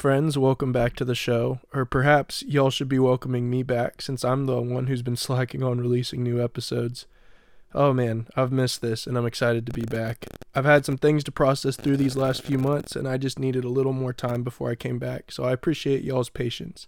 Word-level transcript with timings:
Friends. 0.00 0.38
Welcome 0.38 0.72
back 0.72 0.96
to 0.96 1.04
the 1.04 1.14
show. 1.14 1.60
Or 1.74 1.84
perhaps 1.84 2.42
y'all 2.44 2.70
should 2.70 2.88
be 2.88 2.98
welcoming 2.98 3.50
me 3.50 3.62
back 3.62 4.00
since 4.00 4.24
I'm 4.24 4.46
the 4.46 4.58
one 4.58 4.86
who's 4.86 5.02
been 5.02 5.14
slacking 5.28 5.62
on 5.62 5.78
releasing 5.78 6.22
new 6.22 6.42
episodes. 6.42 7.04
Oh 7.74 7.92
man, 7.92 8.26
I've 8.34 8.50
missed 8.50 8.80
this 8.80 9.06
and 9.06 9.18
I'm 9.18 9.26
excited 9.26 9.66
to 9.66 9.74
be 9.74 9.84
back. 9.84 10.24
I've 10.54 10.64
had 10.64 10.86
some 10.86 10.96
things 10.96 11.22
to 11.24 11.30
process 11.30 11.76
through 11.76 11.98
these 11.98 12.16
last 12.16 12.42
few 12.42 12.56
months 12.56 12.96
and 12.96 13.06
I 13.06 13.18
just 13.18 13.38
needed 13.38 13.62
a 13.62 13.68
little 13.68 13.92
more 13.92 14.14
time 14.14 14.42
before 14.42 14.70
I 14.70 14.74
came 14.74 14.98
back, 14.98 15.30
so 15.30 15.44
I 15.44 15.52
appreciate 15.52 16.02
y'all's 16.02 16.30
patience. 16.30 16.86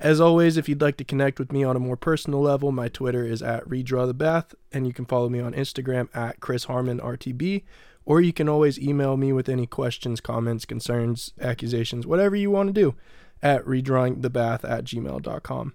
As 0.00 0.20
always, 0.20 0.56
if 0.56 0.68
you'd 0.68 0.82
like 0.82 0.96
to 0.96 1.04
connect 1.04 1.38
with 1.38 1.52
me 1.52 1.62
on 1.62 1.76
a 1.76 1.80
more 1.80 1.96
personal 1.96 2.40
level, 2.40 2.72
my 2.72 2.88
Twitter 2.88 3.24
is 3.24 3.42
at 3.42 3.64
RedrawTheBath, 3.68 4.54
and 4.72 4.88
you 4.88 4.92
can 4.92 5.04
follow 5.04 5.28
me 5.28 5.38
on 5.38 5.54
Instagram 5.54 6.08
at 6.12 6.40
chrisharmonrtb, 6.40 7.00
RTB, 7.00 7.62
or 8.06 8.20
you 8.20 8.32
can 8.32 8.48
always 8.48 8.78
email 8.78 9.16
me 9.16 9.32
with 9.32 9.48
any 9.48 9.66
questions, 9.66 10.20
comments, 10.20 10.64
concerns, 10.64 11.32
accusations, 11.40 12.06
whatever 12.06 12.36
you 12.36 12.50
want 12.50 12.68
to 12.68 12.72
do 12.72 12.94
at 13.42 13.64
redrawingthebath 13.64 14.68
at 14.68 14.84
gmail.com. 14.84 15.74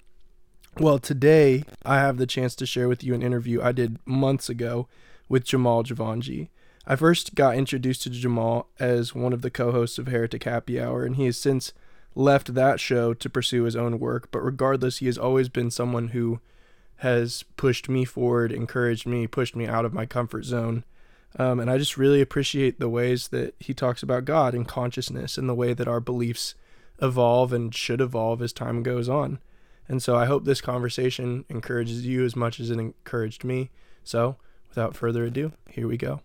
Well, 0.77 0.99
today 0.99 1.63
I 1.83 1.97
have 1.97 2.17
the 2.17 2.27
chance 2.27 2.55
to 2.55 2.65
share 2.65 2.87
with 2.87 3.03
you 3.03 3.13
an 3.13 3.21
interview 3.21 3.61
I 3.61 3.71
did 3.71 3.99
months 4.05 4.49
ago 4.49 4.87
with 5.27 5.45
Jamal 5.45 5.83
Jivanjee. 5.83 6.49
I 6.87 6.95
first 6.95 7.35
got 7.35 7.55
introduced 7.55 8.03
to 8.03 8.09
Jamal 8.09 8.67
as 8.79 9.13
one 9.13 9.33
of 9.33 9.41
the 9.41 9.51
co 9.51 9.71
hosts 9.71 9.97
of 9.97 10.07
Heretic 10.07 10.43
Happy 10.43 10.79
Hour, 10.79 11.03
and 11.03 11.15
he 11.15 11.25
has 11.25 11.37
since 11.37 11.73
left 12.15 12.53
that 12.53 12.79
show 12.79 13.13
to 13.13 13.29
pursue 13.29 13.63
his 13.63 13.75
own 13.75 13.99
work. 13.99 14.29
But 14.31 14.43
regardless, 14.43 14.97
he 14.97 15.05
has 15.05 15.17
always 15.17 15.49
been 15.49 15.69
someone 15.69 16.09
who 16.09 16.39
has 16.97 17.43
pushed 17.57 17.89
me 17.89 18.05
forward, 18.05 18.51
encouraged 18.51 19.05
me, 19.05 19.27
pushed 19.27 19.55
me 19.55 19.67
out 19.67 19.85
of 19.85 19.93
my 19.93 20.05
comfort 20.05 20.45
zone. 20.45 20.83
Um, 21.37 21.59
and 21.59 21.69
I 21.69 21.77
just 21.77 21.97
really 21.97 22.21
appreciate 22.21 22.79
the 22.79 22.89
ways 22.89 23.27
that 23.29 23.55
he 23.59 23.73
talks 23.73 24.01
about 24.01 24.25
God 24.25 24.53
and 24.53 24.67
consciousness 24.67 25.37
and 25.37 25.47
the 25.47 25.55
way 25.55 25.73
that 25.73 25.87
our 25.87 25.99
beliefs 25.99 26.55
evolve 27.01 27.53
and 27.53 27.73
should 27.73 28.01
evolve 28.01 28.41
as 28.41 28.51
time 28.51 28.83
goes 28.83 29.07
on. 29.07 29.39
And 29.87 30.01
so 30.03 30.15
I 30.15 30.25
hope 30.25 30.45
this 30.45 30.61
conversation 30.61 31.45
encourages 31.49 32.05
you 32.05 32.25
as 32.25 32.35
much 32.35 32.59
as 32.59 32.69
it 32.69 32.79
encouraged 32.79 33.43
me. 33.43 33.69
So 34.03 34.37
without 34.69 34.95
further 34.95 35.25
ado, 35.25 35.53
here 35.69 35.87
we 35.87 35.97
go. 35.97 36.21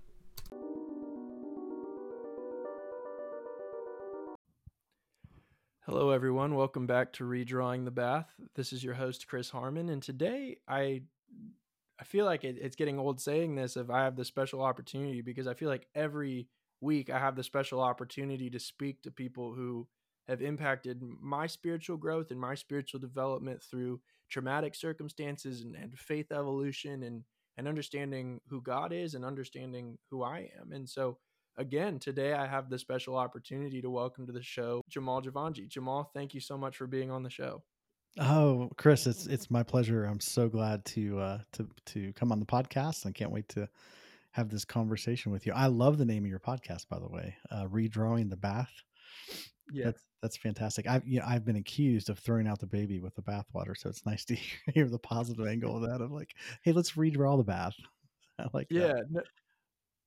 Hello, 5.87 6.11
everyone. 6.11 6.55
Welcome 6.55 6.87
back 6.87 7.13
to 7.15 7.25
Redrawing 7.25 7.85
the 7.85 7.91
Bath. 7.91 8.33
This 8.55 8.73
is 8.73 8.83
your 8.83 8.95
host, 8.95 9.29
Chris 9.29 9.51
Harmon. 9.51 9.91
And 9.91 10.03
today 10.03 10.57
I 10.67 11.03
I 12.01 12.05
feel 12.05 12.25
like 12.25 12.45
it, 12.45 12.57
it's 12.61 12.77
getting 12.77 12.99
old 12.99 13.21
saying 13.21 13.55
this 13.55 13.77
if 13.77 13.91
I 13.91 14.05
have 14.05 14.17
the 14.17 14.25
special 14.25 14.63
opportunity 14.63 15.23
because 15.23 15.47
I 15.47 15.55
feel 15.55 15.69
like 15.69 15.87
every 15.95 16.49
week 16.81 17.11
I 17.11 17.19
have 17.19 17.37
the 17.37 17.45
special 17.45 17.81
opportunity 17.81 18.51
to 18.51 18.59
speak 18.59 19.03
to 19.03 19.11
people 19.11 19.55
who 19.55 19.87
have 20.27 20.43
impacted 20.43 21.01
my 21.21 21.47
spiritual 21.47 21.97
growth 21.97 22.31
and 22.31 22.41
my 22.41 22.55
spiritual 22.55 23.01
development 23.01 23.63
through 23.63 24.01
traumatic 24.31 24.75
circumstances 24.75 25.61
and, 25.61 25.77
and 25.77 25.99
faith 25.99 26.33
evolution 26.33 27.03
and 27.03 27.25
and 27.57 27.69
understanding 27.69 28.41
who 28.49 28.61
God 28.61 28.93
is 28.93 29.15
and 29.15 29.25
understanding 29.25 29.97
who 30.11 30.25
I 30.25 30.51
am. 30.61 30.73
And 30.73 30.89
so 30.89 31.19
again, 31.57 32.01
today 32.01 32.33
I 32.33 32.47
have 32.47 32.69
the 32.69 32.79
special 32.79 33.17
opportunity 33.17 33.81
to 33.81 33.91
welcome 33.91 34.27
to 34.27 34.33
the 34.33 34.43
show 34.43 34.83
Jamal 34.89 35.23
Jivanjee. 35.23 35.69
Jamal, 35.69 36.11
thank 36.15 36.35
you 36.35 36.41
so 36.41 36.59
much 36.59 36.77
for 36.77 36.89
being 36.89 37.13
on 37.13 37.23
the 37.23 37.31
show. 37.31 37.63
Oh, 38.19 38.71
Chris, 38.77 39.07
it's 39.07 39.27
it's 39.27 39.51
my 39.51 39.63
pleasure. 39.63 40.05
I'm 40.05 40.21
so 40.21 40.49
glad 40.49 40.85
to 40.87 41.19
uh 41.19 41.39
to 41.53 41.69
to 41.87 42.13
come 42.13 42.31
on 42.31 42.41
the 42.41 42.47
podcast. 42.47 43.07
I 43.07 43.13
can't 43.13 43.33
wait 43.33 43.49
to 43.51 43.69
have 44.31 44.51
this 44.51 44.65
conversation 44.65 45.33
with 45.33 45.47
you. 45.47 45.53
I 45.53 45.67
love 45.67 45.99
the 45.99 46.05
name 46.05 46.25
of 46.25 46.31
your 46.31 46.39
podcast, 46.39 46.89
by 46.89 46.99
the 46.99 47.09
way. 47.09 47.37
Uh 47.51 47.65
Redrawing 47.65 48.31
the 48.31 48.37
Bath. 48.37 48.71
Yeah. 49.73 49.87
That's 49.87 50.03
that's 50.23 50.37
fantastic. 50.37 50.87
I've 50.87 51.07
you 51.07 51.21
know, 51.21 51.27
I've 51.27 51.45
been 51.45 51.57
accused 51.57 52.09
of 52.09 52.19
throwing 52.19 52.47
out 52.47 52.61
the 52.61 52.67
baby 52.67 53.01
with 53.01 53.15
the 53.17 53.23
bathwater, 53.23 53.77
so 53.77 53.89
it's 53.89 54.07
nice 54.07 54.25
to 54.27 54.37
hear 54.73 54.89
the 54.89 54.99
positive 54.99 55.47
angle 55.47 55.77
of 55.77 55.83
that. 55.83 56.01
Of 56.01 56.13
like, 56.13 56.35
hey, 56.63 56.73
let's 56.73 56.93
redraw 56.93 57.37
the 57.37 57.45
bath. 57.45 57.75
I 58.39 58.47
like 58.53 58.69
yeah, 58.71 58.95
no, 59.11 59.23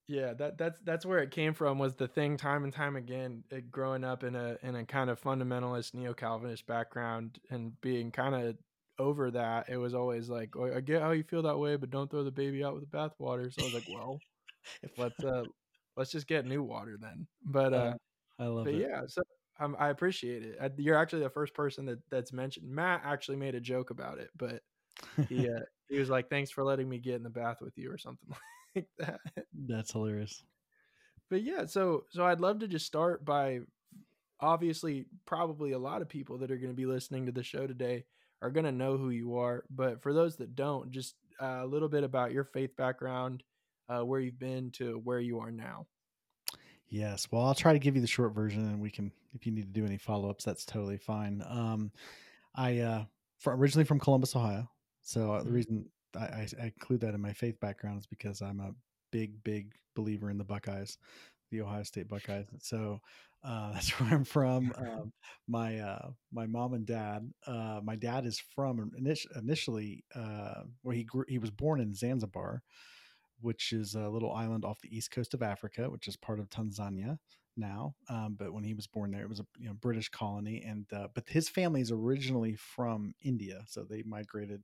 yeah, 0.07 0.34
that 0.35 0.57
that's 0.57 0.79
that's 0.81 1.06
where 1.06 1.19
it 1.19 1.31
came 1.31 1.53
from 1.53 1.79
was 1.79 1.95
the 1.95 2.07
thing 2.07 2.38
time 2.38 2.63
and 2.63 2.72
time 2.72 2.95
again 2.95 3.44
it, 3.51 3.69
growing 3.72 4.03
up 4.06 4.23
in 4.23 4.35
a 4.35 4.57
in 4.63 4.75
a 4.75 4.85
kind 4.85 5.09
of 5.09 5.22
fundamentalist 5.22 5.94
neo-Calvinist 5.94 6.66
background 6.66 7.40
and 7.50 7.79
being 7.81 8.12
kind 8.12 8.34
of 8.34 8.57
over 9.00 9.29
that 9.31 9.69
it 9.69 9.78
was 9.78 9.94
always 9.94 10.29
like 10.29 10.56
"Oh, 10.56 10.73
I 10.73 10.79
get 10.79 11.01
how 11.01 11.12
you 11.12 11.23
feel 11.23 11.41
that 11.44 11.59
way 11.59 11.75
but 11.75 11.90
don't 11.90 12.09
throw 12.09 12.23
the 12.23 12.31
baby 12.31 12.63
out 12.63 12.73
with 12.73 12.90
the 12.90 12.97
bathwater. 12.97 13.53
So 13.53 13.62
I 13.63 13.66
was 13.66 13.73
like 13.73 13.88
well 13.88 14.19
let's 14.97 15.22
uh 15.23 15.44
let's 15.97 16.12
just 16.12 16.28
get 16.28 16.45
new 16.45 16.63
water 16.63 16.97
then. 17.00 17.28
But 17.44 17.74
uh 17.74 17.94
I 18.39 18.45
love 18.45 18.66
but 18.66 18.74
it. 18.74 18.89
yeah 18.89 19.01
so 19.07 19.22
um, 19.59 19.75
I 19.79 19.89
appreciate 19.89 20.44
it. 20.44 20.57
I, 20.62 20.69
you're 20.78 20.95
actually 20.97 21.24
the 21.24 21.31
first 21.31 21.56
person 21.56 21.85
that 21.88 22.00
that's 22.12 22.31
mentioned 22.31 22.69
Matt 22.69 23.01
actually 23.03 23.38
made 23.38 23.56
a 23.56 23.59
joke 23.59 23.89
about 23.89 24.19
it 24.19 24.29
but 24.38 24.62
he 25.28 25.50
uh, 25.53 25.59
he 25.89 26.00
was 26.00 26.09
like 26.09 26.29
thanks 26.29 26.51
for 26.51 26.63
letting 26.63 26.88
me 26.88 27.00
get 27.00 27.16
in 27.16 27.24
the 27.24 27.29
bath 27.29 27.59
with 27.59 27.78
you 27.78 27.91
or 27.91 27.97
something 27.97 28.29
like 28.29 28.39
that 29.00 29.20
That's 29.54 29.92
hilarious. 29.92 30.44
but 31.30 31.42
yeah 31.44 31.66
so 31.66 32.06
so 32.10 32.26
i'd 32.26 32.40
love 32.40 32.60
to 32.60 32.68
just 32.68 32.86
start 32.86 33.24
by 33.26 33.60
obviously 34.40 35.06
probably 35.26 35.72
a 35.72 35.80
lot 35.80 36.02
of 36.02 36.10
people 36.10 36.38
that 36.38 36.52
are 36.52 36.58
going 36.58 36.72
to 36.72 36.76
be 36.76 36.86
listening 36.86 37.26
to 37.26 37.32
the 37.32 37.44
show 37.44 37.66
today 37.68 38.06
are 38.42 38.52
going 38.52 38.66
to 38.66 38.72
know 38.72 38.98
who 38.98 39.10
you 39.10 39.36
are 39.38 39.64
but 39.70 40.02
for 40.02 40.14
those 40.14 40.36
that 40.38 40.56
don't 40.56 40.92
just 40.92 41.16
uh, 41.42 41.60
a 41.62 41.66
little 41.66 41.90
bit 41.90 42.04
about 42.04 42.32
your 42.32 42.44
faith 42.44 42.76
background 42.78 43.44
uh, 43.90 44.02
where 44.02 44.20
you've 44.20 44.40
been 44.40 44.70
to 44.72 45.00
where 45.04 45.20
you 45.20 45.40
are 45.40 45.52
now 45.52 45.88
Yes. 46.90 47.28
Well, 47.32 47.44
I'll 47.44 47.54
try 47.54 47.74
to 47.74 47.80
give 47.80 47.96
you 47.96 48.02
the 48.02 48.08
short 48.08 48.34
version, 48.34 48.66
and 48.66 48.80
we 48.80 48.90
can, 48.90 49.12
if 49.34 49.46
you 49.46 49.52
need 49.52 49.64
to 49.64 49.80
do 49.80 49.86
any 49.86 49.98
follow 49.98 50.30
ups, 50.30 50.46
that's 50.46 50.66
totally 50.66 50.98
fine. 50.98 51.44
Um, 51.46 51.92
I 52.56 52.80
uh, 52.80 53.06
fr 53.40 53.52
originally 53.52 53.84
from 53.86 54.00
Columbus, 54.00 54.36
Ohio. 54.36 54.70
So 55.02 55.34
uh, 55.34 55.44
the 55.44 55.50
Mhm. 55.50 55.54
reason 55.54 55.90
I, 56.16 56.47
I, 56.62 56.66
include 56.66 57.01
that 57.01 57.13
in 57.13 57.22
my 57.22 57.34
faith 57.34 57.59
background 57.59 58.00
is 58.00 58.07
because 58.07 58.41
I'm 58.41 58.59
a 58.59 58.72
big, 59.12 59.44
big 59.44 59.73
believer 59.95 60.29
in 60.29 60.38
the 60.38 60.44
Buckeyes, 60.44 60.97
the 61.51 61.62
Ohio 61.62 61.84
State 61.84 62.07
Buckeyes. 62.07 62.45
So 62.59 63.00
uh, 63.44 63.72
that's 63.73 64.00
where 64.00 64.13
I'm 64.13 64.23
from. 64.23 64.73
Um, 64.78 65.13
my 65.47 65.79
uh, 65.79 66.09
my 66.31 66.45
mom 66.45 66.73
and 66.73 66.85
dad. 66.85 67.29
Uh, 67.45 67.81
my 67.84 67.95
dad 67.95 68.25
is 68.25 68.41
from 68.56 68.91
init- 69.00 69.38
initially 69.38 70.03
uh, 70.16 70.63
where 70.81 70.95
he 70.95 71.03
grew. 71.03 71.25
He 71.28 71.40
was 71.40 71.51
born 71.51 71.81
in 71.81 71.94
Zanzibar, 71.94 72.62
which 73.41 73.72
is 73.72 73.95
a 73.95 74.09
little 74.09 74.34
island 74.34 74.66
off 74.66 74.81
the 74.81 74.95
east 74.95 75.12
coast 75.12 75.34
of 75.34 75.41
Africa, 75.41 75.89
which 75.89 76.07
is 76.07 76.16
part 76.18 76.39
of 76.39 76.50
Tanzania 76.50 77.18
now. 77.56 77.95
Um, 78.09 78.35
but 78.38 78.53
when 78.53 78.63
he 78.63 78.74
was 78.74 78.88
born 78.88 79.12
there, 79.12 79.24
it 79.24 79.29
was 79.29 79.39
a 79.39 79.45
you 79.57 79.68
know, 79.68 79.74
British 79.74 80.09
colony, 80.09 80.63
and 80.66 80.85
uh, 80.94 81.07
but 81.13 81.28
his 81.28 81.50
family 81.50 81.81
is 81.81 81.91
originally 81.91 82.56
from 82.56 83.13
India, 83.24 83.63
so 83.68 83.84
they 83.84 84.03
migrated 84.03 84.62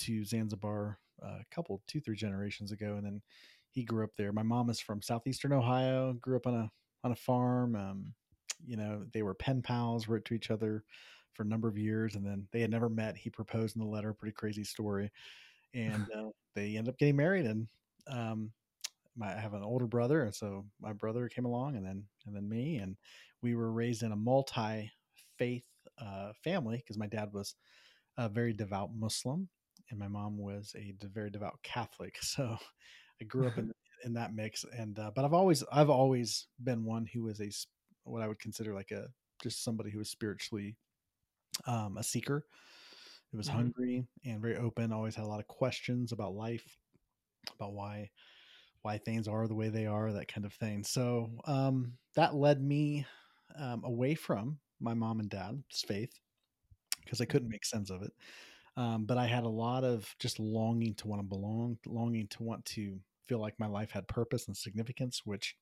to 0.00 0.24
Zanzibar 0.24 0.98
uh, 1.22 1.38
a 1.40 1.54
couple, 1.54 1.82
two, 1.86 2.00
three 2.00 2.16
generations 2.16 2.72
ago, 2.72 2.94
and 2.96 3.04
then 3.04 3.20
he 3.70 3.84
grew 3.84 4.04
up 4.04 4.10
there. 4.16 4.32
My 4.32 4.42
mom 4.42 4.70
is 4.70 4.80
from 4.80 5.02
southeastern 5.02 5.52
Ohio, 5.52 6.14
grew 6.14 6.36
up 6.36 6.46
on 6.46 6.54
a 6.54 6.70
on 7.04 7.12
a 7.12 7.16
farm. 7.16 7.76
Um, 7.76 8.14
you 8.66 8.76
know, 8.76 9.04
they 9.12 9.22
were 9.22 9.34
pen 9.34 9.62
pals, 9.62 10.08
wrote 10.08 10.24
to 10.26 10.34
each 10.34 10.50
other 10.50 10.84
for 11.32 11.42
a 11.42 11.46
number 11.46 11.68
of 11.68 11.78
years, 11.78 12.16
and 12.16 12.26
then 12.26 12.46
they 12.52 12.60
had 12.60 12.70
never 12.70 12.88
met. 12.88 13.16
He 13.16 13.30
proposed 13.30 13.76
in 13.76 13.80
the 13.80 13.88
letter, 13.88 14.12
pretty 14.12 14.34
crazy 14.34 14.64
story, 14.64 15.10
and 15.74 16.06
uh, 16.16 16.30
they 16.54 16.76
ended 16.76 16.88
up 16.92 16.98
getting 16.98 17.16
married. 17.16 17.46
And 17.46 17.68
um, 18.08 18.50
my, 19.16 19.34
I 19.34 19.40
have 19.40 19.54
an 19.54 19.62
older 19.62 19.86
brother, 19.86 20.22
and 20.22 20.34
so 20.34 20.64
my 20.80 20.92
brother 20.92 21.28
came 21.28 21.44
along, 21.44 21.76
and 21.76 21.86
then 21.86 22.04
and 22.26 22.34
then 22.34 22.48
me, 22.48 22.76
and 22.76 22.96
we 23.42 23.54
were 23.54 23.72
raised 23.72 24.02
in 24.02 24.12
a 24.12 24.16
multi 24.16 24.90
faith 25.38 25.64
uh, 25.98 26.32
family 26.42 26.78
because 26.78 26.98
my 26.98 27.06
dad 27.06 27.32
was 27.32 27.54
a 28.18 28.28
very 28.28 28.52
devout 28.52 28.90
Muslim, 28.94 29.48
and 29.90 29.98
my 29.98 30.08
mom 30.08 30.38
was 30.38 30.74
a 30.78 30.94
very 31.02 31.30
devout 31.30 31.62
Catholic. 31.62 32.18
So 32.22 32.56
I 33.20 33.24
grew 33.24 33.46
up 33.48 33.58
in 33.58 33.70
in 34.04 34.14
that 34.14 34.34
mix, 34.34 34.64
and 34.76 34.98
uh, 34.98 35.10
but 35.14 35.24
I've 35.24 35.34
always 35.34 35.64
I've 35.72 35.90
always 35.90 36.48
been 36.62 36.84
one 36.84 37.06
who 37.06 37.24
was 37.24 37.40
a 37.40 37.50
what 38.04 38.22
I 38.22 38.28
would 38.28 38.40
consider 38.40 38.74
like 38.74 38.90
a 38.92 39.08
just 39.42 39.64
somebody 39.64 39.90
who 39.90 39.98
was 39.98 40.10
spiritually 40.10 40.76
um, 41.66 41.96
a 41.98 42.02
seeker. 42.02 42.46
Who 43.32 43.38
was 43.38 43.48
Mhm. 43.48 43.70
hungry 43.74 44.06
and 44.24 44.40
very 44.42 44.56
open. 44.56 44.92
Always 44.92 45.14
had 45.16 45.24
a 45.24 45.28
lot 45.28 45.40
of 45.40 45.46
questions 45.48 46.12
about 46.12 46.34
life, 46.34 46.78
about 47.54 47.72
why 47.74 48.10
why 48.82 48.98
things 48.98 49.28
are 49.28 49.48
the 49.48 49.54
way 49.54 49.68
they 49.68 49.86
are, 49.86 50.12
that 50.12 50.28
kind 50.28 50.46
of 50.46 50.54
thing. 50.54 50.84
So 50.84 51.30
um, 51.46 51.94
that 52.16 52.34
led 52.34 52.62
me 52.62 53.06
um, 53.56 53.84
away 53.84 54.14
from 54.14 54.58
my 54.80 54.94
mom 54.94 55.20
and 55.20 55.30
dad's 55.30 55.82
faith 55.86 56.12
because 57.04 57.20
I 57.20 57.26
couldn't 57.26 57.48
make 57.50 57.64
sense 57.64 57.90
of 57.90 58.02
it. 58.02 58.12
Um, 58.76 59.04
but 59.04 59.18
I 59.18 59.26
had 59.26 59.44
a 59.44 59.48
lot 59.48 59.84
of 59.84 60.14
just 60.18 60.38
longing 60.38 60.94
to 60.96 61.08
want 61.08 61.20
to 61.20 61.26
belong, 61.28 61.78
longing 61.86 62.28
to 62.28 62.42
want 62.42 62.64
to 62.66 63.00
feel 63.26 63.40
like 63.40 63.58
my 63.58 63.66
life 63.66 63.90
had 63.90 64.08
purpose 64.08 64.46
and 64.46 64.56
significance, 64.56 65.22
which 65.24 65.56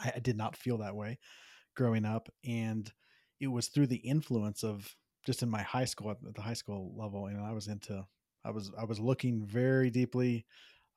I, 0.00 0.12
I 0.16 0.18
did 0.20 0.36
not 0.36 0.56
feel 0.56 0.78
that 0.78 0.96
way 0.96 1.18
growing 1.76 2.04
up. 2.04 2.28
And 2.44 2.92
it 3.40 3.48
was 3.48 3.68
through 3.68 3.88
the 3.88 3.96
influence 3.96 4.64
of 4.64 4.94
just 5.26 5.42
in 5.42 5.50
my 5.50 5.62
high 5.62 5.84
school, 5.84 6.10
at 6.10 6.18
the 6.34 6.42
high 6.42 6.54
school 6.54 6.94
level, 6.96 7.30
you 7.30 7.36
know, 7.36 7.44
I 7.44 7.52
was 7.52 7.68
into, 7.68 8.06
I 8.44 8.50
was, 8.50 8.70
I 8.78 8.84
was 8.84 9.00
looking 9.00 9.44
very 9.44 9.90
deeply. 9.90 10.46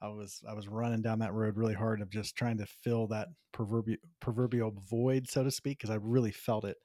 I 0.01 0.09
was, 0.09 0.43
I 0.47 0.53
was 0.53 0.67
running 0.67 1.01
down 1.01 1.19
that 1.19 1.33
road 1.33 1.57
really 1.57 1.73
hard 1.73 2.01
of 2.01 2.09
just 2.09 2.35
trying 2.35 2.57
to 2.57 2.65
fill 2.65 3.07
that 3.07 3.29
proverbial, 3.53 3.97
proverbial 4.19 4.71
void, 4.89 5.29
so 5.29 5.43
to 5.43 5.51
speak, 5.51 5.79
because 5.79 5.89
I 5.89 5.95
really 5.95 6.31
felt 6.31 6.65
it 6.65 6.77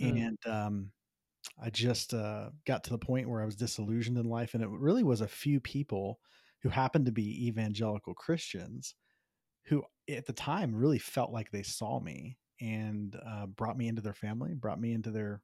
Mm. 0.00 0.36
and 0.46 0.46
um, 0.46 0.92
I 1.62 1.70
just 1.70 2.14
uh, 2.14 2.50
got 2.66 2.84
to 2.84 2.90
the 2.90 2.98
point 2.98 3.28
where 3.28 3.42
I 3.42 3.46
was 3.46 3.56
disillusioned 3.56 4.18
in 4.18 4.26
life, 4.26 4.54
and 4.54 4.62
it 4.62 4.68
really 4.68 5.02
was 5.02 5.20
a 5.20 5.28
few 5.28 5.60
people 5.60 6.18
who 6.62 6.68
happened 6.68 7.06
to 7.06 7.12
be 7.12 7.46
evangelical 7.46 8.14
Christians 8.14 8.94
who, 9.66 9.82
at 10.08 10.26
the 10.26 10.32
time, 10.32 10.74
really 10.74 10.98
felt 10.98 11.32
like 11.32 11.50
they 11.50 11.62
saw 11.62 12.00
me 12.00 12.36
and 12.60 13.18
uh, 13.26 13.46
brought 13.46 13.76
me 13.76 13.88
into 13.88 14.02
their 14.02 14.14
family, 14.14 14.54
brought 14.54 14.80
me 14.80 14.92
into 14.92 15.10
their 15.10 15.42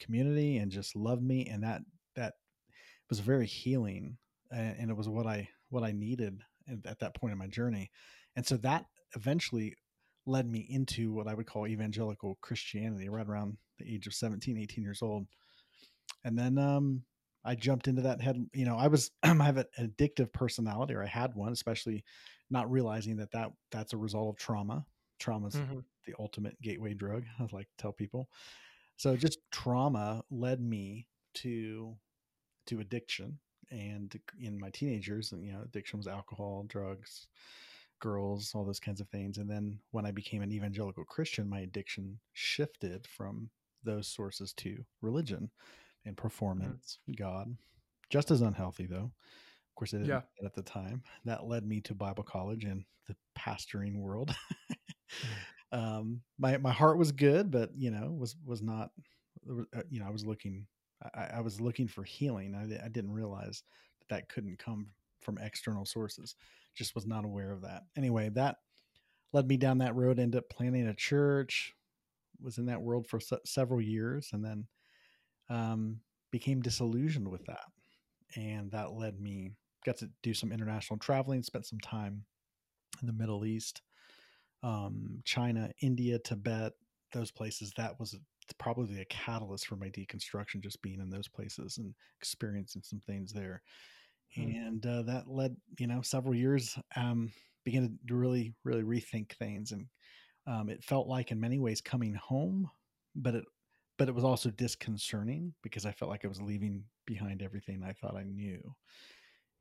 community, 0.00 0.58
and 0.58 0.70
just 0.70 0.96
loved 0.96 1.22
me, 1.22 1.46
and 1.46 1.62
that 1.62 1.82
that 2.16 2.34
was 3.08 3.20
very 3.20 3.46
healing, 3.46 4.16
and, 4.50 4.76
and 4.78 4.90
it 4.90 4.96
was 4.96 5.08
what 5.08 5.26
I 5.26 5.48
what 5.70 5.84
I 5.84 5.92
needed 5.92 6.40
at, 6.68 6.90
at 6.90 6.98
that 7.00 7.14
point 7.14 7.32
in 7.32 7.38
my 7.38 7.46
journey, 7.46 7.90
and 8.36 8.46
so 8.46 8.56
that 8.58 8.86
eventually 9.16 9.74
led 10.26 10.46
me 10.46 10.66
into 10.68 11.12
what 11.12 11.26
I 11.26 11.34
would 11.34 11.46
call 11.46 11.66
evangelical 11.66 12.38
Christianity 12.42 13.08
right 13.08 13.26
around 13.26 13.56
the 13.78 13.92
age 13.92 14.06
of 14.06 14.14
17, 14.14 14.56
18 14.58 14.82
years 14.84 15.02
old. 15.02 15.26
And 16.24 16.38
then 16.38 16.58
um, 16.58 17.02
I 17.44 17.54
jumped 17.54 17.88
into 17.88 18.02
that 18.02 18.20
head. 18.20 18.44
You 18.52 18.64
know, 18.64 18.76
I 18.76 18.88
was 18.88 19.10
I 19.22 19.34
have 19.34 19.56
an 19.58 19.66
addictive 19.78 20.32
personality, 20.32 20.94
or 20.94 21.02
I 21.02 21.06
had 21.06 21.34
one, 21.34 21.52
especially 21.52 22.04
not 22.50 22.70
realizing 22.70 23.16
that 23.18 23.30
that 23.32 23.50
that's 23.70 23.92
a 23.92 23.98
result 23.98 24.30
of 24.34 24.36
trauma. 24.36 24.84
Trauma 25.18 25.48
is 25.48 25.54
Mm-hmm. 25.56 25.78
the 26.06 26.14
ultimate 26.18 26.60
gateway 26.62 26.94
drug. 26.94 27.24
I 27.38 27.46
like 27.52 27.66
to 27.68 27.76
tell 27.82 27.92
people. 27.92 28.28
So 28.96 29.16
just 29.16 29.38
trauma 29.52 30.22
led 30.30 30.60
me 30.60 31.06
to 31.34 31.96
to 32.66 32.80
addiction, 32.80 33.38
and 33.70 34.18
in 34.40 34.58
my 34.58 34.70
teenagers, 34.70 35.32
you 35.40 35.52
know, 35.52 35.62
addiction 35.62 35.98
was 35.98 36.06
alcohol, 36.06 36.64
drugs, 36.68 37.28
girls, 38.00 38.52
all 38.54 38.64
those 38.64 38.80
kinds 38.80 39.00
of 39.00 39.08
things. 39.08 39.38
And 39.38 39.48
then 39.48 39.78
when 39.90 40.04
I 40.06 40.10
became 40.10 40.42
an 40.42 40.52
evangelical 40.52 41.04
Christian, 41.04 41.48
my 41.48 41.60
addiction 41.60 42.18
shifted 42.32 43.06
from 43.06 43.50
those 43.88 44.06
sources 44.06 44.52
to 44.52 44.84
religion 45.00 45.50
and 46.04 46.16
performance, 46.16 46.98
mm. 47.10 47.18
God. 47.18 47.56
Just 48.10 48.30
as 48.30 48.42
unhealthy, 48.42 48.86
though. 48.86 49.10
Of 49.10 49.74
course, 49.74 49.94
I 49.94 49.98
didn't 49.98 50.08
yeah. 50.08 50.22
at 50.44 50.54
the 50.54 50.62
time. 50.62 51.02
That 51.24 51.46
led 51.46 51.66
me 51.66 51.80
to 51.82 51.94
Bible 51.94 52.24
college 52.24 52.64
and 52.64 52.84
the 53.06 53.16
pastoring 53.36 53.98
world. 54.00 54.34
um, 55.72 56.20
my 56.38 56.56
my 56.58 56.72
heart 56.72 56.98
was 56.98 57.12
good, 57.12 57.50
but 57.50 57.70
you 57.76 57.90
know, 57.90 58.14
was 58.18 58.36
was 58.44 58.62
not. 58.62 58.90
You 59.90 60.00
know, 60.00 60.06
I 60.06 60.10
was 60.10 60.26
looking. 60.26 60.66
I, 61.14 61.28
I 61.36 61.40
was 61.40 61.60
looking 61.60 61.88
for 61.88 62.02
healing. 62.02 62.54
I, 62.54 62.84
I 62.84 62.88
didn't 62.88 63.12
realize 63.12 63.62
that 64.00 64.08
that 64.14 64.28
couldn't 64.28 64.58
come 64.58 64.88
from 65.20 65.38
external 65.38 65.84
sources. 65.84 66.34
Just 66.74 66.94
was 66.94 67.06
not 67.06 67.24
aware 67.24 67.52
of 67.52 67.62
that. 67.62 67.84
Anyway, 67.96 68.30
that 68.30 68.56
led 69.32 69.46
me 69.46 69.56
down 69.56 69.78
that 69.78 69.94
road. 69.94 70.18
Ended 70.18 70.38
up 70.38 70.48
planning 70.48 70.88
a 70.88 70.94
church. 70.94 71.74
Was 72.40 72.58
in 72.58 72.66
that 72.66 72.80
world 72.80 73.06
for 73.06 73.20
se- 73.20 73.38
several 73.44 73.80
years, 73.80 74.30
and 74.32 74.44
then 74.44 74.66
um, 75.50 76.00
became 76.30 76.60
disillusioned 76.60 77.28
with 77.28 77.44
that. 77.46 77.64
And 78.36 78.70
that 78.70 78.92
led 78.92 79.20
me, 79.20 79.52
got 79.84 79.96
to 79.98 80.10
do 80.22 80.34
some 80.34 80.52
international 80.52 80.98
traveling, 80.98 81.42
spent 81.42 81.66
some 81.66 81.80
time 81.80 82.24
in 83.00 83.06
the 83.06 83.12
Middle 83.12 83.44
East, 83.44 83.82
um, 84.62 85.20
China, 85.24 85.70
India, 85.80 86.18
Tibet, 86.18 86.72
those 87.12 87.30
places. 87.30 87.72
That 87.76 87.98
was 87.98 88.16
probably 88.58 89.00
a 89.00 89.06
catalyst 89.06 89.66
for 89.66 89.76
my 89.76 89.88
deconstruction, 89.88 90.60
just 90.62 90.82
being 90.82 91.00
in 91.00 91.10
those 91.10 91.28
places 91.28 91.78
and 91.78 91.94
experiencing 92.20 92.82
some 92.84 93.00
things 93.00 93.32
there. 93.32 93.62
Hmm. 94.34 94.42
And 94.42 94.86
uh, 94.86 95.02
that 95.02 95.28
led, 95.28 95.56
you 95.78 95.86
know, 95.86 96.02
several 96.02 96.34
years, 96.34 96.78
um, 96.96 97.32
began 97.64 97.98
to 98.06 98.14
really, 98.14 98.54
really 98.64 98.82
rethink 98.82 99.32
things. 99.32 99.72
And 99.72 99.86
um, 100.48 100.68
it 100.68 100.82
felt 100.82 101.06
like, 101.06 101.30
in 101.30 101.38
many 101.40 101.58
ways, 101.58 101.80
coming 101.80 102.14
home, 102.14 102.70
but 103.14 103.34
it 103.34 103.44
but 103.98 104.08
it 104.08 104.14
was 104.14 104.24
also 104.24 104.48
disconcerting 104.50 105.52
because 105.62 105.84
I 105.84 105.92
felt 105.92 106.10
like 106.10 106.24
I 106.24 106.28
was 106.28 106.40
leaving 106.40 106.84
behind 107.04 107.42
everything 107.42 107.82
I 107.82 107.92
thought 107.92 108.16
I 108.16 108.22
knew. 108.22 108.60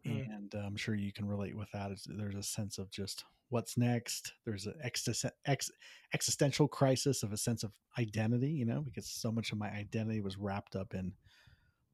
Mm. 0.05 0.35
And 0.35 0.55
uh, 0.55 0.59
I'm 0.59 0.77
sure 0.77 0.93
you 0.93 1.11
can 1.11 1.27
relate 1.27 1.57
with 1.57 1.71
that. 1.71 1.89
There's 2.05 2.35
a 2.35 2.43
sense 2.43 2.77
of 2.77 2.91
just 2.91 3.25
what's 3.49 3.77
next. 3.77 4.33
There's 4.45 4.67
an 4.67 4.75
ex- 4.83 5.25
ex- 5.45 5.71
existential 6.13 6.67
crisis 6.67 7.23
of 7.23 7.33
a 7.33 7.37
sense 7.37 7.63
of 7.63 7.73
identity, 7.97 8.51
you 8.51 8.65
know, 8.65 8.81
because 8.81 9.07
so 9.07 9.31
much 9.31 9.51
of 9.51 9.57
my 9.57 9.71
identity 9.71 10.21
was 10.21 10.37
wrapped 10.37 10.75
up 10.75 10.93
in 10.93 11.13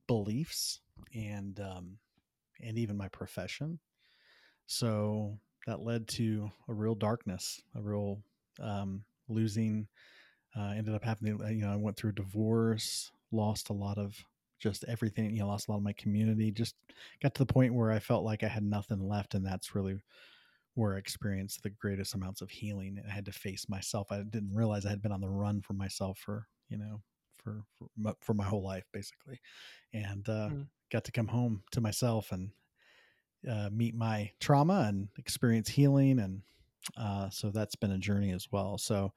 beliefs 0.08 0.82
and 1.16 1.60
um, 1.62 1.98
and 2.62 2.78
even 2.78 2.98
my 2.98 3.08
profession. 3.08 3.80
So 4.66 5.40
that 5.66 5.80
led 5.80 6.08
to 6.10 6.52
a 6.68 6.74
real 6.74 6.96
darkness, 6.96 7.62
a 7.76 7.82
real 7.82 8.22
um, 8.62 9.04
losing 9.28 9.88
uh, 10.58 10.74
ended 10.76 10.94
up 10.94 11.04
having 11.04 11.38
to, 11.38 11.54
you 11.54 11.62
know, 11.62 11.74
I 11.74 11.76
went 11.76 11.98
through 11.98 12.12
a 12.12 12.14
divorce, 12.14 13.12
lost 13.32 13.70
a 13.70 13.74
lot 13.74 13.98
of 13.98 14.16
just 14.60 14.86
everything, 14.88 15.36
you 15.36 15.42
know, 15.42 15.48
lost 15.48 15.68
a 15.68 15.72
lot 15.72 15.78
of 15.78 15.84
my 15.84 15.94
community, 15.94 16.52
just 16.52 16.76
got 17.22 17.34
to 17.36 17.46
the 17.46 17.54
point 17.54 17.74
where 17.74 17.92
I 17.92 18.00
felt 18.00 18.24
like 18.24 18.44
I 18.44 18.48
had 18.48 18.64
nothing 18.64 19.08
left. 19.08 19.34
And 19.34 19.46
that's 19.46 19.76
really 19.76 20.00
where 20.76 20.96
I 20.96 21.00
experienced 21.00 21.64
the 21.64 21.70
greatest 21.70 22.14
amounts 22.14 22.42
of 22.42 22.50
healing. 22.50 22.98
And 22.98 23.10
I 23.10 23.14
had 23.14 23.26
to 23.26 23.32
face 23.32 23.68
myself. 23.68 24.08
I 24.12 24.22
didn't 24.24 24.56
realize 24.56 24.86
I 24.86 24.90
had 24.90 25.02
been 25.02 25.12
on 25.12 25.22
the 25.22 25.30
run 25.30 25.62
for 25.62 25.74
myself 25.74 26.18
for, 26.20 26.48
you 26.70 26.78
know, 26.78 27.02
for, 27.44 27.64
for, 27.78 27.88
my, 27.98 28.14
for 28.22 28.34
my 28.34 28.46
whole 28.46 28.64
life, 28.64 28.86
basically. 28.94 29.42
And 29.92 30.28
uh, 30.30 30.50
mm. 30.50 30.68
got 30.92 31.04
to 31.06 31.12
come 31.12 31.28
home 31.28 31.64
to 31.72 31.82
myself 31.82 32.32
and 32.32 32.52
uh, 33.50 33.70
meet 33.72 33.96
my 33.96 34.32
trauma 34.40 34.86
and 34.88 35.10
experience 35.18 35.68
healing. 35.68 36.20
And 36.20 36.42
uh, 36.98 37.30
so 37.30 37.52
that's 37.52 37.76
been 37.76 37.92
a 37.92 37.98
journey 37.98 38.32
as 38.32 38.48
well. 38.52 38.78
So, 38.78 39.12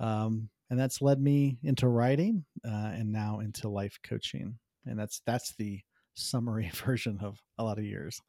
um, 0.00 0.48
and 0.70 0.78
that's 0.78 1.02
led 1.02 1.20
me 1.20 1.58
into 1.62 1.88
writing 1.88 2.44
uh, 2.66 2.92
and 2.94 3.12
now 3.12 3.40
into 3.40 3.68
life 3.68 3.98
coaching. 4.02 4.58
And 4.86 4.98
that's 4.98 5.20
that's 5.26 5.54
the 5.56 5.80
summary 6.14 6.70
version 6.84 7.18
of 7.22 7.38
a 7.58 7.64
lot 7.64 7.78
of 7.78 7.84
years. 7.84 8.20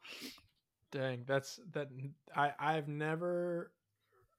Dang 0.92 1.24
that's 1.26 1.58
that 1.72 1.88
i 2.36 2.52
i've 2.60 2.86
never 2.86 3.72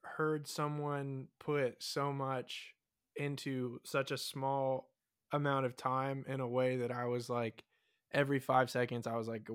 heard 0.03 0.47
someone 0.47 1.27
put 1.37 1.83
so 1.83 2.13
much 2.13 2.73
into 3.17 3.81
such 3.83 4.11
a 4.11 4.17
small 4.17 4.89
amount 5.33 5.65
of 5.65 5.75
time 5.75 6.23
in 6.29 6.39
a 6.39 6.47
way 6.47 6.77
that 6.77 6.91
i 6.91 7.03
was 7.07 7.29
like 7.29 7.65
every 8.13 8.39
five 8.39 8.69
seconds 8.69 9.05
i 9.05 9.17
was 9.17 9.27
like 9.27 9.49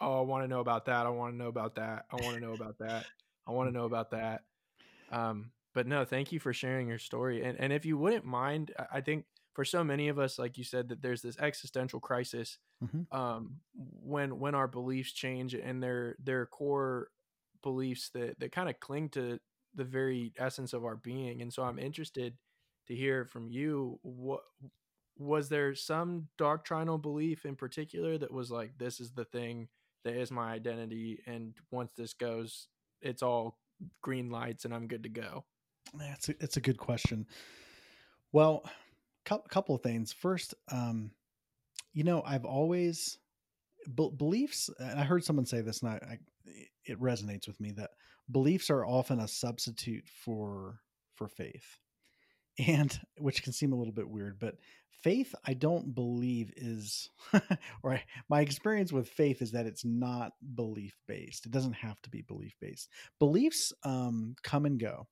oh 0.00 0.18
i 0.18 0.22
want 0.22 0.42
to 0.42 0.48
know 0.48 0.58
about 0.58 0.86
that. 0.86 1.06
I 1.06 1.10
want 1.10 1.34
to 1.34 1.38
know 1.38 1.46
about 1.46 1.76
that. 1.76 2.06
I 2.10 2.16
want 2.16 2.34
to 2.34 2.40
know 2.40 2.54
about 2.54 2.78
that 2.80 3.04
i 3.46 3.52
want 3.52 3.68
to 3.68 3.76
know 3.76 3.84
about 3.84 4.10
that 4.10 4.42
um 5.12 5.50
but 5.74 5.88
no, 5.88 6.04
thank 6.04 6.30
you 6.30 6.38
for 6.38 6.52
sharing 6.52 6.88
your 6.88 6.98
story. 6.98 7.42
And 7.42 7.58
and 7.58 7.72
if 7.72 7.84
you 7.84 7.98
wouldn't 7.98 8.24
mind, 8.24 8.72
I 8.92 9.00
think 9.00 9.26
for 9.52 9.64
so 9.64 9.84
many 9.84 10.08
of 10.08 10.18
us, 10.18 10.38
like 10.38 10.56
you 10.56 10.64
said, 10.64 10.88
that 10.88 11.02
there's 11.02 11.20
this 11.20 11.38
existential 11.38 12.00
crisis 12.00 12.58
mm-hmm. 12.82 13.16
um, 13.16 13.56
when 13.74 14.38
when 14.38 14.54
our 14.54 14.68
beliefs 14.68 15.12
change 15.12 15.52
and 15.52 15.82
their 15.82 16.16
their 16.22 16.46
core 16.46 17.08
beliefs 17.62 18.10
that 18.14 18.38
that 18.38 18.52
kind 18.52 18.68
of 18.68 18.78
cling 18.80 19.08
to 19.10 19.40
the 19.74 19.84
very 19.84 20.32
essence 20.38 20.72
of 20.72 20.84
our 20.84 20.96
being. 20.96 21.42
And 21.42 21.52
so 21.52 21.64
I'm 21.64 21.80
interested 21.80 22.34
to 22.86 22.94
hear 22.94 23.24
from 23.24 23.48
you 23.48 23.98
what 24.02 24.42
was 25.18 25.48
there 25.48 25.74
some 25.74 26.28
doctrinal 26.38 26.98
belief 26.98 27.44
in 27.44 27.56
particular 27.56 28.16
that 28.18 28.32
was 28.32 28.50
like 28.50 28.78
this 28.78 29.00
is 29.00 29.12
the 29.12 29.24
thing 29.24 29.68
that 30.04 30.14
is 30.14 30.30
my 30.30 30.52
identity 30.52 31.20
and 31.26 31.54
once 31.70 31.92
this 31.96 32.12
goes 32.12 32.68
it's 33.04 33.22
all 33.22 33.58
green 34.02 34.30
lights 34.30 34.64
and 34.64 34.74
I'm 34.74 34.86
good 34.86 35.02
to 35.04 35.08
go. 35.08 35.44
That's 35.94 36.28
a, 36.28 36.34
it's 36.40 36.56
a 36.56 36.60
good 36.60 36.78
question. 36.78 37.26
Well, 38.32 38.64
a 39.30 39.38
couple 39.48 39.74
of 39.74 39.82
things. 39.82 40.12
First, 40.12 40.54
um, 40.70 41.10
you 41.92 42.04
know, 42.04 42.22
I've 42.26 42.44
always 42.44 43.18
be- 43.94 44.10
beliefs, 44.16 44.70
and 44.78 44.98
I 44.98 45.04
heard 45.04 45.24
someone 45.24 45.46
say 45.46 45.60
this, 45.60 45.82
and 45.82 45.90
I, 45.90 45.94
I, 45.94 46.18
it 46.84 47.00
resonates 47.00 47.46
with 47.46 47.60
me 47.60 47.70
that 47.72 47.90
beliefs 48.30 48.70
are 48.70 48.84
often 48.84 49.20
a 49.20 49.28
substitute 49.28 50.04
for 50.08 50.80
for 51.14 51.28
faith, 51.28 51.78
and 52.58 52.98
which 53.18 53.42
can 53.42 53.52
seem 53.52 53.72
a 53.72 53.76
little 53.76 53.92
bit 53.92 54.08
weird, 54.08 54.38
but 54.38 54.56
faith, 55.02 55.34
I 55.44 55.54
don't 55.54 55.94
believe 55.94 56.52
is, 56.56 57.10
or 57.82 57.94
I, 57.94 58.04
my 58.28 58.40
experience 58.40 58.92
with 58.92 59.08
faith 59.08 59.42
is 59.42 59.52
that 59.52 59.66
it's 59.66 59.84
not 59.84 60.32
belief 60.54 60.96
based. 61.06 61.46
It 61.46 61.52
doesn't 61.52 61.74
have 61.74 62.00
to 62.02 62.10
be 62.10 62.22
belief 62.22 62.54
based. 62.60 62.88
Beliefs 63.18 63.72
um, 63.82 64.34
come 64.42 64.66
and 64.66 64.78
go 64.78 65.06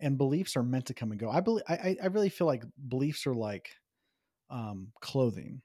and 0.00 0.18
beliefs 0.18 0.56
are 0.56 0.62
meant 0.62 0.86
to 0.86 0.94
come 0.94 1.10
and 1.10 1.20
go. 1.20 1.30
I 1.30 1.40
believe 1.40 1.64
I, 1.68 1.96
I 2.02 2.06
really 2.06 2.28
feel 2.28 2.46
like 2.46 2.64
beliefs 2.88 3.26
are 3.26 3.34
like 3.34 3.70
um, 4.48 4.88
clothing, 5.00 5.60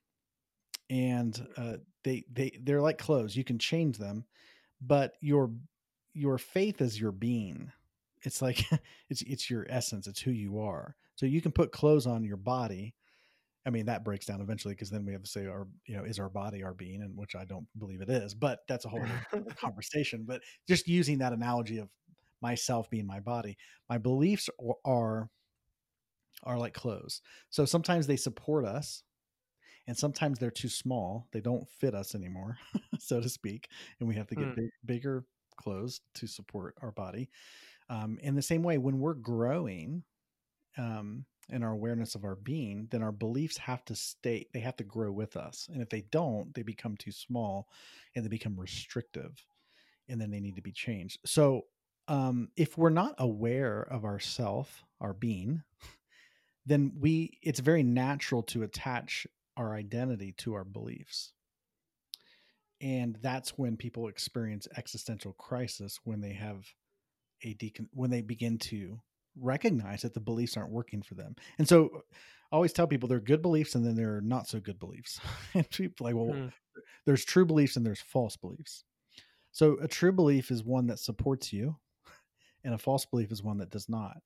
and 0.90 1.48
uh, 1.58 1.78
they 2.04 2.26
they 2.32 2.60
they're 2.62 2.82
like 2.82 2.98
clothes. 2.98 3.36
You 3.36 3.44
can 3.44 3.58
change 3.58 3.98
them, 3.98 4.26
but 4.82 5.14
your 5.22 5.52
your 6.14 6.38
faith 6.38 6.82
is 6.82 7.00
your 7.00 7.12
being. 7.12 7.72
It's 8.24 8.42
like 8.42 8.66
it's 9.10 9.22
it's 9.22 9.50
your 9.50 9.66
essence. 9.70 10.08
It's 10.08 10.22
who 10.22 10.32
you 10.32 10.60
are. 10.60 10.96
So 11.16 11.26
you 11.26 11.42
can 11.42 11.52
put 11.52 11.72
clothes 11.72 12.08
on 12.08 12.24
your 12.24 12.38
body. 12.38 12.94
I 13.66 13.72
mean 13.72 13.88
that 13.88 14.04
breaks 14.04 14.26
down 14.28 14.42
eventually 14.42 14.76
because 14.76 14.90
then 14.92 15.06
we 15.06 15.14
have 15.14 15.24
to 15.24 15.30
say 15.30 15.48
our 15.48 15.68
you 15.88 15.98
know 15.98 16.04
is 16.04 16.20
our 16.20 16.30
body 16.30 16.64
our 16.64 16.74
being 16.74 17.02
and 17.02 17.18
which 17.18 17.36
I 17.36 17.46
don't 17.46 17.68
believe 17.80 18.02
it 18.02 18.10
is, 18.10 18.34
but 18.36 18.60
that's 18.68 18.86
a 18.86 18.90
whole 18.90 19.06
conversation. 19.60 20.24
But 20.28 20.42
just 20.68 20.88
using 20.88 21.18
that 21.20 21.34
analogy 21.34 21.80
of 21.80 21.90
myself 22.42 22.90
being 22.90 23.08
my 23.08 23.20
body. 23.20 23.58
My 23.90 23.98
beliefs 23.98 24.50
are 24.86 25.30
are 26.44 26.58
like 26.58 26.74
clothes. 26.74 27.22
So 27.50 27.66
sometimes 27.66 28.08
they 28.08 28.18
support 28.18 28.66
us 28.66 29.04
and 29.88 29.98
sometimes 29.98 30.40
they're 30.40 30.52
too 30.52 30.70
small. 30.70 31.28
They 31.32 31.42
don't 31.42 31.68
fit 31.70 31.96
us 31.96 32.16
anymore, 32.16 32.58
so 33.00 33.22
to 33.22 33.30
speak, 33.30 33.70
and 34.00 34.08
we 34.10 34.16
have 34.16 34.28
to 34.28 34.36
get 34.36 34.48
Mm. 34.50 34.56
big, 34.56 34.70
bigger 34.86 35.26
clothes 35.58 36.02
to 36.16 36.28
support 36.28 36.76
our 36.82 36.92
body. 36.92 37.30
Um, 37.90 38.20
in 38.22 38.36
the 38.36 38.42
same 38.42 38.64
way, 38.64 38.78
when 38.78 39.00
we're 39.00 39.14
growing 39.16 40.04
um, 40.78 41.26
in 41.50 41.64
our 41.64 41.72
awareness 41.72 42.16
of 42.16 42.24
our 42.24 42.36
being, 42.36 42.88
then 42.92 43.04
our 43.04 43.12
beliefs 43.12 43.58
have 43.58 43.84
to 43.86 43.96
stay. 43.96 44.48
They 44.54 44.62
have 44.62 44.78
to 44.78 44.84
grow 44.84 45.12
with 45.12 45.38
us, 45.38 45.68
and 45.72 45.82
if 45.82 45.90
they 45.90 46.02
don't, 46.12 46.54
they 46.54 46.64
become 46.64 46.98
too 46.98 47.12
small, 47.12 47.68
and 48.16 48.24
they 48.24 48.30
become 48.30 48.60
restrictive, 48.60 49.32
and 50.10 50.20
then 50.20 50.32
they 50.32 50.40
need 50.40 50.56
to 50.56 50.62
be 50.62 50.72
changed. 50.72 51.20
So, 51.26 51.66
um, 52.08 52.50
if 52.56 52.78
we're 52.78 52.90
not 52.90 53.16
aware 53.18 53.82
of 53.82 54.06
ourself, 54.06 54.84
our 55.02 55.14
being, 55.14 55.64
then 56.66 56.94
we 57.00 57.38
it's 57.42 57.60
very 57.60 57.84
natural 57.84 58.44
to 58.44 58.64
attach 58.64 59.28
our 59.58 59.74
identity 59.74 60.34
to 60.38 60.54
our 60.54 60.64
beliefs 60.64 61.34
and 62.82 63.18
that's 63.22 63.58
when 63.58 63.78
people 63.78 64.08
experience 64.08 64.68
existential 64.78 65.34
crisis 65.34 66.00
when 66.04 66.22
they 66.22 66.34
have 66.34 66.66
a 67.44 67.54
decon- 67.56 67.88
when 67.94 68.10
they 68.10 68.22
begin 68.22 68.58
to 68.58 69.00
recognize 69.40 70.02
that 70.02 70.14
the 70.14 70.20
beliefs 70.20 70.56
aren't 70.58 70.72
working 70.72 71.02
for 71.02 71.16
them 71.16 71.36
and 71.60 71.68
so 71.68 72.04
i 72.52 72.56
always 72.56 72.74
tell 72.74 72.88
people 72.88 73.08
there 73.10 73.18
are 73.18 73.22
good 73.22 73.42
beliefs 73.42 73.76
and 73.76 73.86
then 73.86 73.96
there 73.96 74.16
are 74.16 74.22
not 74.22 74.48
so 74.48 74.60
good 74.60 74.80
beliefs 74.80 75.20
and 75.54 75.70
people 75.70 76.06
like 76.06 76.16
well 76.16 76.28
Mm. 76.36 76.52
there's 77.06 77.26
true 77.26 77.46
beliefs 77.46 77.76
and 77.76 77.86
there's 77.86 78.02
false 78.02 78.36
beliefs 78.38 78.84
so 79.52 79.78
a 79.82 79.88
true 79.88 80.12
belief 80.12 80.52
is 80.52 80.64
one 80.64 80.88
that 80.88 81.00
supports 81.00 81.52
you 81.54 81.76
and 82.64 82.74
a 82.74 82.78
false 82.78 83.06
belief 83.06 83.32
is 83.32 83.44
one 83.44 83.58
that 83.58 83.70
does 83.70 83.90
not 83.90 84.18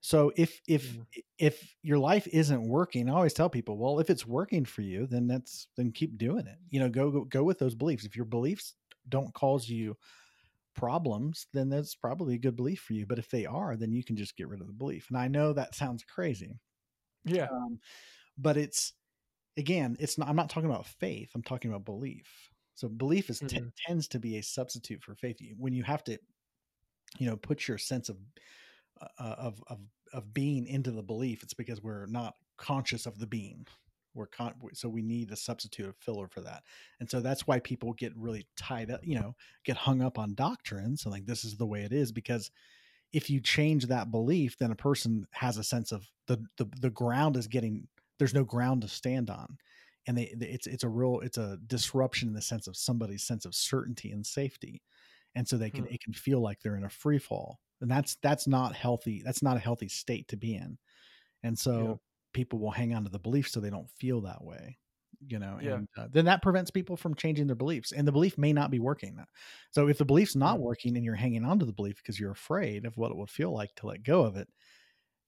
so 0.00 0.32
if 0.36 0.60
if 0.68 0.94
Mm. 0.96 1.06
if 1.38 1.74
your 1.82 1.98
life 1.98 2.26
isn't 2.26 2.62
working, 2.68 3.08
I 3.08 3.14
always 3.14 3.32
tell 3.32 3.48
people, 3.48 3.78
well, 3.78 4.00
if 4.00 4.10
it's 4.10 4.26
working 4.26 4.66
for 4.66 4.82
you, 4.82 5.06
then 5.06 5.26
that's 5.26 5.68
then 5.76 5.92
keep 5.92 6.18
doing 6.18 6.46
it. 6.46 6.58
You 6.68 6.80
know, 6.80 6.90
go 6.90 7.10
go, 7.10 7.24
go 7.24 7.42
with 7.42 7.58
those 7.58 7.74
beliefs. 7.74 8.04
If 8.04 8.14
your 8.14 8.26
beliefs 8.26 8.74
don't 9.08 9.32
cause 9.32 9.66
you 9.66 9.96
problems, 10.74 11.46
then 11.52 11.68
that's 11.68 11.94
probably 11.94 12.34
a 12.34 12.38
good 12.38 12.56
belief 12.56 12.80
for 12.80 12.94
you. 12.94 13.06
But 13.06 13.18
if 13.18 13.30
they 13.30 13.46
are, 13.46 13.76
then 13.76 13.92
you 13.92 14.04
can 14.04 14.16
just 14.16 14.36
get 14.36 14.48
rid 14.48 14.60
of 14.60 14.66
the 14.66 14.72
belief. 14.72 15.08
And 15.10 15.18
I 15.18 15.28
know 15.28 15.52
that 15.52 15.74
sounds 15.74 16.04
crazy, 16.04 16.60
Yeah. 17.24 17.50
um, 17.50 17.80
but 18.38 18.56
it's 18.56 18.94
again, 19.56 19.96
it's 20.00 20.18
not. 20.18 20.28
I'm 20.28 20.36
not 20.36 20.50
talking 20.50 20.70
about 20.70 20.86
faith. 20.86 21.32
I'm 21.34 21.42
talking 21.42 21.70
about 21.70 21.84
belief. 21.84 22.50
So 22.74 22.88
belief 22.88 23.30
is 23.30 23.42
t- 23.42 23.60
Mhm. 23.60 23.72
tends 23.86 24.08
to 24.08 24.20
be 24.20 24.38
a 24.38 24.42
substitute 24.42 25.02
for 25.04 25.14
faith. 25.16 25.38
When 25.56 25.74
you 25.74 25.84
have 25.84 26.04
to, 26.04 26.18
you 27.18 27.26
know, 27.26 27.36
put 27.36 27.68
your 27.68 27.78
sense 27.78 28.08
of 28.08 28.18
uh, 29.00 29.06
of 29.38 29.62
of 29.68 29.80
of 30.12 30.34
being 30.34 30.66
into 30.66 30.90
the 30.92 31.02
belief, 31.02 31.42
it's 31.42 31.54
because 31.54 31.82
we're 31.82 32.06
not 32.06 32.34
conscious 32.58 33.06
of 33.06 33.18
the 33.18 33.26
being. 33.26 33.66
We're 34.14 34.26
con- 34.26 34.54
so 34.74 34.88
we 34.88 35.02
need 35.02 35.30
a 35.32 35.36
substitute 35.36 35.86
of 35.88 35.96
filler 35.96 36.28
for 36.28 36.40
that, 36.42 36.64
and 37.00 37.10
so 37.10 37.20
that's 37.20 37.46
why 37.46 37.60
people 37.60 37.92
get 37.94 38.16
really 38.16 38.46
tied 38.56 38.90
up. 38.90 39.00
You 39.04 39.20
know, 39.20 39.36
get 39.64 39.76
hung 39.76 40.02
up 40.02 40.18
on 40.18 40.34
doctrines 40.34 41.04
and 41.04 41.12
like 41.12 41.26
this 41.26 41.44
is 41.44 41.56
the 41.56 41.66
way 41.66 41.82
it 41.82 41.92
is 41.92 42.12
because 42.12 42.50
if 43.12 43.30
you 43.30 43.40
change 43.40 43.86
that 43.86 44.10
belief, 44.10 44.56
then 44.58 44.70
a 44.72 44.76
person 44.76 45.26
has 45.32 45.56
a 45.58 45.64
sense 45.64 45.92
of 45.92 46.10
the 46.26 46.44
the 46.56 46.66
the 46.80 46.90
ground 46.90 47.36
is 47.36 47.46
getting 47.46 47.88
there's 48.18 48.34
no 48.34 48.44
ground 48.44 48.82
to 48.82 48.88
stand 48.88 49.30
on, 49.30 49.56
and 50.06 50.18
they 50.18 50.24
it's 50.40 50.66
it's 50.66 50.84
a 50.84 50.88
real 50.88 51.20
it's 51.20 51.38
a 51.38 51.58
disruption 51.66 52.28
in 52.28 52.34
the 52.34 52.42
sense 52.42 52.66
of 52.66 52.76
somebody's 52.76 53.24
sense 53.24 53.44
of 53.44 53.54
certainty 53.54 54.10
and 54.12 54.26
safety, 54.26 54.82
and 55.34 55.46
so 55.48 55.56
they 55.56 55.70
can 55.70 55.86
Hmm. 55.86 55.94
it 55.94 56.00
can 56.02 56.12
feel 56.14 56.40
like 56.40 56.60
they're 56.60 56.76
in 56.76 56.84
a 56.84 56.90
free 56.90 57.18
fall, 57.18 57.60
and 57.80 57.90
that's 57.90 58.16
that's 58.22 58.46
not 58.46 58.74
healthy. 58.74 59.22
That's 59.24 59.42
not 59.42 59.56
a 59.56 59.60
healthy 59.60 59.88
state 59.88 60.28
to 60.28 60.36
be 60.36 60.54
in, 60.54 60.78
and 61.42 61.58
so 61.58 61.72
Yeah. 61.84 61.96
People 62.34 62.58
will 62.58 62.72
hang 62.72 62.94
on 62.94 63.04
to 63.04 63.10
the 63.10 63.18
belief 63.18 63.48
so 63.48 63.60
they 63.60 63.70
don't 63.70 63.90
feel 63.90 64.20
that 64.22 64.44
way. 64.44 64.78
You 65.26 65.38
know, 65.38 65.58
Yeah. 65.58 65.74
and 65.74 65.88
uh, 65.96 66.08
then 66.12 66.26
that 66.26 66.42
prevents 66.42 66.70
people 66.70 66.96
from 66.98 67.14
changing 67.14 67.46
their 67.46 67.56
beliefs, 67.56 67.92
and 67.92 68.06
the 68.06 68.12
belief 68.12 68.36
may 68.36 68.52
not 68.52 68.70
be 68.70 68.78
working. 68.80 69.18
So 69.70 69.88
if 69.88 69.96
the 69.98 70.04
belief's 70.04 70.36
not 70.36 70.58
Mm. 70.58 70.60
working 70.60 70.96
and 70.96 71.04
you're 71.04 71.14
hanging 71.14 71.44
on 71.46 71.58
to 71.60 71.64
the 71.66 71.72
belief 71.72 71.96
because 71.96 72.20
you're 72.20 72.32
afraid 72.32 72.84
of 72.84 72.98
what 72.98 73.10
it 73.10 73.16
would 73.16 73.30
feel 73.30 73.52
like 73.52 73.74
to 73.76 73.86
let 73.86 74.02
go 74.02 74.22
of 74.24 74.36
it, 74.36 74.48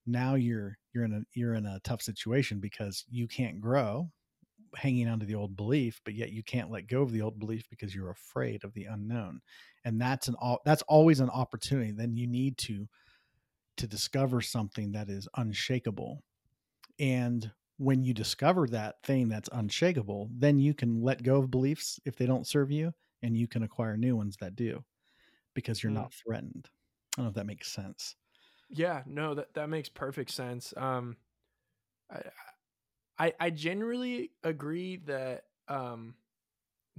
now 0.07 0.35
you're 0.35 0.79
you're 0.95 1.05
in 1.05 1.13
a 1.15 1.23
you're 1.35 1.55
in 1.55 1.67
a 1.67 1.81
tough 1.81 2.03
situation 2.03 2.61
because 2.61 3.05
you 3.09 3.27
can't 3.29 3.61
grow 3.61 4.11
hanging 4.77 5.09
on 5.09 5.21
to 5.21 5.27
the 5.27 5.35
old 5.35 5.57
belief, 5.57 6.01
but 6.05 6.15
yet 6.15 6.31
you 6.33 6.43
can't 6.43 6.71
let 6.71 6.89
go 6.89 7.03
of 7.03 7.13
the 7.13 7.23
old 7.23 7.39
belief 7.39 7.69
because 7.71 7.95
you're 7.95 8.11
afraid 8.11 8.65
of 8.65 8.75
the 8.75 8.85
unknown. 8.87 9.41
And 9.85 10.01
that's 10.01 10.29
an 10.29 10.35
all 10.37 10.61
that's 10.65 10.83
always 10.83 11.21
an 11.21 11.31
opportunity. 11.31 11.93
Then 11.93 12.17
you 12.17 12.27
need 12.27 12.59
to 12.59 12.89
to 13.79 13.87
discover 13.87 14.41
something 14.41 14.93
that 14.93 15.11
is 15.11 15.29
unshakable. 15.37 16.23
And 16.99 17.53
when 17.79 18.03
you 18.05 18.15
discover 18.15 18.67
that 18.69 19.03
thing 19.03 19.29
that's 19.29 19.49
unshakable, 19.53 20.31
then 20.33 20.59
you 20.59 20.75
can 20.75 21.03
let 21.03 21.23
go 21.23 21.39
of 21.39 21.51
beliefs 21.51 22.01
if 22.05 22.17
they 22.17 22.27
don't 22.27 22.47
serve 22.47 22.71
you 22.71 22.95
and 23.23 23.37
you 23.37 23.49
can 23.49 23.63
acquire 23.63 23.97
new 23.97 24.17
ones 24.17 24.37
that 24.39 24.57
do 24.57 24.85
because 25.55 25.83
you're 25.83 25.91
Hmm. 25.91 26.03
not 26.03 26.15
threatened. 26.15 26.71
I 27.17 27.23
don't 27.23 27.27
know 27.27 27.31
if 27.31 27.35
that 27.37 27.47
makes 27.47 27.73
sense. 27.73 28.17
Yeah, 28.69 29.03
no, 29.07 29.35
that 29.35 29.55
that 29.55 29.69
makes 29.69 29.89
perfect 29.89 30.31
sense. 30.31 30.77
Um, 30.77 31.17
I 32.11 32.23
I, 33.19 33.35
I 33.41 33.51
generally 33.51 34.33
agree 34.45 34.97
that 34.99 35.47
um 35.69 36.17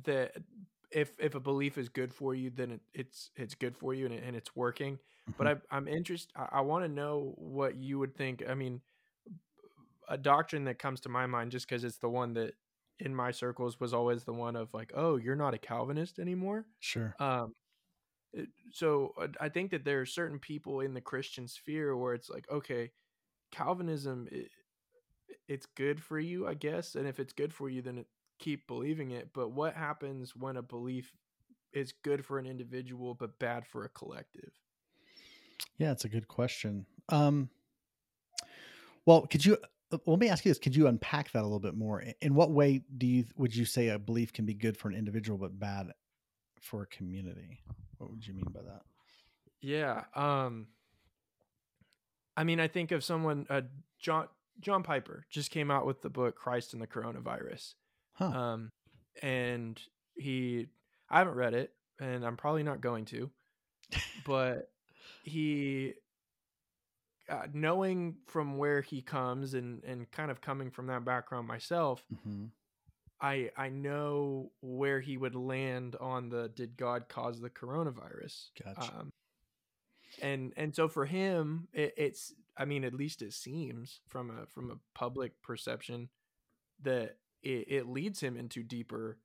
that 0.03 0.37
if 0.91 1.13
if 1.19 1.35
a 1.35 1.39
belief 1.41 1.77
is 1.77 1.89
good 1.89 2.13
for 2.13 2.35
you, 2.35 2.49
then 2.51 2.71
it, 2.73 2.81
it's 2.93 3.31
it's 3.35 3.55
good 3.55 3.77
for 3.77 3.93
you 3.93 4.05
and, 4.05 4.15
it, 4.15 4.23
and 4.23 4.35
it's 4.35 4.55
working. 4.55 4.99
But 5.37 5.47
Mhm. 5.47 5.49
I, 5.49 5.57
I'm 5.71 5.87
interested. 5.87 6.31
I, 6.35 6.49
I 6.53 6.61
want 6.61 6.85
to 6.85 6.89
know 6.89 7.33
what 7.37 7.77
you 7.77 7.99
would 7.99 8.15
think. 8.15 8.43
I 8.47 8.55
mean, 8.55 8.81
a 10.07 10.17
doctrine 10.17 10.65
that 10.65 10.79
comes 10.79 11.01
to 11.01 11.09
my 11.09 11.25
mind 11.25 11.51
just 11.51 11.67
because 11.67 11.83
it's 11.83 11.97
the 11.99 12.09
one 12.09 12.33
that 12.33 12.53
in 12.99 13.13
my 13.13 13.31
circles 13.31 13.79
was 13.79 13.93
always 13.93 14.23
the 14.23 14.33
one 14.33 14.55
of 14.55 14.73
like, 14.73 14.91
oh, 14.95 15.17
you're 15.17 15.35
not 15.35 15.53
a 15.53 15.57
Calvinist 15.57 16.19
anymore. 16.19 16.67
Sure. 16.79 17.15
Um, 17.19 17.55
it- 18.33 18.49
so 18.71 19.13
uh, 19.19 19.27
I 19.39 19.49
think 19.49 19.71
that 19.71 19.85
there 19.85 20.01
are 20.01 20.05
certain 20.05 20.39
people 20.39 20.81
in 20.81 20.93
the 20.93 21.01
Christian 21.01 21.47
sphere 21.47 21.95
where 21.97 22.13
it's 22.13 22.29
like, 22.29 22.49
okay, 22.51 22.91
Calvinism, 23.51 24.27
i 24.31 24.47
it's 25.47 25.65
good 25.65 26.01
for 26.01 26.19
you, 26.19 26.47
I 26.47 26.53
guess, 26.53 26.95
and 26.95 27.07
if 27.07 27.19
it's 27.19 27.33
good 27.33 27.53
for 27.53 27.69
you, 27.69 27.81
then 27.81 27.99
it, 27.99 28.07
keep 28.39 28.67
believing 28.67 29.11
it. 29.11 29.31
But 29.33 29.49
what 29.49 29.75
happens 29.75 30.35
when 30.35 30.57
a 30.57 30.61
belief 30.61 31.15
is 31.73 31.93
good 31.93 32.25
for 32.25 32.39
an 32.39 32.45
individual 32.45 33.13
but 33.13 33.39
bad 33.39 33.65
for 33.67 33.85
a 33.85 33.89
collective? 33.89 34.53
Yeah, 35.77 35.91
it's 35.91 36.05
a 36.05 36.09
good 36.09 36.27
question. 36.27 36.85
Um, 37.09 37.49
well, 39.05 39.25
could 39.27 39.45
you 39.45 39.57
let 39.91 40.19
me 40.19 40.29
ask 40.29 40.45
you 40.45 40.51
this? 40.51 40.59
Could 40.59 40.75
you 40.75 40.87
unpack 40.87 41.31
that 41.31 41.41
a 41.41 41.43
little 41.43 41.59
bit 41.59 41.75
more? 41.75 42.03
In 42.21 42.35
what 42.35 42.51
way 42.51 42.83
do 42.97 43.07
you 43.07 43.25
would 43.37 43.55
you 43.55 43.65
say 43.65 43.89
a 43.89 43.99
belief 43.99 44.33
can 44.33 44.45
be 44.45 44.53
good 44.53 44.77
for 44.77 44.89
an 44.89 44.95
individual 44.95 45.37
but 45.37 45.57
bad 45.57 45.91
for 46.59 46.83
a 46.83 46.87
community? 46.87 47.59
What 47.97 48.11
would 48.11 48.25
you 48.25 48.33
mean 48.33 48.51
by 48.53 48.61
that? 48.61 48.81
Yeah. 49.61 50.03
Um. 50.15 50.67
I 52.35 52.43
mean, 52.43 52.59
I 52.59 52.67
think 52.67 52.91
of 52.91 53.03
someone. 53.03 53.47
Uh, 53.49 53.61
John 53.99 54.27
John 54.59 54.83
Piper 54.83 55.25
just 55.29 55.51
came 55.51 55.71
out 55.71 55.85
with 55.85 56.01
the 56.01 56.09
book 56.09 56.35
Christ 56.35 56.73
and 56.73 56.81
the 56.81 56.87
Coronavirus. 56.87 57.73
Huh. 58.13 58.25
Um, 58.25 58.71
and 59.21 59.79
he, 60.15 60.67
I 61.09 61.19
haven't 61.19 61.35
read 61.35 61.53
it, 61.53 61.71
and 61.99 62.25
I'm 62.25 62.37
probably 62.37 62.63
not 62.63 62.81
going 62.81 63.05
to, 63.05 63.29
but 64.25 64.69
he, 65.23 65.93
uh, 67.29 67.47
knowing 67.53 68.17
from 68.27 68.57
where 68.57 68.81
he 68.81 69.01
comes 69.01 69.53
and 69.53 69.83
and 69.83 70.09
kind 70.11 70.31
of 70.31 70.41
coming 70.41 70.71
from 70.71 70.87
that 70.87 71.05
background 71.05 71.47
myself, 71.47 72.03
hmm 72.23 72.45
I 73.19 73.49
I 73.57 73.69
know 73.69 74.51
where 74.61 74.99
he 74.99 75.17
would 75.17 75.35
land 75.35 75.95
on 75.99 76.29
the 76.29 76.49
did 76.49 76.77
God 76.77 77.09
cause 77.09 77.39
the 77.41 77.49
coronavirus? 77.49 78.49
Gotcha. 78.63 78.93
Um, 78.99 79.09
and 80.21 80.53
and 80.55 80.75
so 80.75 80.87
for 80.87 81.05
him, 81.05 81.67
it, 81.73 81.93
it's 81.97 82.33
I 82.55 82.65
mean 82.65 82.83
at 82.83 82.93
least 82.93 83.21
it 83.21 83.33
seems 83.33 84.01
from 84.07 84.29
a 84.29 84.45
from 84.45 84.71
a 84.71 84.79
public 84.97 85.41
perception 85.41 86.09
that 86.83 87.17
it, 87.41 87.65
it 87.67 87.87
leads 87.87 88.19
him 88.19 88.37
into 88.37 88.63
deeper 88.63 89.17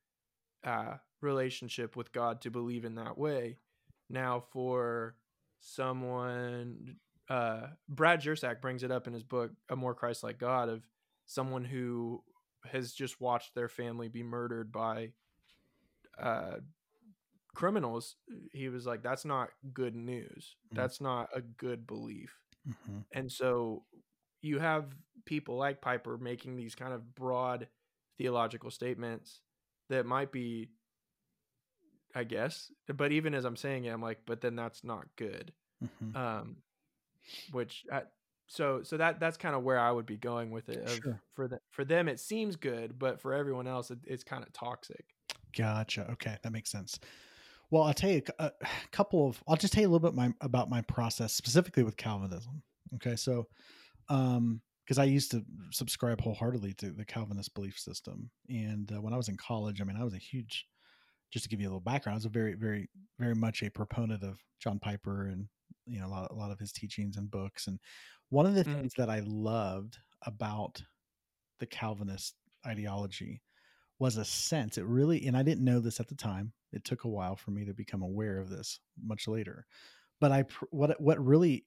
uh, 0.64 0.94
relationship 1.20 1.96
with 1.96 2.12
God 2.12 2.40
to 2.42 2.50
believe 2.50 2.84
in 2.84 2.94
that 2.94 3.18
way. 3.18 3.56
Now 4.08 4.40
for 4.40 5.16
someone, 5.60 6.96
uh, 7.28 7.68
Brad 7.88 8.20
Jersak 8.20 8.60
brings 8.60 8.82
it 8.82 8.90
up 8.90 9.06
in 9.06 9.12
his 9.12 9.22
book 9.22 9.50
A 9.68 9.76
More 9.76 9.94
Christ-like 9.94 10.38
God 10.38 10.68
of 10.68 10.82
someone 11.26 11.64
who 11.64 12.22
has 12.64 12.92
just 12.92 13.20
watched 13.20 13.54
their 13.54 13.68
family 13.68 14.08
be 14.08 14.22
murdered 14.22 14.70
by 14.72 15.12
uh, 16.18 16.56
criminals. 17.54 18.16
He 18.52 18.68
was 18.68 18.86
like, 18.86 19.02
"That's 19.02 19.24
not 19.24 19.50
good 19.72 19.94
news. 19.94 20.56
Mhm. 20.72 20.76
That's 20.76 21.00
not 21.00 21.28
a 21.34 21.40
good 21.40 21.86
belief." 21.86 22.34
hmm 22.64 23.00
And 23.12 23.30
so 23.30 23.84
you 24.40 24.58
have 24.58 24.94
people 25.24 25.56
like 25.56 25.80
Piper 25.80 26.16
making 26.18 26.56
these 26.56 26.74
kind 26.74 26.92
of 26.92 27.14
broad 27.14 27.68
theological 28.18 28.70
statements 28.70 29.40
that 29.88 30.06
might 30.06 30.32
be, 30.32 30.70
I 32.14 32.24
guess, 32.24 32.70
but 32.88 33.12
even 33.12 33.34
as 33.34 33.44
I'm 33.44 33.56
saying 33.56 33.84
it, 33.84 33.90
I'm 33.90 34.02
like, 34.02 34.20
but 34.26 34.40
then 34.40 34.54
that's 34.56 34.84
not 34.84 35.06
good. 35.16 35.52
hmm 35.80 36.16
Um, 36.16 36.56
which 37.52 37.84
uh, 37.90 38.00
so 38.46 38.82
so 38.82 38.96
that 38.98 39.18
that's 39.18 39.36
kind 39.36 39.54
of 39.54 39.62
where 39.62 39.78
I 39.78 39.90
would 39.90 40.06
be 40.06 40.16
going 40.16 40.50
with 40.50 40.68
it. 40.68 40.88
Sure. 41.02 41.20
For 41.34 41.48
the, 41.48 41.58
for 41.70 41.84
them, 41.84 42.08
it 42.08 42.20
seems 42.20 42.56
good, 42.56 42.98
but 42.98 43.20
for 43.20 43.32
everyone 43.32 43.66
else, 43.66 43.90
it, 43.90 43.98
it's 44.06 44.24
kind 44.24 44.42
of 44.42 44.52
toxic. 44.52 45.04
Gotcha. 45.56 46.06
Okay, 46.12 46.36
that 46.42 46.52
makes 46.52 46.70
sense. 46.70 46.98
Well, 47.70 47.84
I'll 47.84 47.94
tell 47.94 48.10
you 48.10 48.22
a, 48.38 48.44
a 48.44 48.52
couple 48.92 49.26
of. 49.28 49.42
I'll 49.48 49.56
just 49.56 49.72
tell 49.72 49.82
you 49.82 49.88
a 49.88 49.92
little 49.92 50.06
bit 50.06 50.14
my, 50.14 50.34
about 50.40 50.68
my 50.68 50.82
process 50.82 51.32
specifically 51.32 51.82
with 51.82 51.96
Calvinism. 51.96 52.62
Okay, 52.96 53.16
so 53.16 53.48
um, 54.10 54.60
because 54.84 54.98
I 54.98 55.04
used 55.04 55.30
to 55.30 55.42
subscribe 55.70 56.20
wholeheartedly 56.20 56.74
to 56.74 56.90
the 56.90 57.06
Calvinist 57.06 57.54
belief 57.54 57.78
system, 57.78 58.30
and 58.50 58.92
uh, 58.92 59.00
when 59.00 59.14
I 59.14 59.16
was 59.16 59.28
in 59.28 59.36
college, 59.36 59.80
I 59.80 59.84
mean, 59.84 59.96
I 59.96 60.04
was 60.04 60.14
a 60.14 60.18
huge. 60.18 60.66
Just 61.30 61.44
to 61.44 61.48
give 61.48 61.62
you 61.62 61.66
a 61.66 61.70
little 61.70 61.80
background, 61.80 62.12
I 62.12 62.18
was 62.18 62.26
a 62.26 62.28
very, 62.28 62.52
very, 62.52 62.90
very 63.18 63.34
much 63.34 63.62
a 63.62 63.70
proponent 63.70 64.22
of 64.22 64.38
John 64.60 64.78
Piper 64.78 65.28
and 65.28 65.48
you 65.86 66.00
know 66.00 66.06
a 66.06 66.08
lot, 66.08 66.30
a 66.30 66.34
lot 66.34 66.50
of 66.50 66.58
his 66.58 66.72
teachings 66.72 67.16
and 67.16 67.30
books. 67.30 67.66
And 67.66 67.80
one 68.30 68.46
of 68.46 68.54
the 68.54 68.64
Mhm. 68.64 68.82
things 68.82 68.94
that 68.96 69.10
I 69.10 69.20
loved 69.20 69.98
about 70.22 70.82
the 71.58 71.66
Calvinist 71.66 72.36
ideology 72.66 73.42
was 73.98 74.16
a 74.18 74.24
sense 74.24 74.78
it 74.78 74.84
really 74.84 75.26
and 75.26 75.36
i 75.36 75.42
didn't 75.42 75.64
know 75.64 75.80
this 75.80 76.00
at 76.00 76.08
the 76.08 76.14
time 76.16 76.52
it 76.72 76.84
took 76.84 77.04
a 77.04 77.08
while 77.08 77.36
for 77.36 77.50
me 77.52 77.64
to 77.64 77.74
become 77.74 78.02
aware 78.02 78.38
of 78.38 78.50
this 78.50 78.80
much 79.02 79.28
later 79.28 79.66
but 80.20 80.32
i 80.32 80.42
what 80.70 81.00
what 81.00 81.24
really 81.24 81.66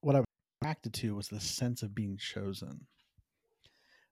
what 0.00 0.16
i 0.16 0.20
was 0.20 0.26
attracted 0.62 0.94
to 0.94 1.16
was 1.16 1.28
the 1.28 1.40
sense 1.40 1.82
of 1.82 1.94
being 1.94 2.16
chosen 2.16 2.86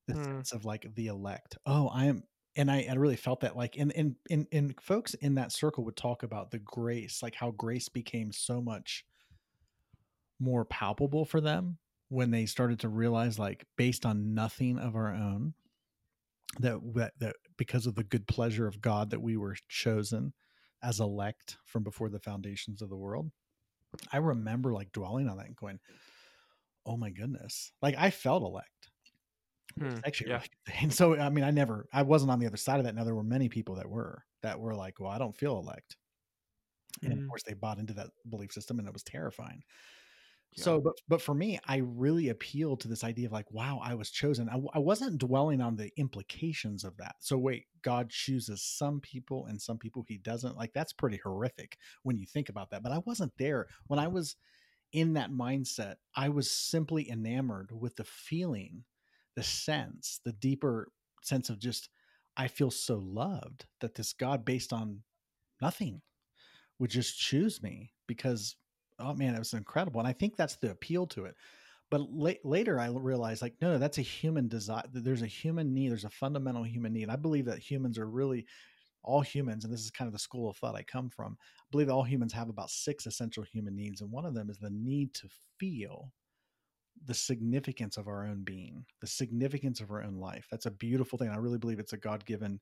the 0.07 0.13
Hmm. 0.13 0.41
sense 0.41 0.53
of 0.53 0.65
like 0.65 0.95
the 0.95 1.07
elect 1.07 1.57
oh 1.67 1.89
i 1.89 2.05
am 2.07 2.23
and 2.57 2.69
I, 2.71 2.83
I 2.91 2.95
really 2.95 3.17
felt 3.17 3.41
that 3.41 3.57
like 3.57 3.77
and, 3.79 3.93
and 3.93 4.17
and 4.29 4.47
and 4.51 4.81
folks 4.81 5.15
in 5.15 5.37
that 5.37 5.53
circle 5.53 5.85
would 5.85 5.97
talk 5.97 6.23
about 6.23 6.51
the 6.51 6.59
grace 6.59 7.23
like 7.23 7.35
how 7.35 7.53
grace 7.53 7.89
became 7.89 8.33
so 8.33 8.61
much 8.61 9.05
more 10.41 10.65
palpable 10.65 11.25
for 11.25 11.41
them 11.41 11.79
when 12.09 12.31
they 12.31 12.47
started 12.47 12.81
to 12.81 12.89
realize 12.89 13.39
like 13.39 13.67
based 13.77 14.07
on 14.07 14.35
nothing 14.35 14.79
of 14.79 14.97
our 14.97 15.15
own 15.15 15.55
that 16.59 16.81
that, 16.95 17.13
that 17.19 17.37
because 17.57 17.87
of 17.87 17.95
the 17.95 18.05
good 18.05 18.27
pleasure 18.27 18.67
of 18.67 18.81
God 18.81 19.11
that 19.11 19.21
we 19.23 19.37
were 19.37 19.57
chosen 19.69 20.35
as 20.83 21.01
elect 21.01 21.59
from 21.65 21.83
before 21.85 22.09
the 22.09 22.19
foundations 22.19 22.83
of 22.83 22.89
the 22.89 22.97
world. 22.97 23.31
I 24.13 24.19
remember 24.19 24.73
like 24.75 24.93
dwelling 24.93 25.29
on 25.29 25.39
that 25.39 25.47
and 25.47 25.57
going, 25.57 25.81
"Oh 26.85 26.99
my 26.99 27.09
goodness!" 27.09 27.73
Like 27.81 27.95
I 27.97 28.11
felt 28.11 28.43
elect. 28.43 28.91
Hmm, 29.79 30.01
actually 30.05 30.31
yeah. 30.31 30.43
And 30.81 30.93
so 30.93 31.17
I 31.17 31.31
mean, 31.31 31.45
I 31.45 31.51
never, 31.51 31.89
I 31.93 32.03
wasn't 32.03 32.31
on 32.31 32.39
the 32.39 32.47
other 32.47 32.57
side 32.57 32.79
of 32.81 32.85
that. 32.85 32.95
Now 32.95 33.05
there 33.05 33.15
were 33.15 33.23
many 33.23 33.49
people 33.49 33.77
that 33.77 33.89
were 33.89 34.25
that 34.43 34.61
were 34.61 34.75
like, 34.75 35.01
"Well, 35.01 35.11
I 35.11 35.19
don't 35.19 35.37
feel 35.37 35.59
elect," 35.59 35.97
and 37.05 37.13
Mhm. 37.13 37.19
of 37.19 37.27
course 37.29 37.43
they 37.43 37.55
bought 37.55 37.79
into 37.79 37.95
that 37.95 38.11
belief 38.29 38.53
system, 38.53 38.79
and 38.79 38.87
it 38.89 38.93
was 38.93 39.03
terrifying. 39.03 39.63
So, 40.57 40.81
but 40.81 40.95
but 41.09 41.23
for 41.23 41.35
me, 41.35 41.59
I 41.67 41.77
really 41.79 42.29
appealed 42.29 42.81
to 42.81 42.89
this 42.89 43.05
idea 43.05 43.27
of 43.27 43.33
like, 43.33 43.51
wow, 43.51 43.81
I 43.83 43.95
was 43.95 44.11
chosen. 44.11 44.49
I, 44.49 44.61
I 44.75 44.79
wasn't 44.79 45.19
dwelling 45.19 45.61
on 45.61 45.77
the 45.77 45.91
implications 45.97 46.85
of 46.85 46.97
that. 46.99 47.17
So 47.21 47.39
wait, 47.39 47.67
God 47.83 48.11
chooses 48.11 48.63
some 48.63 49.01
people 49.01 49.47
and 49.47 49.61
some 49.61 49.79
people 49.79 50.05
He 50.07 50.19
doesn't. 50.19 50.57
Like 50.57 50.73
that's 50.73 50.93
pretty 50.93 51.19
horrific 51.19 51.79
when 52.03 52.19
you 52.19 52.27
think 52.27 52.49
about 52.49 52.71
that. 52.71 52.83
But 52.83 52.93
I 52.93 52.99
wasn't 53.07 53.33
there 53.39 53.69
when 53.87 53.99
I 54.01 54.09
was 54.09 54.37
in 54.93 55.15
that 55.15 55.31
mindset. 55.31 55.97
I 56.17 56.29
was 56.29 56.51
simply 56.51 57.11
enamored 57.11 57.71
with 57.73 57.97
the 57.97 58.05
feeling, 58.05 58.85
the 59.37 59.43
sense, 59.43 60.21
the 60.25 60.33
deeper 60.33 60.91
sense 61.23 61.49
of 61.49 61.59
just 61.59 61.89
I 62.37 62.49
feel 62.49 62.71
so 62.71 62.97
loved 62.97 63.67
that 63.81 63.95
this 63.95 64.13
God, 64.13 64.45
based 64.45 64.73
on 64.73 65.03
nothing, 65.63 66.03
would 66.79 66.91
just 66.91 67.19
choose 67.19 67.63
me 67.63 67.93
because 68.07 68.57
oh 69.01 69.15
man, 69.15 69.35
it 69.35 69.39
was 69.39 69.53
incredible. 69.53 70.01
And 70.01 70.09
I 70.09 70.13
think 70.13 70.37
that's 70.37 70.57
the 70.57 70.71
appeal 70.71 71.07
to 71.09 71.25
it. 71.25 71.35
But 71.91 72.03
la- 72.11 72.33
later 72.45 72.79
I 72.79 72.89
realized 72.89 73.43
like, 73.43 73.55
no, 73.61 73.79
that's 73.79 73.99
a 73.99 74.03
human 74.03 74.49
desire. 74.49 74.85
There's 74.93 75.23
a 75.23 75.27
human 75.27 75.75
need. 75.75 75.91
There's 75.91 76.05
a 76.05 76.11
fundamental 76.11 76.63
human 76.63 76.93
need. 76.93 77.09
I 77.09 77.17
believe 77.17 77.47
that 77.47 77.59
humans 77.59 77.99
are 77.99 78.09
really 78.09 78.47
all 79.03 79.23
humans, 79.23 79.65
and 79.65 79.73
this 79.73 79.81
is 79.81 79.91
kind 79.91 80.07
of 80.07 80.13
the 80.13 80.19
school 80.19 80.51
of 80.51 80.57
thought 80.57 80.77
I 80.77 80.83
come 80.83 81.09
from. 81.09 81.37
I 81.41 81.67
believe 81.71 81.89
all 81.89 82.03
humans 82.05 82.33
have 82.35 82.49
about 82.49 82.71
six 82.71 83.07
essential 83.07 83.43
human 83.43 83.75
needs. 83.75 84.03
And 84.03 84.11
one 84.11 84.27
of 84.27 84.35
them 84.35 84.51
is 84.51 84.59
the 84.59 84.71
need 84.71 85.15
to 85.15 85.29
feel 85.59 86.13
the 87.07 87.15
significance 87.15 87.97
of 87.97 88.09
our 88.09 88.27
own 88.27 88.43
being, 88.45 88.85
the 89.01 89.07
significance 89.07 89.81
of 89.81 89.91
our 89.91 90.03
own 90.03 90.17
life. 90.17 90.47
That's 90.51 90.67
a 90.67 90.71
beautiful 90.71 91.19
thing. 91.19 91.31
I 91.31 91.37
really 91.37 91.59
believe 91.59 91.79
it's 91.79 91.95
a 91.95 91.99
God 91.99 92.25
given 92.27 92.61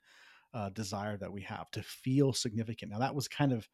uh, 0.54 0.70
desire 0.70 1.16
that 1.16 1.32
we 1.32 1.42
have 1.42 1.70
to 1.72 1.82
feel 1.82 2.32
significant. 2.32 2.92
Now, 2.92 3.00
that 3.00 3.14
was 3.14 3.28
kind 3.28 3.52
of 3.52 3.68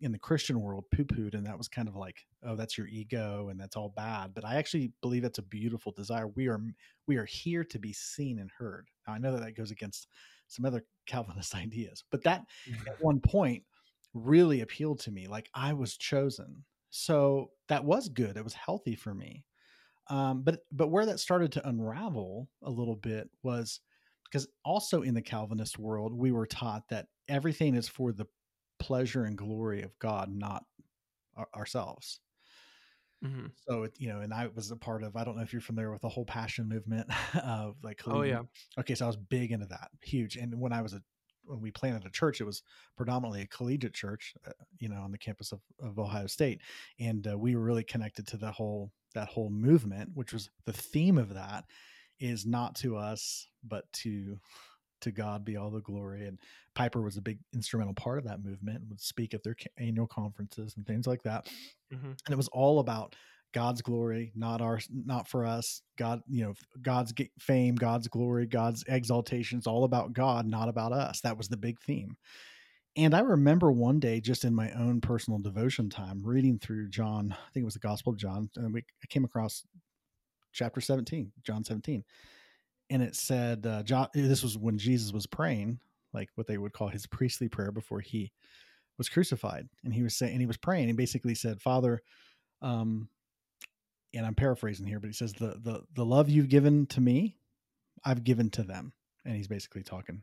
in 0.00 0.12
the 0.12 0.18
Christian 0.18 0.60
world 0.60 0.84
poo 0.94 1.04
pooed, 1.04 1.34
and 1.34 1.46
that 1.46 1.56
was 1.56 1.68
kind 1.68 1.88
of 1.88 1.96
like, 1.96 2.26
oh, 2.44 2.56
that's 2.56 2.76
your 2.76 2.86
ego 2.88 3.48
and 3.48 3.58
that's 3.58 3.76
all 3.76 3.92
bad. 3.96 4.34
But 4.34 4.44
I 4.44 4.56
actually 4.56 4.92
believe 5.00 5.22
that's 5.22 5.38
a 5.38 5.42
beautiful 5.42 5.92
desire. 5.92 6.28
We 6.28 6.48
are 6.48 6.60
we 7.06 7.16
are 7.16 7.24
here 7.24 7.64
to 7.64 7.78
be 7.78 7.92
seen 7.92 8.38
and 8.38 8.50
heard. 8.56 8.88
Now, 9.06 9.14
I 9.14 9.18
know 9.18 9.32
that 9.32 9.42
that 9.42 9.56
goes 9.56 9.70
against 9.70 10.08
some 10.48 10.64
other 10.64 10.84
Calvinist 11.06 11.54
ideas, 11.54 12.04
but 12.10 12.22
that 12.24 12.44
at 12.86 12.96
one 13.00 13.20
point 13.20 13.62
really 14.14 14.60
appealed 14.60 15.00
to 15.00 15.10
me. 15.10 15.26
Like 15.26 15.48
I 15.54 15.72
was 15.72 15.96
chosen, 15.96 16.64
so 16.90 17.50
that 17.68 17.84
was 17.84 18.08
good. 18.08 18.36
It 18.36 18.44
was 18.44 18.54
healthy 18.54 18.96
for 18.96 19.14
me. 19.14 19.44
Um, 20.10 20.42
but 20.42 20.60
but 20.72 20.88
where 20.88 21.06
that 21.06 21.20
started 21.20 21.52
to 21.52 21.68
unravel 21.68 22.48
a 22.62 22.70
little 22.70 22.96
bit 22.96 23.30
was 23.42 23.80
because 24.24 24.48
also 24.64 25.02
in 25.02 25.14
the 25.14 25.22
Calvinist 25.22 25.78
world, 25.78 26.12
we 26.12 26.32
were 26.32 26.46
taught 26.46 26.88
that 26.90 27.06
everything 27.28 27.74
is 27.74 27.88
for 27.88 28.12
the 28.12 28.26
pleasure 28.78 29.24
and 29.24 29.36
glory 29.38 29.82
of 29.82 29.98
God, 29.98 30.30
not 30.30 30.64
our, 31.36 31.48
ourselves. 31.54 32.20
Mhm. 33.24 33.52
So 33.66 33.84
it, 33.84 33.94
you 33.98 34.08
know, 34.08 34.20
and 34.20 34.34
I 34.34 34.48
was 34.48 34.70
a 34.70 34.76
part 34.76 35.02
of. 35.02 35.16
I 35.16 35.24
don't 35.24 35.36
know 35.36 35.42
if 35.42 35.52
you're 35.52 35.62
familiar 35.62 35.90
with 35.90 36.02
the 36.02 36.08
whole 36.08 36.26
Passion 36.26 36.68
movement 36.68 37.08
of 37.42 37.76
like. 37.82 38.02
Oh 38.06 38.22
yeah. 38.22 38.42
Okay, 38.78 38.94
so 38.94 39.06
I 39.06 39.08
was 39.08 39.16
big 39.16 39.50
into 39.52 39.66
that, 39.66 39.90
huge. 40.02 40.36
And 40.36 40.60
when 40.60 40.72
I 40.72 40.82
was 40.82 40.92
a 40.92 41.02
when 41.46 41.60
we 41.60 41.70
planted 41.70 42.06
a 42.06 42.10
church, 42.10 42.40
it 42.40 42.44
was 42.44 42.62
predominantly 42.96 43.42
a 43.42 43.46
collegiate 43.46 43.94
church, 43.94 44.34
uh, 44.46 44.52
you 44.78 44.88
know, 44.88 45.00
on 45.02 45.12
the 45.12 45.18
campus 45.18 45.52
of, 45.52 45.60
of 45.80 45.98
Ohio 45.98 46.26
State, 46.26 46.60
and 46.98 47.26
uh, 47.26 47.38
we 47.38 47.54
were 47.54 47.62
really 47.62 47.84
connected 47.84 48.26
to 48.28 48.36
the 48.36 48.50
whole 48.52 48.92
that 49.14 49.28
whole 49.28 49.50
movement, 49.50 50.10
which 50.14 50.32
was 50.32 50.50
the 50.66 50.72
theme 50.72 51.16
of 51.18 51.34
that 51.34 51.64
is 52.20 52.44
not 52.46 52.74
to 52.76 52.96
us, 52.96 53.48
but 53.62 53.90
to 53.92 54.38
to 55.04 55.12
God 55.12 55.44
be 55.44 55.56
all 55.56 55.70
the 55.70 55.80
glory. 55.80 56.26
And 56.26 56.38
Piper 56.74 57.00
was 57.00 57.16
a 57.16 57.22
big 57.22 57.38
instrumental 57.54 57.94
part 57.94 58.18
of 58.18 58.24
that 58.24 58.44
movement 58.44 58.80
and 58.80 58.88
would 58.90 59.00
speak 59.00 59.32
at 59.32 59.42
their 59.42 59.56
annual 59.78 60.06
conferences 60.06 60.74
and 60.76 60.86
things 60.86 61.06
like 61.06 61.22
that. 61.22 61.46
Mhm. 61.92 62.04
And 62.04 62.30
it 62.30 62.36
was 62.36 62.48
all 62.48 62.80
about 62.80 63.14
God's 63.52 63.82
glory, 63.82 64.32
not 64.34 64.60
our, 64.60 64.80
not 64.90 65.28
for 65.28 65.46
us. 65.46 65.80
God, 65.96 66.22
you 66.28 66.44
know, 66.44 66.54
God's 66.82 67.14
fame, 67.38 67.76
God's 67.76 68.08
glory, 68.08 68.46
God's 68.46 68.84
exaltation. 68.88 69.58
It's 69.58 69.68
all 69.68 69.84
about 69.84 70.12
God, 70.12 70.46
not 70.46 70.68
about 70.68 70.92
us. 70.92 71.20
That 71.20 71.38
was 71.38 71.48
the 71.48 71.56
big 71.56 71.80
theme. 71.80 72.16
And 72.96 73.14
I 73.14 73.20
remember 73.20 73.72
one 73.72 73.98
day, 73.98 74.20
just 74.20 74.44
in 74.44 74.54
my 74.54 74.70
own 74.72 75.00
personal 75.00 75.40
devotion 75.40 75.90
time, 75.90 76.22
reading 76.22 76.58
through 76.58 76.90
John. 76.90 77.32
I 77.32 77.50
think 77.52 77.62
it 77.62 77.64
was 77.64 77.74
the 77.74 77.80
Gospel 77.80 78.12
of 78.12 78.18
John, 78.18 78.48
and 78.56 78.72
we 78.72 78.80
I 79.02 79.06
came 79.08 79.24
across 79.24 79.64
chapter 80.52 80.80
seventeen, 80.80 81.32
John 81.42 81.64
seventeen, 81.64 82.04
and 82.94 83.02
it 83.02 83.16
said, 83.16 83.66
uh, 83.66 83.82
"John." 83.82 84.06
This 84.14 84.44
was 84.44 84.56
when 84.56 84.78
Jesus 84.78 85.12
was 85.12 85.26
praying, 85.26 85.80
like 86.12 86.30
what 86.36 86.46
they 86.46 86.58
would 86.58 86.72
call 86.72 86.88
his 86.88 87.06
priestly 87.06 87.48
prayer 87.48 87.72
before 87.72 88.00
he 88.00 88.32
was 88.98 89.08
crucified, 89.08 89.68
and 89.82 89.92
he 89.92 90.04
was 90.04 90.14
saying, 90.14 90.30
and 90.30 90.40
he 90.40 90.46
was 90.46 90.56
praying. 90.56 90.86
He 90.86 90.92
basically 90.92 91.34
said, 91.34 91.60
"Father." 91.60 92.00
Um, 92.62 93.08
and 94.14 94.24
I'm 94.24 94.36
paraphrasing 94.36 94.86
here, 94.86 95.00
but 95.00 95.08
he 95.08 95.12
says 95.12 95.32
the 95.32 95.58
the 95.60 95.82
the 95.94 96.04
love 96.04 96.28
you've 96.30 96.48
given 96.48 96.86
to 96.86 97.00
me, 97.00 97.36
I've 98.04 98.22
given 98.22 98.48
to 98.50 98.62
them, 98.62 98.92
and 99.24 99.34
he's 99.34 99.48
basically 99.48 99.82
talking, 99.82 100.22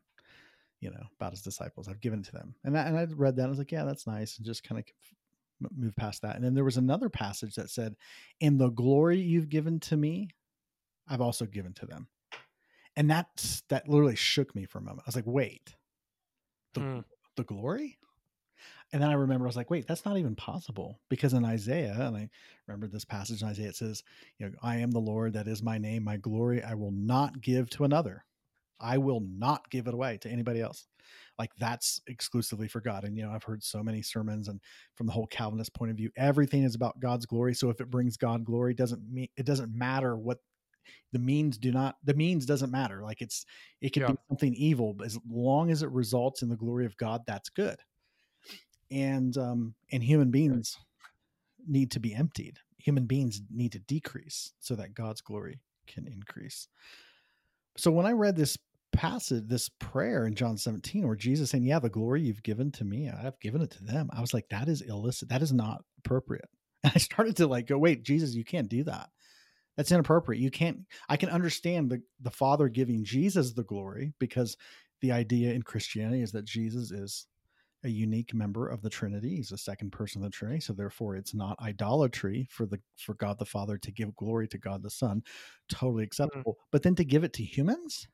you 0.80 0.92
know, 0.92 1.04
about 1.20 1.34
his 1.34 1.42
disciples. 1.42 1.90
I've 1.90 2.00
given 2.00 2.24
to 2.24 2.32
them, 2.32 2.56
and 2.64 2.78
I, 2.78 2.84
and 2.84 2.98
I 2.98 3.04
read 3.04 3.36
that. 3.36 3.42
And 3.42 3.50
I 3.50 3.50
was 3.50 3.60
like, 3.60 3.74
yeah, 3.74 3.84
that's 3.84 4.08
nice, 4.08 4.38
and 4.38 4.46
just 4.46 4.64
kind 4.64 4.80
of 4.80 4.86
move 5.78 5.96
past 5.98 6.22
that. 6.22 6.38
And 6.38 6.46
then 6.46 6.54
there 6.54 6.64
was 6.64 6.78
another 6.78 7.10
passage 7.10 7.56
that 7.56 7.70
said, 7.70 7.98
"In 8.40 8.58
the 8.58 8.70
glory 8.70 9.20
you've 9.20 9.50
given 9.50 9.78
to 9.82 9.98
me, 9.98 10.30
I've 11.10 11.22
also 11.22 11.46
given 11.46 11.74
to 11.74 11.86
them," 11.86 12.08
and 12.96 13.10
that 13.12 13.62
that 13.70 13.88
literally 13.88 14.16
shook 14.16 14.56
me 14.56 14.66
for 14.66 14.80
a 14.80 14.82
moment. 14.82 15.02
I 15.06 15.08
was 15.08 15.16
like, 15.16 15.28
wait, 15.28 15.76
the 16.74 16.84
Hmm. 16.84 17.00
the 17.38 17.44
glory 17.44 17.98
and 18.94 19.02
then 19.02 19.10
I 19.10 19.14
remember 19.14 19.46
I 19.46 19.50
was 19.50 19.56
like, 19.56 19.70
wait, 19.70 19.88
that's 19.88 20.06
not 20.06 20.18
even 20.18 20.36
possible 20.36 21.00
because 21.10 21.34
in 21.34 21.46
Isaiah, 21.46 21.96
and 21.98 22.18
I 22.18 22.30
remember 22.68 22.88
this 22.88 23.06
passage 23.06 23.42
in 23.42 23.48
Isaiah, 23.48 23.70
it 23.70 23.76
says, 23.76 24.04
you 24.38 24.48
know, 24.48 24.54
I 24.62 24.78
am 24.78 24.92
the 24.92 25.00
Lord, 25.00 25.34
that 25.34 25.48
is 25.48 25.64
my 25.64 25.78
name, 25.78 26.04
my 26.04 26.18
glory 26.18 26.62
I 26.62 26.74
will 26.74 26.92
not 26.92 27.42
give 27.42 27.70
to 27.72 27.86
another. 27.86 28.26
I 28.82 28.98
will 28.98 29.22
not 29.22 29.70
give 29.70 29.88
it 29.88 29.94
away 29.94 30.18
to 30.20 30.30
anybody 30.30 30.60
else. 30.60 30.88
Like 31.40 31.52
that's 31.60 32.02
exclusively 32.08 32.68
for 32.68 32.82
God. 32.82 33.04
And 33.06 33.16
you 33.16 33.24
know, 33.24 33.32
I've 33.32 33.44
heard 33.44 33.64
so 33.64 33.84
many 33.84 34.02
sermons 34.02 34.48
and 34.48 34.60
from 34.96 35.08
the 35.08 35.14
whole 35.14 35.28
Calvinist 35.28 35.74
point 35.74 35.92
of 35.92 35.98
view, 35.98 36.12
everything 36.18 36.64
is 36.64 36.76
about 36.76 37.00
God's 37.00 37.26
glory. 37.26 37.54
So 37.54 37.70
if 37.70 37.80
it 37.80 37.92
brings 37.92 38.18
God 38.18 38.44
glory, 38.44 38.74
doesn't 38.74 39.02
mean 39.10 39.30
it 39.38 39.46
doesn't 39.46 39.74
matter 39.74 40.18
what 40.18 40.40
the 41.14 41.20
means 41.20 41.58
do 41.58 41.72
not 41.72 41.96
the 42.04 42.14
means 42.14 42.46
doesn't 42.46 42.72
matter. 42.72 43.02
Like 43.04 43.22
it's 43.22 43.46
it 43.82 43.92
could 43.94 44.04
Yeah. 44.04 44.12
be 44.12 44.18
something 44.30 44.54
evil, 44.56 44.94
but 44.94 45.08
as 45.08 45.20
long 45.30 45.72
as 45.72 45.84
it 45.84 45.90
results 45.92 46.42
in 46.42 46.50
the 46.50 46.58
glory 46.58 46.86
of 46.86 46.98
God, 46.98 47.22
that's 47.28 47.50
good 47.50 47.78
and 48.92 49.38
um 49.38 49.74
and 49.92 50.04
human 50.04 50.32
beings 50.32 50.78
need 51.68 51.92
to 51.92 52.00
be 52.00 52.14
emptied 52.14 52.60
human 52.78 53.06
beings 53.06 53.42
need 53.52 53.72
to 53.74 53.80
decrease 53.80 54.54
so 54.60 54.76
that 54.76 54.94
God's 54.96 55.22
glory 55.22 55.60
can 55.88 56.08
increase. 56.08 56.68
So 57.78 57.92
when 57.92 58.06
I 58.06 58.12
read 58.12 58.36
this 58.36 58.58
passage, 58.92 59.44
this 59.48 59.70
prayer 59.80 60.26
in 60.26 60.36
John 60.36 60.58
17, 60.58 61.06
where 61.08 61.16
Jesus 61.16 61.52
saying, 61.52 61.64
Yeah, 61.64 61.80
the 61.80 61.90
glory 61.90 62.22
you've 62.24 62.44
given 62.44 62.72
to 62.74 62.84
me, 62.84 63.10
I've 63.10 63.40
given 63.40 63.62
it 63.62 63.72
to 63.72 63.84
them. 63.84 64.10
I 64.14 64.22
was 64.22 64.34
like, 64.34 64.50
that 64.50 64.68
is 64.68 64.82
illicit. 64.82 65.30
That 65.30 65.42
is 65.42 65.54
not 65.54 65.84
appropriate. 66.00 66.50
And 66.84 66.94
I 66.96 67.00
started 67.00 67.38
to 67.38 67.48
like 67.48 67.68
go, 67.68 67.78
wait, 67.78 68.04
Jesus, 68.04 68.34
you 68.34 68.44
can't 68.44 68.68
do 68.68 68.84
that. 68.86 69.10
That's 69.78 69.92
inappropriate. 69.92 70.42
You 70.42 70.52
can't, 70.52 70.80
I 71.10 71.18
can 71.18 71.30
understand 71.30 71.90
the, 71.90 72.02
the 72.20 72.32
Father 72.32 72.68
giving 72.70 73.04
Jesus 73.04 73.54
the 73.54 73.64
glory 73.64 74.14
because 74.20 74.58
the 75.02 75.12
idea 75.12 75.54
in 75.54 75.64
Christianity 75.64 76.22
is 76.22 76.32
that 76.34 76.46
Jesus 76.46 76.92
is 76.92 77.28
a 77.84 77.90
unique 77.90 78.34
member 78.34 78.68
of 78.68 78.84
the 78.84 78.90
Trinity. 78.90 79.38
He's 79.38 79.50
the 79.50 79.58
second 79.58 79.92
person 79.92 80.22
of 80.22 80.30
the 80.30 80.36
Trinity. 80.36 80.60
So 80.60 80.74
therefore 80.74 81.16
it's 81.16 81.34
not 81.34 81.60
idolatry 81.60 82.48
for 82.52 82.66
the 82.66 82.80
for 82.98 83.16
God 83.16 83.40
the 83.40 83.46
Father 83.46 83.78
to 83.80 83.92
give 83.92 84.16
glory 84.16 84.48
to 84.50 84.60
God 84.60 84.84
the 84.84 84.92
Son. 84.92 85.24
Totally 85.68 86.04
acceptable. 86.04 86.54
Mm. 86.54 86.66
But 86.72 86.84
then 86.84 86.96
to 86.96 87.06
give 87.06 87.24
it 87.24 87.34
to 87.34 87.44
humans? 87.44 88.08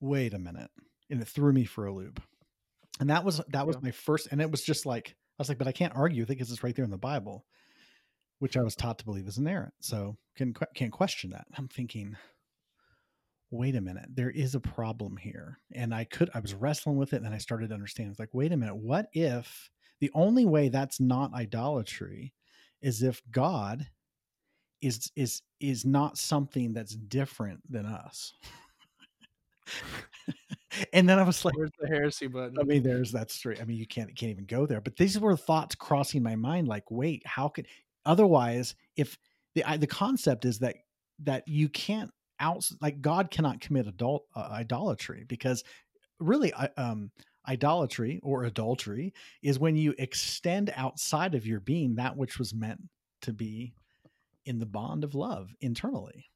wait 0.00 0.34
a 0.34 0.38
minute 0.38 0.70
and 1.10 1.20
it 1.20 1.28
threw 1.28 1.52
me 1.52 1.64
for 1.64 1.86
a 1.86 1.92
loop 1.92 2.20
and 3.00 3.10
that 3.10 3.24
was 3.24 3.40
that 3.48 3.66
was 3.66 3.76
yeah. 3.76 3.80
my 3.84 3.90
first 3.90 4.28
and 4.30 4.40
it 4.40 4.50
was 4.50 4.62
just 4.62 4.86
like 4.86 5.16
i 5.38 5.42
was 5.42 5.48
like 5.48 5.58
but 5.58 5.66
i 5.66 5.72
can't 5.72 5.96
argue 5.96 6.22
with 6.22 6.30
it 6.30 6.34
because 6.34 6.50
it's 6.50 6.62
right 6.62 6.76
there 6.76 6.84
in 6.84 6.90
the 6.90 6.96
bible 6.96 7.44
which 8.38 8.56
i 8.56 8.62
was 8.62 8.74
taught 8.74 8.98
to 8.98 9.04
believe 9.04 9.26
is 9.26 9.38
inerrant 9.38 9.74
so 9.80 10.16
can 10.36 10.54
can't 10.74 10.92
question 10.92 11.30
that 11.30 11.46
i'm 11.56 11.68
thinking 11.68 12.16
wait 13.50 13.74
a 13.74 13.80
minute 13.80 14.06
there 14.14 14.30
is 14.30 14.54
a 14.54 14.60
problem 14.60 15.16
here 15.16 15.58
and 15.72 15.94
i 15.94 16.04
could 16.04 16.30
i 16.34 16.40
was 16.40 16.54
wrestling 16.54 16.96
with 16.96 17.12
it 17.12 17.16
and 17.16 17.24
then 17.24 17.32
i 17.32 17.38
started 17.38 17.68
to 17.68 17.74
understand 17.74 18.10
it's 18.10 18.18
like 18.18 18.34
wait 18.34 18.52
a 18.52 18.56
minute 18.56 18.76
what 18.76 19.08
if 19.12 19.70
the 20.00 20.10
only 20.14 20.44
way 20.44 20.68
that's 20.68 21.00
not 21.00 21.32
idolatry 21.34 22.32
is 22.82 23.02
if 23.02 23.22
god 23.30 23.86
is 24.80 25.10
is 25.16 25.42
is 25.60 25.84
not 25.84 26.18
something 26.18 26.72
that's 26.72 26.94
different 26.94 27.60
than 27.70 27.86
us 27.86 28.32
and 30.92 31.08
then 31.08 31.18
I 31.18 31.22
was 31.22 31.44
like, 31.44 31.56
"Where's 31.56 31.70
the 31.78 31.86
heresy 31.86 32.26
button?" 32.26 32.56
I 32.60 32.64
mean, 32.64 32.82
there's 32.82 33.12
that 33.12 33.30
straight. 33.30 33.60
I 33.60 33.64
mean, 33.64 33.76
you 33.76 33.86
can't 33.86 34.14
can't 34.14 34.30
even 34.30 34.46
go 34.46 34.66
there. 34.66 34.80
But 34.80 34.96
these 34.96 35.18
were 35.18 35.36
thoughts 35.36 35.74
crossing 35.74 36.22
my 36.22 36.36
mind. 36.36 36.68
Like, 36.68 36.90
wait, 36.90 37.26
how 37.26 37.48
could? 37.48 37.66
Otherwise, 38.08 38.74
if 38.96 39.18
the 39.54 39.62
the 39.76 39.86
concept 39.86 40.44
is 40.44 40.58
that 40.58 40.76
that 41.20 41.46
you 41.46 41.68
can't 41.68 42.10
out 42.40 42.68
like 42.80 43.00
God 43.00 43.30
cannot 43.30 43.60
commit 43.60 43.86
adult 43.86 44.24
uh, 44.34 44.48
idolatry 44.50 45.24
because 45.28 45.62
really, 46.18 46.52
um, 46.52 47.10
idolatry 47.46 48.18
or 48.22 48.44
adultery 48.44 49.12
is 49.42 49.58
when 49.58 49.76
you 49.76 49.94
extend 49.98 50.72
outside 50.74 51.34
of 51.34 51.46
your 51.46 51.60
being 51.60 51.94
that 51.94 52.16
which 52.16 52.38
was 52.38 52.54
meant 52.54 52.80
to 53.22 53.32
be 53.32 53.74
in 54.46 54.58
the 54.58 54.66
bond 54.66 55.04
of 55.04 55.14
love 55.14 55.54
internally. 55.60 56.30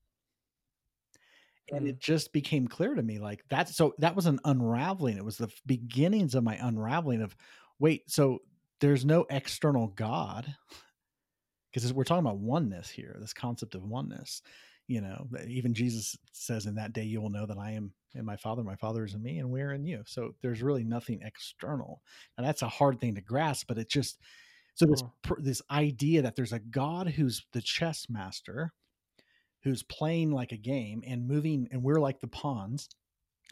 And 1.70 1.86
it 1.86 2.00
just 2.00 2.32
became 2.32 2.68
clear 2.68 2.94
to 2.94 3.02
me 3.02 3.18
like 3.18 3.44
that 3.48 3.68
so 3.70 3.94
that 3.98 4.14
was 4.14 4.26
an 4.26 4.40
unraveling. 4.44 5.16
It 5.16 5.24
was 5.24 5.38
the 5.38 5.50
beginnings 5.64 6.34
of 6.34 6.44
my 6.44 6.58
unraveling 6.60 7.22
of 7.22 7.34
wait 7.78 8.10
so 8.10 8.42
there's 8.80 9.04
no 9.04 9.24
external 9.30 9.86
god 9.88 10.54
because 11.72 11.92
we're 11.92 12.04
talking 12.04 12.24
about 12.24 12.38
oneness 12.38 12.88
here 12.88 13.16
this 13.20 13.32
concept 13.32 13.74
of 13.74 13.84
oneness 13.84 14.42
you 14.88 15.00
know 15.00 15.26
even 15.46 15.74
jesus 15.74 16.16
says 16.32 16.66
in 16.66 16.74
that 16.74 16.92
day 16.92 17.04
you 17.04 17.20
will 17.20 17.30
know 17.30 17.46
that 17.46 17.58
i 17.58 17.70
am 17.70 17.92
in 18.14 18.24
my 18.24 18.36
father 18.36 18.62
my 18.62 18.76
father 18.76 19.04
is 19.04 19.14
in 19.14 19.22
me 19.22 19.38
and 19.38 19.50
we're 19.50 19.72
in 19.72 19.84
you. 19.84 20.02
So 20.06 20.34
there's 20.42 20.62
really 20.62 20.84
nothing 20.84 21.20
external 21.22 22.02
and 22.36 22.46
that's 22.46 22.62
a 22.62 22.68
hard 22.68 23.00
thing 23.00 23.14
to 23.14 23.20
grasp 23.20 23.66
but 23.68 23.78
it 23.78 23.88
just 23.88 24.18
so 24.74 24.86
this 24.86 25.02
this 25.38 25.62
idea 25.70 26.22
that 26.22 26.36
there's 26.36 26.52
a 26.52 26.58
god 26.58 27.08
who's 27.08 27.44
the 27.52 27.62
chess 27.62 28.06
master 28.08 28.72
who's 29.62 29.82
playing 29.82 30.30
like 30.30 30.52
a 30.52 30.56
game 30.56 31.02
and 31.06 31.26
moving 31.26 31.68
and 31.72 31.82
we're 31.82 32.00
like 32.00 32.20
the 32.20 32.28
pawns 32.28 32.88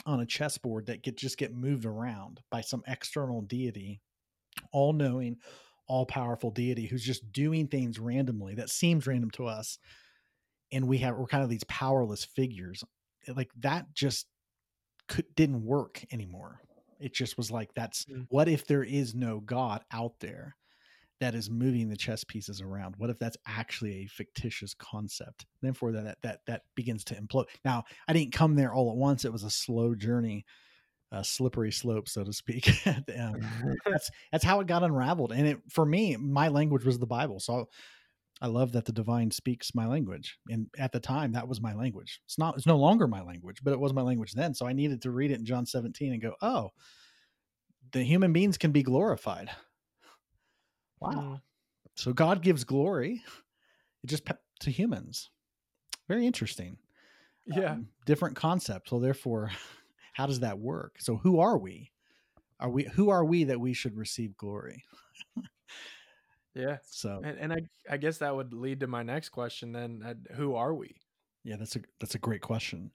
on 0.06 0.20
a 0.20 0.26
chessboard 0.26 0.86
that 0.86 1.02
get 1.02 1.16
just 1.16 1.38
get 1.38 1.54
moved 1.54 1.84
around 1.84 2.40
by 2.50 2.60
some 2.60 2.82
external 2.86 3.42
deity 3.42 4.00
all 4.72 4.92
knowing 4.92 5.36
all 5.90 6.06
powerful 6.06 6.52
deity 6.52 6.86
who's 6.86 7.04
just 7.04 7.32
doing 7.32 7.66
things 7.66 7.98
randomly 7.98 8.54
that 8.54 8.70
seems 8.70 9.08
random 9.08 9.30
to 9.30 9.46
us 9.46 9.76
and 10.72 10.86
we 10.86 10.98
have 10.98 11.16
we're 11.16 11.26
kind 11.26 11.42
of 11.42 11.50
these 11.50 11.64
powerless 11.64 12.24
figures 12.24 12.84
like 13.28 13.50
that 13.58 13.86
just 13.92 14.26
could 15.08 15.26
didn't 15.34 15.64
work 15.64 16.04
anymore. 16.12 16.60
It 17.00 17.14
just 17.14 17.36
was 17.36 17.50
like 17.50 17.74
that's 17.74 18.04
mm. 18.04 18.26
what 18.28 18.48
if 18.48 18.66
there 18.66 18.84
is 18.84 19.14
no 19.14 19.40
god 19.40 19.82
out 19.92 20.12
there 20.20 20.56
that 21.20 21.34
is 21.34 21.50
moving 21.50 21.88
the 21.88 21.96
chess 21.96 22.24
pieces 22.24 22.60
around? 22.62 22.94
What 22.96 23.10
if 23.10 23.18
that's 23.18 23.36
actually 23.46 24.04
a 24.04 24.06
fictitious 24.06 24.72
concept? 24.74 25.46
Therefore 25.60 25.92
that 25.92 26.18
that 26.22 26.40
that 26.46 26.62
begins 26.76 27.04
to 27.04 27.14
implode. 27.14 27.46
Now 27.64 27.84
i 28.08 28.12
didn't 28.12 28.32
come 28.32 28.54
there 28.54 28.72
all 28.72 28.90
at 28.90 28.96
once. 28.96 29.24
It 29.24 29.32
was 29.32 29.44
a 29.44 29.50
slow 29.50 29.94
journey 29.94 30.44
a 31.12 31.24
slippery 31.24 31.72
slope 31.72 32.08
so 32.08 32.22
to 32.22 32.32
speak 32.32 32.68
um, 32.86 33.36
that's 33.86 34.10
that's 34.32 34.44
how 34.44 34.60
it 34.60 34.66
got 34.66 34.82
unraveled 34.82 35.32
and 35.32 35.46
it 35.46 35.58
for 35.68 35.84
me 35.84 36.16
my 36.16 36.48
language 36.48 36.84
was 36.84 36.98
the 36.98 37.06
bible 37.06 37.40
so 37.40 37.68
i 38.40 38.46
love 38.46 38.72
that 38.72 38.84
the 38.84 38.92
divine 38.92 39.30
speaks 39.30 39.74
my 39.74 39.86
language 39.86 40.38
and 40.50 40.68
at 40.78 40.92
the 40.92 41.00
time 41.00 41.32
that 41.32 41.48
was 41.48 41.60
my 41.60 41.74
language 41.74 42.20
it's 42.24 42.38
not 42.38 42.56
it's 42.56 42.66
no 42.66 42.76
longer 42.76 43.08
my 43.08 43.22
language 43.22 43.58
but 43.64 43.72
it 43.72 43.80
was 43.80 43.92
my 43.92 44.02
language 44.02 44.32
then 44.32 44.54
so 44.54 44.66
i 44.66 44.72
needed 44.72 45.02
to 45.02 45.10
read 45.10 45.30
it 45.30 45.38
in 45.38 45.44
john 45.44 45.66
17 45.66 46.12
and 46.12 46.22
go 46.22 46.34
oh 46.42 46.70
the 47.92 48.04
human 48.04 48.32
beings 48.32 48.56
can 48.56 48.70
be 48.70 48.84
glorified 48.84 49.50
Wow. 51.00 51.10
Mm. 51.10 51.40
So 51.96 52.12
God 52.12 52.42
gives 52.42 52.64
glory 52.64 53.22
it 54.02 54.06
just 54.06 54.30
to 54.60 54.70
humans. 54.70 55.30
Very 56.08 56.26
interesting. 56.26 56.76
Yeah. 57.46 57.72
Um, 57.72 57.88
different 58.06 58.36
concept. 58.36 58.90
So 58.90 59.00
therefore, 59.00 59.50
how 60.20 60.26
does 60.26 60.40
that 60.40 60.58
work? 60.58 60.96
So 60.98 61.16
who 61.16 61.40
are 61.40 61.56
we? 61.56 61.90
Are 62.60 62.68
we 62.68 62.84
who 62.84 63.08
are 63.08 63.24
we 63.24 63.44
that 63.44 63.58
we 63.58 63.72
should 63.72 63.96
receive 63.96 64.36
glory? 64.36 64.84
yeah. 66.54 66.76
So 66.90 67.22
and, 67.24 67.38
and 67.38 67.52
I 67.54 67.60
I 67.90 67.96
guess 67.96 68.18
that 68.18 68.36
would 68.36 68.52
lead 68.52 68.80
to 68.80 68.86
my 68.86 69.02
next 69.02 69.30
question 69.30 69.72
then. 69.72 70.02
Uh, 70.04 70.34
who 70.34 70.56
are 70.56 70.74
we? 70.74 70.94
Yeah, 71.42 71.56
that's 71.56 71.74
a 71.76 71.80
that's 72.00 72.16
a 72.16 72.18
great 72.18 72.42
question. 72.42 72.90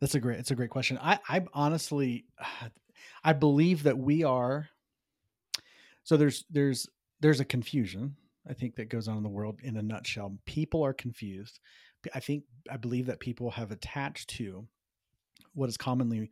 That's 0.00 0.14
a 0.14 0.20
great 0.20 0.38
it's 0.38 0.52
a 0.52 0.54
great 0.54 0.70
question. 0.70 1.00
I 1.02 1.18
I 1.28 1.44
honestly 1.52 2.26
I 3.24 3.32
believe 3.32 3.82
that 3.82 3.98
we 3.98 4.22
are 4.22 4.68
so 6.04 6.16
there's 6.16 6.44
there's 6.48 6.88
there's 7.18 7.40
a 7.40 7.44
confusion 7.44 8.14
I 8.48 8.52
think 8.52 8.76
that 8.76 8.88
goes 8.88 9.08
on 9.08 9.16
in 9.16 9.24
the 9.24 9.28
world 9.28 9.58
in 9.64 9.78
a 9.78 9.82
nutshell. 9.82 10.38
People 10.44 10.84
are 10.84 10.92
confused. 10.92 11.58
I 12.14 12.20
think 12.20 12.44
I 12.70 12.76
believe 12.76 13.06
that 13.06 13.18
people 13.18 13.50
have 13.50 13.72
attached 13.72 14.30
to 14.36 14.68
what 15.56 15.68
is 15.68 15.76
commonly, 15.76 16.30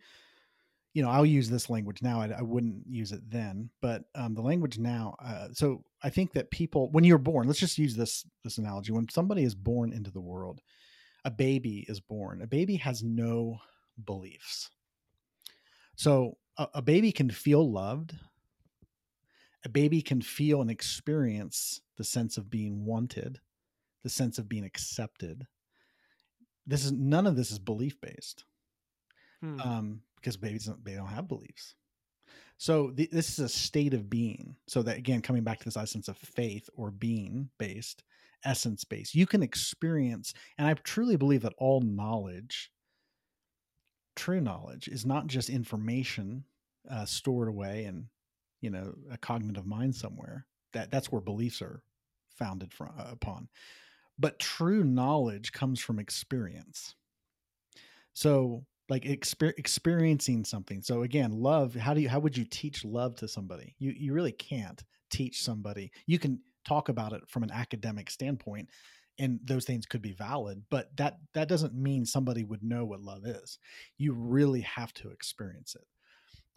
you 0.93 1.03
know, 1.03 1.11
I'll 1.11 1.27
use 1.27 1.51
this 1.51 1.69
language 1.69 2.03
now. 2.03 2.21
I, 2.21 2.29
I 2.39 2.43
wouldn't 2.43 2.85
use 2.89 3.13
it 3.13 3.29
then, 3.29 3.71
but 3.81 4.05
um, 4.15 4.35
the 4.35 4.43
language 4.43 4.79
now. 4.79 5.17
Uh, 5.25 5.49
so 5.53 5.83
I 6.03 6.11
think 6.11 6.33
that 6.35 6.51
people, 6.51 6.91
when 6.91 7.05
you're 7.05 7.19
born, 7.19 7.47
let's 7.47 7.59
just 7.59 7.79
use 7.79 7.97
this 7.97 8.25
this 8.45 8.59
analogy. 8.59 8.93
When 8.93 9.09
somebody 9.09 9.43
is 9.43 9.55
born 9.55 9.93
into 9.93 10.13
the 10.13 10.21
world, 10.21 10.61
a 11.25 11.31
baby 11.31 11.85
is 11.89 12.01
born. 12.01 12.43
A 12.43 12.47
baby 12.47 12.77
has 12.77 13.03
no 13.03 13.59
beliefs. 14.05 14.71
So 15.97 16.37
a, 16.59 16.69
a 16.75 16.83
baby 16.83 17.11
can 17.11 17.31
feel 17.31 17.69
loved 17.69 18.15
a 19.65 19.69
baby 19.69 20.03
can 20.03 20.21
feel 20.21 20.61
and 20.61 20.71
experience 20.71 21.81
the 21.97 22.05
sense 22.05 22.37
of 22.37 22.51
being 22.51 22.85
wanted, 22.85 23.41
the 24.03 24.11
sense 24.11 24.39
of 24.39 24.49
being 24.49 24.65
accepted. 24.65 25.47
This 26.67 26.85
is 26.85 26.93
none 26.93 27.27
of 27.27 27.37
this 27.37 27.51
is 27.51 27.59
belief 27.59 27.99
based, 28.01 28.45
hmm. 29.45 29.61
um, 29.61 30.01
because 30.17 30.37
babies 30.37 30.67
don't, 30.67 30.85
they 30.85 30.95
don't 30.95 31.07
have 31.07 31.29
beliefs. 31.29 31.75
So 32.57 32.91
th- 32.91 33.11
this 33.11 33.31
is 33.31 33.39
a 33.41 33.49
state 33.49 33.95
of 33.95 34.09
being. 34.09 34.57
So 34.67 34.83
that 34.83 34.97
again, 34.97 35.21
coming 35.21 35.45
back 35.45 35.59
to 35.59 35.65
this 35.65 35.77
essence 35.77 36.09
of 36.09 36.17
faith 36.17 36.69
or 36.77 36.91
being 36.91 37.51
based, 37.59 38.03
essence 38.45 38.85
based, 38.85 39.15
you 39.15 39.27
can 39.27 39.43
experience, 39.43 40.35
and 40.59 40.67
I 40.67 40.75
truly 40.75 41.17
believe 41.17 41.43
that 41.43 41.55
all 41.59 41.81
knowledge, 41.81 42.71
true 44.17 44.41
knowledge, 44.41 44.89
is 44.89 45.05
not 45.05 45.27
just 45.27 45.51
information 45.51 46.45
uh, 46.91 47.05
stored 47.05 47.49
away 47.49 47.85
in, 47.85 48.09
you 48.65 48.71
know 48.71 48.95
a 49.13 49.19
cognitive 49.19 49.67
mind 49.67 49.95
somewhere 49.95 50.47
that 50.73 50.91
that's 50.91 51.13
where 51.13 51.21
beliefs 51.21 51.61
are 51.61 51.83
founded 52.31 52.73
from 52.73 52.91
uh, 52.99 53.11
upon 53.13 53.47
but 54.19 54.39
true 54.39 54.83
knowledge 54.83 55.53
comes 55.53 55.79
from 55.79 55.99
experience 55.99 56.95
so 58.15 58.65
like 58.89 59.05
exper- 59.05 59.59
experiencing 59.59 60.45
something 60.45 60.83
so 60.83 61.03
again 61.03 61.33
love 61.33 61.75
how 61.75 61.95
do 61.95 62.01
you 62.01 62.09
how 62.09 62.19
would 62.19 62.37
you 62.37 62.45
teach 62.45 62.85
love 62.85 63.15
to 63.17 63.29
somebody 63.29 63.75
you 63.79 63.93
you 63.97 64.13
really 64.13 64.33
can't 64.33 64.85
teach 65.11 65.43
somebody 65.43 65.91
you 66.07 66.19
can 66.19 66.39
talk 66.67 66.89
about 66.89 67.13
it 67.13 67.23
from 67.29 67.43
an 67.43 67.51
academic 67.51 68.11
standpoint 68.11 68.69
and 69.19 69.39
those 69.45 69.65
things 69.65 69.87
could 69.87 70.03
be 70.03 70.13
valid 70.13 70.63
but 70.71 70.95
that 70.97 71.19
that 71.35 71.49
doesn't 71.49 71.75
mean 71.75 72.05
somebody 72.05 72.45
would 72.45 72.63
know 72.63 72.85
what 72.85 73.01
love 73.01 73.25
is 73.25 73.59
you 73.97 74.13
really 74.13 74.63
have 74.63 74.93
to 74.93 75.09
experience 75.11 75.75
it 75.75 75.87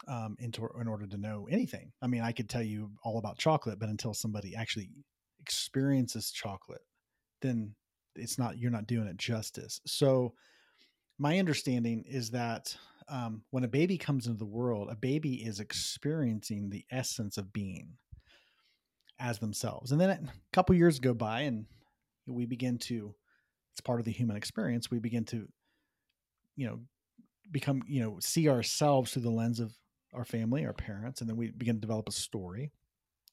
um, 0.08 0.36
into, 0.40 0.68
in 0.80 0.88
order 0.88 1.08
to 1.08 1.18
know 1.18 1.48
anything. 1.50 1.92
I 2.02 2.08
mean, 2.08 2.22
I 2.22 2.32
could 2.32 2.50
tell 2.50 2.64
you 2.64 2.92
all 3.04 3.18
about 3.18 3.38
chocolate, 3.38 3.80
but 3.80 3.90
until 3.90 4.14
somebody 4.14 4.56
actually 4.56 4.90
experiences 5.40 6.32
chocolate, 6.32 6.82
then 7.42 7.74
it's 8.16 8.38
not 8.38 8.58
you're 8.58 8.72
not 8.72 8.88
doing 8.88 9.08
it 9.08 9.18
justice. 9.18 9.80
So 9.86 10.34
my 11.20 11.40
understanding 11.40 12.04
is 12.08 12.32
that 12.32 12.76
um, 13.10 13.42
when 13.52 13.64
a 13.64 13.70
baby 13.70 13.98
comes 13.98 14.28
into 14.28 14.38
the 14.38 14.46
world, 14.46 14.90
a 14.92 14.96
baby 14.96 15.36
is 15.36 15.60
experiencing 15.60 16.70
the 16.70 16.86
essence 16.92 17.38
of 17.38 17.54
being 17.54 17.94
as 19.20 19.40
themselves. 19.40 19.92
And 19.92 20.00
then 20.00 20.10
a 20.10 20.20
couple 20.54 20.76
years 20.76 21.00
go 21.00 21.14
by, 21.14 21.42
and 21.42 21.66
we 22.28 22.46
begin 22.46 22.78
to, 22.80 23.16
it's 23.74 23.82
part 23.82 24.00
of 24.00 24.06
the 24.06 24.12
human 24.12 24.36
experience, 24.36 24.92
we 24.92 25.00
begin 25.00 25.26
to, 25.26 25.48
you 26.56 26.68
know, 26.68 26.80
become, 27.52 27.82
you 27.88 28.02
know, 28.02 28.18
see 28.20 28.50
ourselves 28.50 29.12
through 29.14 29.24
the 29.24 29.30
lens 29.30 29.60
of 29.60 29.74
our 30.14 30.26
family, 30.26 30.66
our 30.66 30.74
parents, 30.74 31.22
and 31.22 31.30
then 31.30 31.38
we 31.38 31.52
begin 31.52 31.76
to 31.76 31.82
develop 31.82 32.10
a 32.10 32.12
story. 32.14 32.72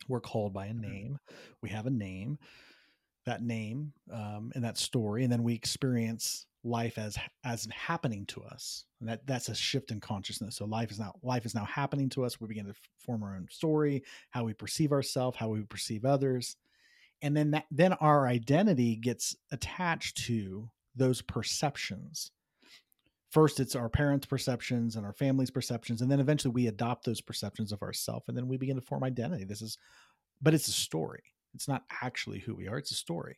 We're 0.09 0.20
called 0.20 0.53
by 0.53 0.66
a 0.66 0.73
Mm-hmm. 0.73 0.81
name. 0.81 1.18
We 1.62 1.70
have 1.70 1.87
a 1.87 1.90
name, 1.90 2.38
that 3.27 3.42
name, 3.42 3.92
um, 4.12 4.53
and 4.55 4.64
that 4.64 4.79
story, 4.79 5.25
and 5.25 5.33
then 5.33 5.42
we 5.42 5.55
experience 5.55 6.47
life 6.64 6.98
as 6.98 7.16
as 7.44 7.68
happening 7.72 8.27
to 8.27 8.42
us. 8.42 8.85
And 9.00 9.09
that 9.09 9.27
that's 9.27 9.48
a 9.48 9.55
shift 9.55 9.90
in 9.90 10.00
consciousness. 10.00 10.57
So 10.57 10.64
life 10.64 10.90
is 10.90 10.98
now 10.98 11.14
life 11.22 11.46
is 11.46 11.55
now 11.55 11.64
happening 11.64 12.09
to 12.11 12.24
us. 12.24 12.40
We 12.40 12.48
begin 12.48 12.66
to 12.66 12.74
form 12.98 13.22
our 13.22 13.37
own 13.37 13.46
story, 13.50 14.03
how 14.31 14.44
we 14.44 14.55
perceive 14.55 14.92
ourselves, 14.92 15.37
how 15.37 15.48
we 15.48 15.62
perceive 15.62 16.05
others, 16.05 16.57
and 17.22 17.37
then 17.37 17.50
that 17.53 17.64
then 17.70 17.92
our 17.94 18.27
identity 18.27 18.96
gets 18.96 19.37
attached 19.53 20.16
to 20.27 20.68
those 20.96 21.22
perceptions 21.22 22.31
first 23.31 23.59
it's 23.59 23.74
our 23.74 23.88
parents 23.88 24.27
perceptions 24.27 24.94
and 24.94 25.05
our 25.05 25.12
family's 25.12 25.50
perceptions 25.50 26.03
and 26.03 26.11
then 26.11 26.20
eventually 26.20 26.53
we 26.53 26.68
adopt 26.68 27.05
those 27.05 27.20
perceptions 27.20 27.72
of 27.72 27.83
ourselves 27.83 28.29
and 28.29 28.37
then 28.37 28.46
we 28.46 28.57
begin 28.57 28.77
to 28.77 28.83
form 28.83 29.03
identity 29.03 29.44
this 29.44 29.62
is 29.62 29.77
but 30.40 30.55
it's 30.55 30.68
a 30.68 30.72
story 30.72 31.22
it's 31.55 31.66
not 31.66 31.83
actually 32.03 32.38
who 32.38 32.55
we 32.55 32.68
are 32.68 32.79
it's 32.79 32.92
a 32.92 32.94
story 32.94 33.37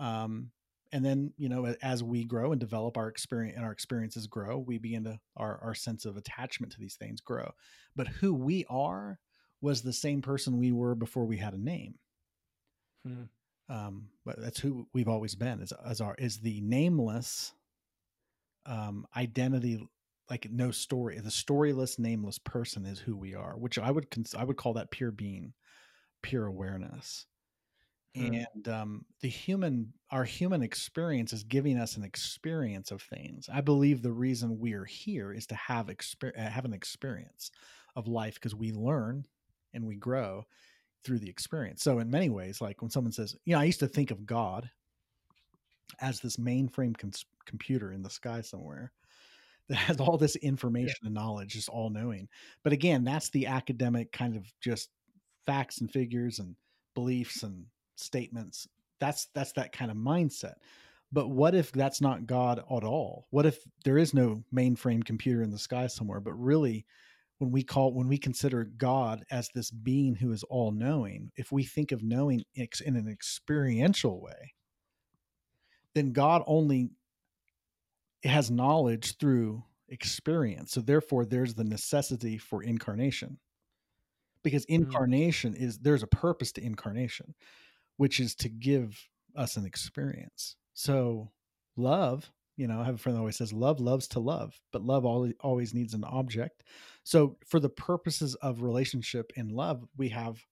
um, 0.00 0.50
and 0.92 1.04
then 1.04 1.32
you 1.36 1.48
know 1.48 1.66
as 1.82 2.02
we 2.02 2.24
grow 2.24 2.52
and 2.52 2.60
develop 2.60 2.96
our 2.96 3.08
experience 3.08 3.56
and 3.56 3.64
our 3.64 3.72
experiences 3.72 4.26
grow 4.26 4.58
we 4.58 4.78
begin 4.78 5.04
to 5.04 5.18
our, 5.36 5.58
our 5.62 5.74
sense 5.74 6.04
of 6.04 6.16
attachment 6.16 6.72
to 6.72 6.80
these 6.80 6.96
things 6.96 7.20
grow. 7.20 7.50
But 7.96 8.08
who 8.08 8.34
we 8.34 8.64
are 8.68 9.18
was 9.60 9.82
the 9.82 9.92
same 9.92 10.22
person 10.22 10.58
we 10.58 10.72
were 10.72 10.94
before 10.94 11.24
we 11.24 11.36
had 11.36 11.54
a 11.54 11.62
name. 11.62 11.94
Hmm. 13.06 13.24
um, 13.68 14.08
but 14.24 14.40
that's 14.40 14.58
who 14.58 14.88
we've 14.92 15.08
always 15.08 15.34
been 15.34 15.60
is, 15.60 15.72
as 15.86 16.00
our 16.00 16.14
is 16.18 16.38
the 16.38 16.60
nameless 16.62 17.52
um, 18.66 19.06
identity 19.16 19.86
like 20.28 20.48
no 20.50 20.70
story 20.70 21.18
the 21.20 21.30
storyless 21.30 21.98
nameless 21.98 22.38
person 22.38 22.84
is 22.84 22.98
who 22.98 23.16
we 23.16 23.34
are 23.34 23.56
which 23.56 23.78
i 23.78 23.90
would 23.90 24.10
cons- 24.10 24.34
i 24.34 24.44
would 24.44 24.56
call 24.56 24.74
that 24.74 24.90
pure 24.90 25.10
being 25.10 25.54
pure 26.22 26.46
awareness 26.46 27.26
Hmm. 28.16 28.34
and 28.34 28.68
um, 28.68 29.04
the 29.20 29.28
human 29.28 29.92
our 30.10 30.24
human 30.24 30.62
experience 30.62 31.32
is 31.32 31.44
giving 31.44 31.78
us 31.78 31.96
an 31.96 32.04
experience 32.04 32.90
of 32.90 33.02
things 33.02 33.48
i 33.52 33.60
believe 33.60 34.00
the 34.00 34.12
reason 34.12 34.58
we're 34.58 34.86
here 34.86 35.32
is 35.32 35.46
to 35.48 35.54
have 35.54 35.86
exper- 35.86 36.36
uh, 36.38 36.48
have 36.48 36.64
an 36.64 36.72
experience 36.72 37.50
of 37.96 38.08
life 38.08 38.34
because 38.34 38.54
we 38.54 38.72
learn 38.72 39.26
and 39.74 39.86
we 39.86 39.96
grow 39.96 40.44
through 41.04 41.18
the 41.18 41.28
experience 41.28 41.82
so 41.82 41.98
in 41.98 42.10
many 42.10 42.30
ways 42.30 42.60
like 42.60 42.80
when 42.80 42.90
someone 42.90 43.12
says 43.12 43.36
you 43.44 43.54
know 43.54 43.60
i 43.60 43.64
used 43.64 43.80
to 43.80 43.88
think 43.88 44.10
of 44.10 44.24
god 44.24 44.70
as 46.00 46.20
this 46.20 46.36
mainframe 46.36 46.96
cons- 46.96 47.26
computer 47.46 47.92
in 47.92 48.02
the 48.02 48.10
sky 48.10 48.40
somewhere 48.40 48.92
that 49.68 49.76
has 49.76 50.00
all 50.00 50.16
this 50.16 50.36
information 50.36 51.00
and 51.04 51.12
knowledge, 51.12 51.52
just 51.52 51.68
all 51.68 51.90
knowing. 51.90 52.26
But 52.62 52.72
again, 52.72 53.04
that's 53.04 53.28
the 53.28 53.46
academic 53.46 54.12
kind 54.12 54.34
of 54.34 54.50
just 54.62 54.88
facts 55.44 55.82
and 55.82 55.90
figures 55.90 56.38
and 56.38 56.56
beliefs 56.94 57.42
and 57.42 57.66
statements. 57.98 58.68
That's 59.00 59.26
that's 59.34 59.52
that 59.52 59.72
kind 59.72 59.90
of 59.90 59.96
mindset. 59.96 60.54
But 61.10 61.30
what 61.30 61.54
if 61.54 61.72
that's 61.72 62.00
not 62.00 62.26
God 62.26 62.58
at 62.58 62.84
all? 62.84 63.26
What 63.30 63.46
if 63.46 63.58
there 63.84 63.96
is 63.96 64.12
no 64.12 64.44
mainframe 64.54 65.04
computer 65.04 65.42
in 65.42 65.50
the 65.50 65.58
sky 65.58 65.86
somewhere, 65.86 66.20
but 66.20 66.34
really 66.34 66.84
when 67.38 67.50
we 67.50 67.62
call 67.62 67.94
when 67.94 68.08
we 68.08 68.18
consider 68.18 68.64
God 68.64 69.24
as 69.30 69.48
this 69.54 69.70
being 69.70 70.14
who 70.14 70.32
is 70.32 70.42
all 70.44 70.72
knowing, 70.72 71.30
if 71.36 71.52
we 71.52 71.64
think 71.64 71.92
of 71.92 72.02
knowing 72.02 72.44
in 72.54 72.96
an 72.96 73.08
experiential 73.08 74.20
way, 74.20 74.54
then 75.94 76.12
God 76.12 76.42
only 76.46 76.90
has 78.24 78.50
knowledge 78.50 79.16
through 79.18 79.62
experience. 79.88 80.72
So 80.72 80.80
therefore 80.80 81.24
there's 81.24 81.54
the 81.54 81.64
necessity 81.64 82.38
for 82.38 82.62
incarnation. 82.62 83.38
Because 84.42 84.66
mm. 84.66 84.74
incarnation 84.76 85.54
is 85.54 85.78
there's 85.78 86.02
a 86.02 86.08
purpose 86.08 86.52
to 86.52 86.64
incarnation, 86.64 87.34
which 87.98 88.20
is 88.20 88.34
to 88.36 88.50
give 88.50 88.98
us 89.36 89.56
an 89.58 89.66
experience. 89.66 90.56
So 90.74 91.32
love, 91.76 92.30
you 92.56 92.68
know, 92.68 92.80
I 92.80 92.86
have 92.86 92.96
a 92.96 92.98
friend 92.98 93.16
that 93.16 93.20
always 93.20 93.36
says 93.38 93.52
love 93.52 93.80
loves 93.80 94.08
to 94.10 94.20
love, 94.20 94.60
but 94.72 94.82
love 94.82 95.06
always 95.06 95.34
always 95.40 95.74
needs 95.74 95.94
an 95.94 96.04
object. 96.04 96.64
So 97.04 97.38
for 97.46 97.60
the 97.60 97.70
purposes 97.70 98.36
of 98.36 98.62
relationship 98.62 99.32
and 99.36 99.52
love, 99.52 99.84
we 99.98 100.10
have 100.10 100.44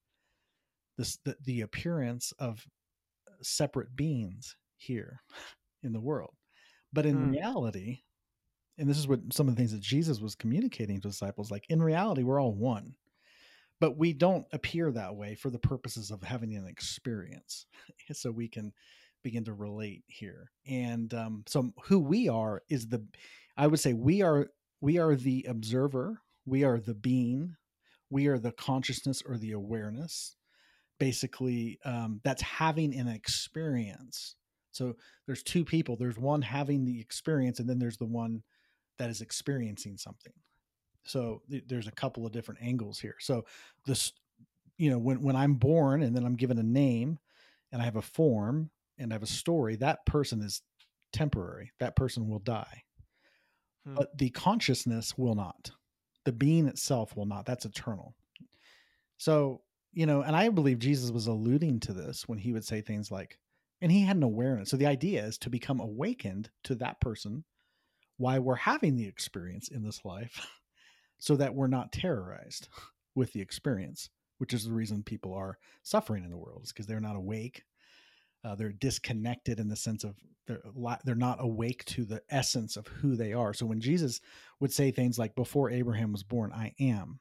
this 0.97 1.17
the, 1.25 1.35
the 1.45 1.61
appearance 1.61 2.33
of 2.39 2.65
separate 3.43 3.95
beings 3.95 4.55
here 4.77 5.21
in 5.83 5.93
the 5.93 6.01
world. 6.01 6.35
But 6.93 7.05
in 7.05 7.17
Hmm. 7.17 7.31
reality, 7.31 8.01
and 8.77 8.89
this 8.89 8.97
is 8.99 9.07
what 9.07 9.21
some 9.33 9.47
of 9.49 9.55
the 9.55 9.59
things 9.59 9.73
that 9.73 9.81
Jesus 9.81 10.21
was 10.21 10.35
communicating 10.35 11.01
to 11.01 11.09
disciples 11.09 11.51
like 11.51 11.65
in 11.69 11.81
reality, 11.83 12.23
we're 12.23 12.41
all 12.41 12.53
one. 12.55 12.95
But 13.79 13.97
we 13.97 14.13
don't 14.13 14.45
appear 14.51 14.91
that 14.91 15.15
way 15.15 15.35
for 15.35 15.49
the 15.49 15.59
purposes 15.59 16.09
of 16.11 16.23
having 16.23 16.55
an 16.55 16.67
experience. 16.67 17.65
So 18.13 18.31
we 18.31 18.47
can 18.47 18.71
begin 19.21 19.43
to 19.45 19.53
relate 19.53 20.03
here. 20.07 20.51
And 20.65 21.13
um, 21.13 21.43
so 21.45 21.73
who 21.83 21.99
we 21.99 22.29
are 22.29 22.61
is 22.69 22.87
the 22.87 23.05
I 23.57 23.67
would 23.67 23.81
say 23.81 23.91
we 23.91 24.21
are 24.21 24.47
we 24.79 24.97
are 24.97 25.15
the 25.15 25.45
observer, 25.49 26.21
we 26.45 26.63
are 26.63 26.79
the 26.79 26.93
being, 26.93 27.55
we 28.09 28.27
are 28.27 28.39
the 28.39 28.53
consciousness 28.53 29.21
or 29.25 29.37
the 29.37 29.51
awareness 29.51 30.35
basically 30.99 31.79
um, 31.85 32.19
that's 32.23 32.41
having 32.41 32.97
an 32.97 33.07
experience 33.07 34.35
so 34.71 34.95
there's 35.25 35.43
two 35.43 35.63
people 35.63 35.95
there's 35.95 36.17
one 36.17 36.41
having 36.41 36.85
the 36.85 36.99
experience 36.99 37.59
and 37.59 37.69
then 37.69 37.79
there's 37.79 37.97
the 37.97 38.05
one 38.05 38.41
that 38.97 39.09
is 39.09 39.21
experiencing 39.21 39.97
something 39.97 40.33
so 41.07 41.41
th- 41.49 41.63
there's 41.67 41.87
a 41.87 41.91
couple 41.91 42.25
of 42.25 42.31
different 42.31 42.61
angles 42.61 42.99
here. 42.99 43.15
So 43.19 43.45
this 43.85 44.13
you 44.77 44.91
know 44.91 44.99
when, 44.99 45.21
when 45.23 45.35
i'm 45.35 45.55
born 45.55 46.03
and 46.03 46.15
then 46.15 46.23
i'm 46.23 46.35
given 46.35 46.59
a 46.59 46.63
name 46.63 47.17
and 47.71 47.81
i 47.81 47.85
have 47.85 47.95
a 47.95 48.01
form 48.01 48.69
and 48.99 49.11
i 49.11 49.15
have 49.15 49.23
a 49.23 49.27
story 49.27 49.75
that 49.75 50.05
person 50.05 50.41
is 50.41 50.61
temporary. 51.13 51.71
That 51.79 51.95
person 51.95 52.27
will 52.27 52.39
die. 52.39 52.83
Hmm. 53.85 53.95
but 53.95 54.17
the 54.17 54.29
consciousness 54.31 55.17
will 55.17 55.35
not. 55.35 55.71
The 56.25 56.33
being 56.33 56.67
itself 56.67 57.15
will 57.15 57.25
not. 57.25 57.45
That's 57.45 57.65
eternal. 57.65 58.13
So 59.17 59.61
you 59.93 60.05
know 60.05 60.21
and 60.21 60.35
i 60.35 60.49
believe 60.49 60.79
jesus 60.79 61.11
was 61.11 61.27
alluding 61.27 61.79
to 61.79 61.93
this 61.93 62.27
when 62.27 62.37
he 62.37 62.51
would 62.51 62.65
say 62.65 62.81
things 62.81 63.09
like 63.09 63.39
and 63.81 63.91
he 63.91 64.01
had 64.01 64.17
an 64.17 64.23
awareness. 64.23 64.69
So 64.69 64.77
the 64.77 64.87
idea 64.87 65.23
is 65.23 65.37
to 65.39 65.49
become 65.49 65.79
awakened 65.79 66.49
to 66.63 66.75
that 66.75 66.99
person 66.99 67.43
why 68.17 68.39
we're 68.39 68.55
having 68.55 68.95
the 68.95 69.07
experience 69.07 69.67
in 69.67 69.83
this 69.83 70.03
life 70.03 70.47
so 71.19 71.35
that 71.35 71.53
we're 71.53 71.67
not 71.67 71.91
terrorized 71.91 72.67
with 73.15 73.33
the 73.33 73.41
experience 73.41 74.09
which 74.37 74.53
is 74.53 74.65
the 74.65 74.73
reason 74.73 75.01
people 75.01 75.33
are 75.33 75.57
suffering 75.83 76.23
in 76.23 76.29
the 76.29 76.37
world 76.37 76.61
is 76.63 76.71
because 76.71 76.85
they're 76.85 76.99
not 76.99 77.15
awake 77.15 77.63
uh, 78.43 78.55
they're 78.55 78.71
disconnected 78.71 79.59
in 79.59 79.67
the 79.67 79.75
sense 79.75 80.03
of 80.03 80.15
they're 80.45 80.61
they're 81.03 81.15
not 81.15 81.43
awake 81.43 81.83
to 81.85 82.05
the 82.05 82.21
essence 82.29 82.77
of 82.77 82.87
who 82.87 83.15
they 83.15 83.33
are. 83.33 83.53
So 83.53 83.65
when 83.65 83.81
jesus 83.81 84.21
would 84.59 84.71
say 84.71 84.91
things 84.91 85.19
like 85.19 85.35
before 85.35 85.69
abraham 85.69 86.11
was 86.11 86.23
born 86.23 86.51
i 86.53 86.73
am 86.79 87.19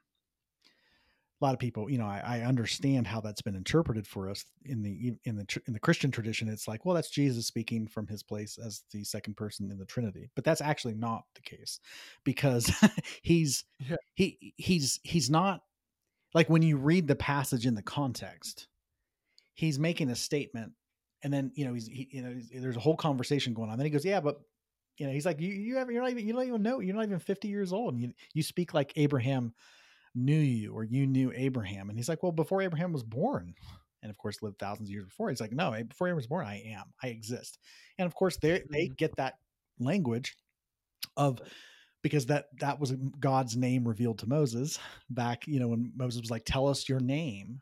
a 1.40 1.44
lot 1.44 1.52
of 1.52 1.58
people 1.58 1.90
you 1.90 1.98
know 1.98 2.06
I, 2.06 2.22
I 2.24 2.40
understand 2.40 3.06
how 3.06 3.20
that's 3.20 3.42
been 3.42 3.54
interpreted 3.54 4.06
for 4.06 4.30
us 4.30 4.44
in 4.64 4.82
the 4.82 5.14
in 5.24 5.36
the 5.36 5.60
in 5.66 5.72
the 5.72 5.80
christian 5.80 6.10
tradition 6.10 6.48
it's 6.48 6.66
like 6.66 6.84
well 6.84 6.94
that's 6.94 7.10
jesus 7.10 7.46
speaking 7.46 7.86
from 7.86 8.06
his 8.06 8.22
place 8.22 8.58
as 8.58 8.84
the 8.90 9.04
second 9.04 9.36
person 9.36 9.70
in 9.70 9.78
the 9.78 9.84
trinity 9.84 10.30
but 10.34 10.44
that's 10.44 10.60
actually 10.60 10.94
not 10.94 11.24
the 11.34 11.42
case 11.42 11.80
because 12.24 12.70
he's 13.22 13.64
Yeah. 13.88 13.96
he 14.14 14.54
he's 14.56 14.98
he's 15.02 15.28
not 15.30 15.60
like 16.34 16.48
when 16.48 16.62
you 16.62 16.76
read 16.76 17.06
the 17.06 17.16
passage 17.16 17.66
in 17.66 17.74
the 17.74 17.82
context 17.82 18.68
he's 19.54 19.78
making 19.78 20.10
a 20.10 20.16
statement 20.16 20.72
and 21.22 21.32
then 21.32 21.50
you 21.54 21.64
know 21.64 21.74
he's 21.74 21.86
he, 21.86 22.08
you 22.12 22.22
know 22.22 22.30
he's- 22.32 22.48
there's 22.54 22.76
a 22.76 22.80
whole 22.80 22.96
conversation 22.96 23.54
going 23.54 23.70
on 23.70 23.78
then 23.78 23.86
he 23.86 23.90
goes 23.90 24.04
yeah 24.04 24.20
but 24.20 24.40
you 24.98 25.06
know 25.06 25.12
he's 25.12 25.26
like 25.26 25.40
you 25.40 25.52
you 25.52 25.76
have, 25.76 25.90
you're 25.90 26.02
not 26.02 26.10
even 26.10 26.26
you 26.26 26.32
don't 26.32 26.46
even 26.46 26.62
know 26.62 26.80
you're 26.80 26.94
not 26.94 27.04
even 27.04 27.18
50 27.18 27.48
years 27.48 27.72
old 27.72 27.94
and 27.94 28.02
you 28.02 28.12
you 28.32 28.42
speak 28.42 28.72
like 28.74 28.92
abraham 28.96 29.52
knew 30.16 30.38
you 30.38 30.72
or 30.72 30.84
you 30.84 31.06
knew 31.06 31.32
abraham 31.34 31.88
and 31.88 31.98
he's 31.98 32.08
like 32.08 32.22
well 32.22 32.32
before 32.32 32.62
abraham 32.62 32.92
was 32.92 33.02
born 33.04 33.54
and 34.02 34.10
of 34.10 34.18
course 34.18 34.42
lived 34.42 34.58
thousands 34.58 34.88
of 34.88 34.92
years 34.92 35.04
before 35.06 35.28
he's 35.30 35.40
like 35.40 35.52
no 35.52 35.72
eh, 35.72 35.82
before 35.82 36.08
abraham 36.08 36.16
was 36.16 36.26
born 36.26 36.46
i 36.46 36.60
am 36.66 36.84
i 37.02 37.08
exist 37.08 37.58
and 37.98 38.06
of 38.06 38.14
course 38.14 38.36
they 38.38 38.62
they 38.70 38.88
Mhm. 38.88 38.96
get 38.96 39.16
that 39.16 39.34
language 39.78 40.36
of 41.16 41.40
because 42.02 42.26
that 42.26 42.46
that 42.60 42.78
was 42.80 42.92
god's 43.20 43.56
name 43.56 43.86
revealed 43.86 44.18
to 44.18 44.28
moses 44.28 44.78
back 45.10 45.46
you 45.46 45.60
know 45.60 45.68
when 45.68 45.92
moses 45.96 46.20
was 46.20 46.30
like 46.30 46.44
tell 46.44 46.66
us 46.68 46.88
your 46.88 47.00
name 47.00 47.60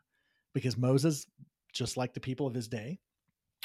because 0.53 0.77
moses 0.77 1.27
just 1.73 1.97
like 1.97 2.13
the 2.13 2.19
people 2.21 2.47
of 2.47 2.53
his 2.53 2.67
day. 2.67 2.97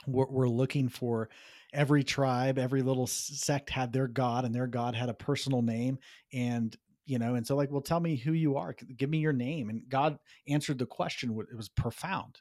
We're, 0.07 0.27
we're 0.27 0.49
looking 0.49 0.89
for 0.89 1.29
every 1.73 2.03
tribe, 2.03 2.59
every 2.59 2.83
little 2.83 3.07
sect 3.07 3.71
had 3.71 3.93
their 3.93 4.09
god, 4.09 4.45
and 4.45 4.55
their 4.55 4.67
god 4.67 4.95
had 4.95 5.09
a 5.09 5.15
personal 5.15 5.63
name. 5.63 5.99
And 6.33 6.77
you 7.11 7.19
know, 7.19 7.35
and 7.35 7.45
so 7.45 7.57
like, 7.57 7.73
well, 7.73 7.81
tell 7.81 7.99
me 7.99 8.15
who 8.15 8.33
you 8.33 8.57
are. 8.57 8.75
Give 8.97 9.11
me 9.11 9.19
your 9.19 9.33
name. 9.33 9.69
And 9.69 9.83
God 9.89 10.17
answered 10.49 10.79
the 10.79 10.87
question. 10.87 11.37
It 11.51 11.57
was 11.57 11.69
profound, 11.69 12.41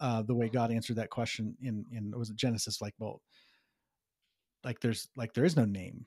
uh, 0.00 0.22
the 0.22 0.34
way 0.34 0.48
God 0.48 0.72
answered 0.72 0.96
that 0.96 1.10
question 1.10 1.54
in 1.60 1.84
in 1.92 2.12
was 2.16 2.30
it 2.30 2.36
Genesis? 2.36 2.80
Like, 2.80 2.94
well, 2.98 3.20
like 4.64 4.80
there's 4.80 5.08
like 5.16 5.34
there 5.34 5.44
is 5.44 5.56
no 5.56 5.66
name 5.66 6.06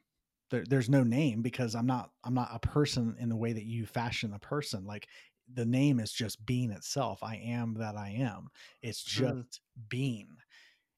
there, 0.52 0.63
there's 0.67 0.89
no 0.89 1.04
name 1.04 1.41
because 1.41 1.76
i'm 1.76 1.88
not 1.88 2.10
i'm 2.24 2.34
not 2.34 2.50
a 2.52 2.60
person 2.60 3.15
in 3.19 3.30
the 3.30 3.36
way 3.36 3.54
that 3.54 3.65
you 3.65 3.86
fashion 3.86 4.34
a 4.34 4.39
person 4.39 4.86
like 4.86 5.08
the 5.54 5.65
name 5.65 6.00
is 6.00 6.12
just 6.12 6.45
being 6.45 6.72
itself 6.72 7.24
i 7.24 7.36
am 7.38 7.76
that 7.76 7.95
i 7.95 8.10
am 8.10 8.48
it's 8.82 9.04
hmm. 9.04 9.24
just 9.24 9.36
mm. 9.36 9.89
being 9.89 10.28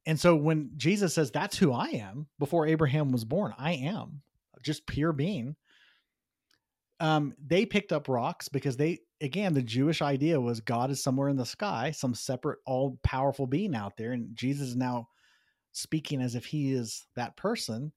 and 0.05 0.19
so 0.19 0.35
when 0.35 0.71
jesus 0.75 1.13
says 1.13 1.29
that's 1.29 1.57
who 1.57 1.71
i 1.71 1.87
am 1.87 2.27
before 2.39 2.65
abraham 2.65 3.11
was 3.11 3.23
born 3.23 3.53
i 3.57 3.73
am 3.73 4.21
just 4.63 4.85
pure 4.87 5.13
being 5.13 5.55
um, 7.01 7.33
they 7.45 7.65
picked 7.65 7.91
up 7.91 8.07
rocks 8.07 8.47
because 8.47 8.77
they 8.77 8.99
again 9.21 9.53
the 9.53 9.61
jewish 9.61 10.01
idea 10.01 10.39
was 10.39 10.61
god 10.61 10.89
is 10.89 11.03
somewhere 11.03 11.29
in 11.29 11.35
the 11.35 11.45
sky 11.45 11.91
some 11.91 12.15
separate 12.15 12.59
all 12.65 12.97
powerful 13.03 13.45
being 13.45 13.75
out 13.75 13.97
there 13.97 14.13
and 14.13 14.35
jesus 14.35 14.69
is 14.69 14.75
now 14.75 15.07
speaking 15.73 16.21
as 16.21 16.35
if 16.35 16.45
he 16.45 16.71
is 16.71 17.05
that 17.15 17.35
person 17.37 17.91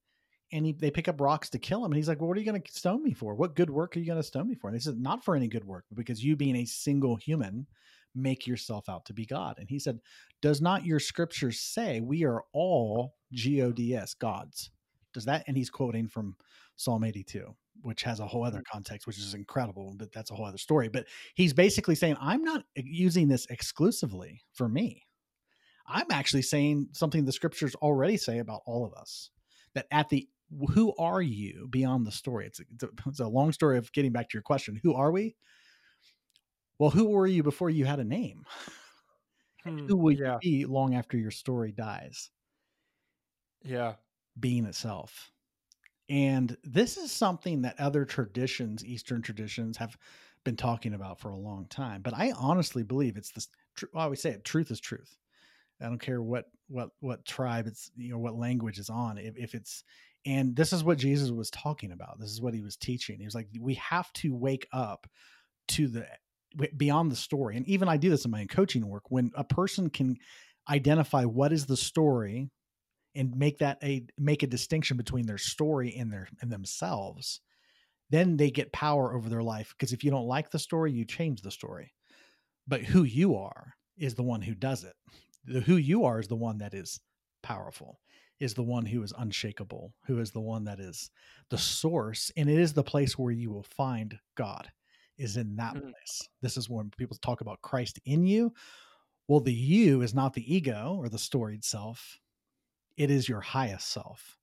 and 0.52 0.66
he, 0.66 0.72
they 0.72 0.90
pick 0.90 1.08
up 1.08 1.20
rocks 1.20 1.50
to 1.50 1.58
kill 1.58 1.84
him. 1.84 1.90
And 1.90 1.96
he's 1.96 2.08
like, 2.08 2.20
well, 2.20 2.28
what 2.28 2.36
are 2.36 2.40
you 2.40 2.46
going 2.46 2.62
to 2.62 2.72
stone 2.72 3.02
me 3.02 3.12
for? 3.12 3.34
What 3.34 3.56
good 3.56 3.70
work 3.70 3.96
are 3.96 3.98
you 3.98 4.06
going 4.06 4.20
to 4.20 4.22
stone 4.22 4.48
me 4.48 4.54
for? 4.54 4.68
And 4.68 4.76
he 4.76 4.80
said, 4.80 4.96
not 4.96 5.24
for 5.24 5.34
any 5.34 5.48
good 5.48 5.64
work, 5.64 5.84
but 5.88 5.96
because 5.96 6.22
you 6.22 6.36
being 6.36 6.56
a 6.56 6.64
single 6.64 7.16
human 7.16 7.66
make 8.14 8.46
yourself 8.46 8.88
out 8.88 9.04
to 9.06 9.12
be 9.12 9.26
God. 9.26 9.56
And 9.58 9.68
he 9.68 9.80
said, 9.80 9.98
does 10.40 10.60
not 10.60 10.86
your 10.86 11.00
scriptures 11.00 11.60
say 11.60 12.00
we 12.00 12.24
are 12.24 12.44
all 12.52 13.16
G-O-D-S, 13.32 14.14
gods? 14.14 14.70
Does 15.12 15.24
that, 15.24 15.42
and 15.48 15.56
he's 15.56 15.70
quoting 15.70 16.08
from 16.08 16.36
Psalm 16.76 17.02
82, 17.02 17.52
which 17.82 18.02
has 18.02 18.20
a 18.20 18.26
whole 18.26 18.44
other 18.44 18.58
mm-hmm. 18.58 18.72
context, 18.72 19.06
which 19.06 19.18
is 19.18 19.34
incredible, 19.34 19.94
but 19.96 20.12
that's 20.12 20.30
a 20.30 20.34
whole 20.34 20.46
other 20.46 20.58
story. 20.58 20.88
But 20.88 21.06
he's 21.34 21.52
basically 21.52 21.94
saying, 21.94 22.16
I'm 22.20 22.42
not 22.42 22.64
using 22.74 23.28
this 23.28 23.46
exclusively 23.50 24.42
for 24.52 24.68
me. 24.68 25.02
I'm 25.86 26.10
actually 26.10 26.42
saying 26.42 26.88
something 26.92 27.24
the 27.24 27.32
scriptures 27.32 27.74
already 27.76 28.16
say 28.16 28.38
about 28.38 28.62
all 28.66 28.86
of 28.86 28.94
us 28.94 29.30
that 29.74 29.86
at 29.90 30.08
the 30.08 30.28
who 30.72 30.94
are 30.98 31.22
you 31.22 31.68
beyond 31.70 32.06
the 32.06 32.12
story? 32.12 32.46
It's 32.46 32.60
a, 32.60 32.64
it's 32.72 32.84
a, 32.84 32.88
it's 33.06 33.20
a 33.20 33.28
long 33.28 33.52
story 33.52 33.78
of 33.78 33.92
getting 33.92 34.12
back 34.12 34.28
to 34.30 34.34
your 34.34 34.42
question. 34.42 34.80
Who 34.82 34.94
are 34.94 35.10
we? 35.10 35.36
Well, 36.78 36.90
who 36.90 37.08
were 37.08 37.26
you 37.26 37.42
before 37.42 37.70
you 37.70 37.84
had 37.84 38.00
a 38.00 38.04
name? 38.04 38.44
Hmm, 39.64 39.86
who 39.86 39.96
will 39.96 40.12
yeah. 40.12 40.38
you 40.42 40.62
be 40.62 40.66
long 40.66 40.94
after 40.94 41.16
your 41.16 41.30
story 41.30 41.72
dies? 41.72 42.30
Yeah. 43.62 43.94
Being 44.38 44.66
itself. 44.66 45.32
And 46.08 46.56
this 46.64 46.96
is 46.96 47.10
something 47.10 47.62
that 47.62 47.80
other 47.80 48.04
traditions, 48.04 48.84
Eastern 48.84 49.22
traditions, 49.22 49.76
have 49.78 49.96
been 50.44 50.56
talking 50.56 50.94
about 50.94 51.18
for 51.18 51.30
a 51.30 51.36
long 51.36 51.66
time. 51.70 52.02
But 52.02 52.14
I 52.14 52.32
honestly 52.32 52.82
believe 52.82 53.16
it's 53.16 53.30
this. 53.30 53.48
Well, 53.92 54.02
I 54.02 54.04
always 54.04 54.20
say 54.20 54.30
it: 54.30 54.44
truth 54.44 54.70
is 54.70 54.80
truth. 54.80 55.16
I 55.80 55.86
don't 55.86 55.98
care 55.98 56.22
what 56.22 56.46
what 56.68 56.90
what 57.00 57.24
tribe 57.24 57.66
it's 57.66 57.90
you 57.96 58.12
know 58.12 58.18
what 58.18 58.36
language 58.36 58.78
is 58.78 58.90
on. 58.90 59.18
If, 59.18 59.36
if 59.36 59.54
it's 59.54 59.84
and 60.26 60.56
this 60.56 60.72
is 60.72 60.82
what 60.82 60.98
Jesus 60.98 61.30
was 61.30 61.50
talking 61.50 61.92
about. 61.92 62.18
This 62.18 62.30
is 62.30 62.40
what 62.40 62.54
he 62.54 62.62
was 62.62 62.76
teaching. 62.76 63.18
He 63.18 63.26
was 63.26 63.34
like, 63.34 63.48
we 63.60 63.74
have 63.74 64.10
to 64.14 64.34
wake 64.34 64.66
up 64.72 65.06
to 65.68 65.88
the 65.88 66.06
beyond 66.76 67.10
the 67.10 67.16
story. 67.16 67.56
And 67.56 67.66
even 67.68 67.88
I 67.88 67.96
do 67.96 68.10
this 68.10 68.24
in 68.24 68.30
my 68.30 68.46
coaching 68.46 68.88
work. 68.88 69.10
When 69.10 69.32
a 69.34 69.44
person 69.44 69.90
can 69.90 70.16
identify 70.68 71.24
what 71.24 71.52
is 71.52 71.66
the 71.66 71.76
story 71.76 72.50
and 73.14 73.36
make 73.36 73.58
that 73.58 73.78
a 73.82 74.04
make 74.18 74.42
a 74.42 74.48
distinction 74.48 74.96
between 74.96 75.26
their 75.26 75.38
story 75.38 75.94
and 75.96 76.12
their 76.12 76.28
and 76.40 76.50
themselves, 76.50 77.40
then 78.10 78.36
they 78.36 78.50
get 78.50 78.72
power 78.72 79.14
over 79.14 79.28
their 79.28 79.42
life. 79.42 79.74
Because 79.76 79.92
if 79.92 80.04
you 80.04 80.10
don't 80.10 80.26
like 80.26 80.50
the 80.50 80.58
story, 80.58 80.92
you 80.92 81.04
change 81.04 81.42
the 81.42 81.50
story. 81.50 81.92
But 82.66 82.82
who 82.82 83.04
you 83.04 83.36
are 83.36 83.74
is 83.96 84.14
the 84.14 84.22
one 84.22 84.42
who 84.42 84.54
does 84.54 84.84
it. 84.84 84.94
The 85.44 85.60
who 85.60 85.76
you 85.76 86.04
are 86.04 86.18
is 86.18 86.28
the 86.28 86.36
one 86.36 86.58
that 86.58 86.74
is 86.74 87.00
powerful 87.42 88.00
is 88.40 88.54
the 88.54 88.62
one 88.62 88.84
who 88.84 89.02
is 89.02 89.12
unshakable, 89.16 89.94
who 90.06 90.18
is 90.18 90.30
the 90.30 90.40
one 90.40 90.64
that 90.64 90.80
is 90.80 91.10
the 91.50 91.58
source, 91.58 92.32
and 92.36 92.48
it 92.50 92.58
is 92.58 92.72
the 92.72 92.82
place 92.82 93.16
where 93.16 93.32
you 93.32 93.50
will 93.50 93.62
find 93.62 94.18
God. 94.36 94.70
Is 95.16 95.36
in 95.36 95.54
that 95.56 95.74
mm-hmm. 95.74 95.90
place. 95.90 96.28
This 96.42 96.56
is 96.56 96.68
when 96.68 96.90
people 96.98 97.16
talk 97.22 97.40
about 97.40 97.62
Christ 97.62 98.00
in 98.04 98.26
you. 98.26 98.52
Well, 99.28 99.38
the 99.38 99.54
you 99.54 100.02
is 100.02 100.12
not 100.12 100.34
the 100.34 100.52
ego 100.52 100.96
or 100.98 101.08
the 101.08 101.20
storied 101.20 101.62
self; 101.62 102.18
it 102.96 103.10
is 103.10 103.28
your 103.28 103.40
highest 103.40 103.90
self. 103.90 104.38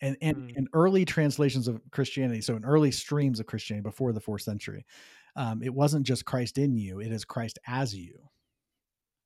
And 0.00 0.16
and 0.22 0.36
mm. 0.36 0.56
in 0.56 0.68
early 0.74 1.04
translations 1.04 1.66
of 1.66 1.80
Christianity, 1.90 2.40
so 2.40 2.54
in 2.54 2.64
early 2.64 2.90
streams 2.92 3.40
of 3.40 3.46
Christianity 3.46 3.82
before 3.82 4.12
the 4.12 4.20
fourth 4.20 4.42
century, 4.42 4.86
um, 5.34 5.62
it 5.62 5.74
wasn't 5.74 6.06
just 6.06 6.24
Christ 6.24 6.56
in 6.58 6.76
you; 6.76 7.00
it 7.00 7.10
is 7.10 7.24
Christ 7.24 7.58
as 7.66 7.94
you, 7.94 8.16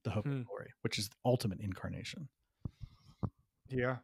the 0.04 0.10
hope 0.10 0.24
mm. 0.24 0.40
of 0.40 0.46
glory, 0.46 0.70
which 0.80 0.98
is 0.98 1.08
the 1.08 1.16
ultimate 1.26 1.60
incarnation. 1.60 2.28
Yeah. 3.68 3.96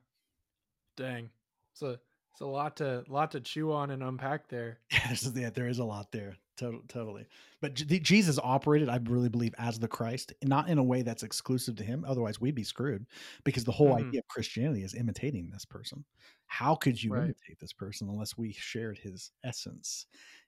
Dang. 0.97 1.31
It's 1.73 1.83
a 1.83 1.99
it's 2.33 2.41
a 2.41 2.47
lot 2.47 2.77
to 2.77 3.05
lot 3.09 3.31
to 3.33 3.41
chew 3.41 3.73
on 3.73 3.91
and 3.91 4.03
unpack 4.03 4.49
there. 4.49 4.79
yeah, 5.35 5.51
there 5.51 5.69
is 5.69 5.79
a 5.79 5.85
lot 5.85 6.13
there. 6.13 6.37
Total, 6.59 6.81
totally. 6.89 7.25
But 7.61 7.75
Jesus 7.75 8.39
operated, 8.43 8.89
I 8.89 8.99
really 9.05 9.29
believe, 9.29 9.55
as 9.59 9.79
the 9.79 9.87
Christ, 9.87 10.33
not 10.43 10.69
in 10.69 10.79
a 10.79 10.83
way 10.83 11.03
that's 11.03 11.23
exclusive 11.23 11.77
to 11.77 11.85
him. 11.85 12.05
Otherwise, 12.07 12.41
we'd 12.41 12.57
be 12.57 12.65
screwed 12.65 13.07
because 13.45 13.63
the 13.63 13.73
whole 13.73 13.91
mm. 13.91 14.07
idea 14.07 14.21
of 14.21 14.27
Christianity 14.27 14.83
is 14.83 14.95
imitating 14.95 15.51
this 15.51 15.65
person. 15.65 16.05
How 16.47 16.75
could 16.75 17.01
you 17.01 17.13
right. 17.13 17.23
imitate 17.23 17.61
this 17.61 17.73
person 17.73 18.09
unless 18.09 18.37
we 18.37 18.53
shared 18.53 18.99
his 18.99 19.31
essence, 19.45 20.07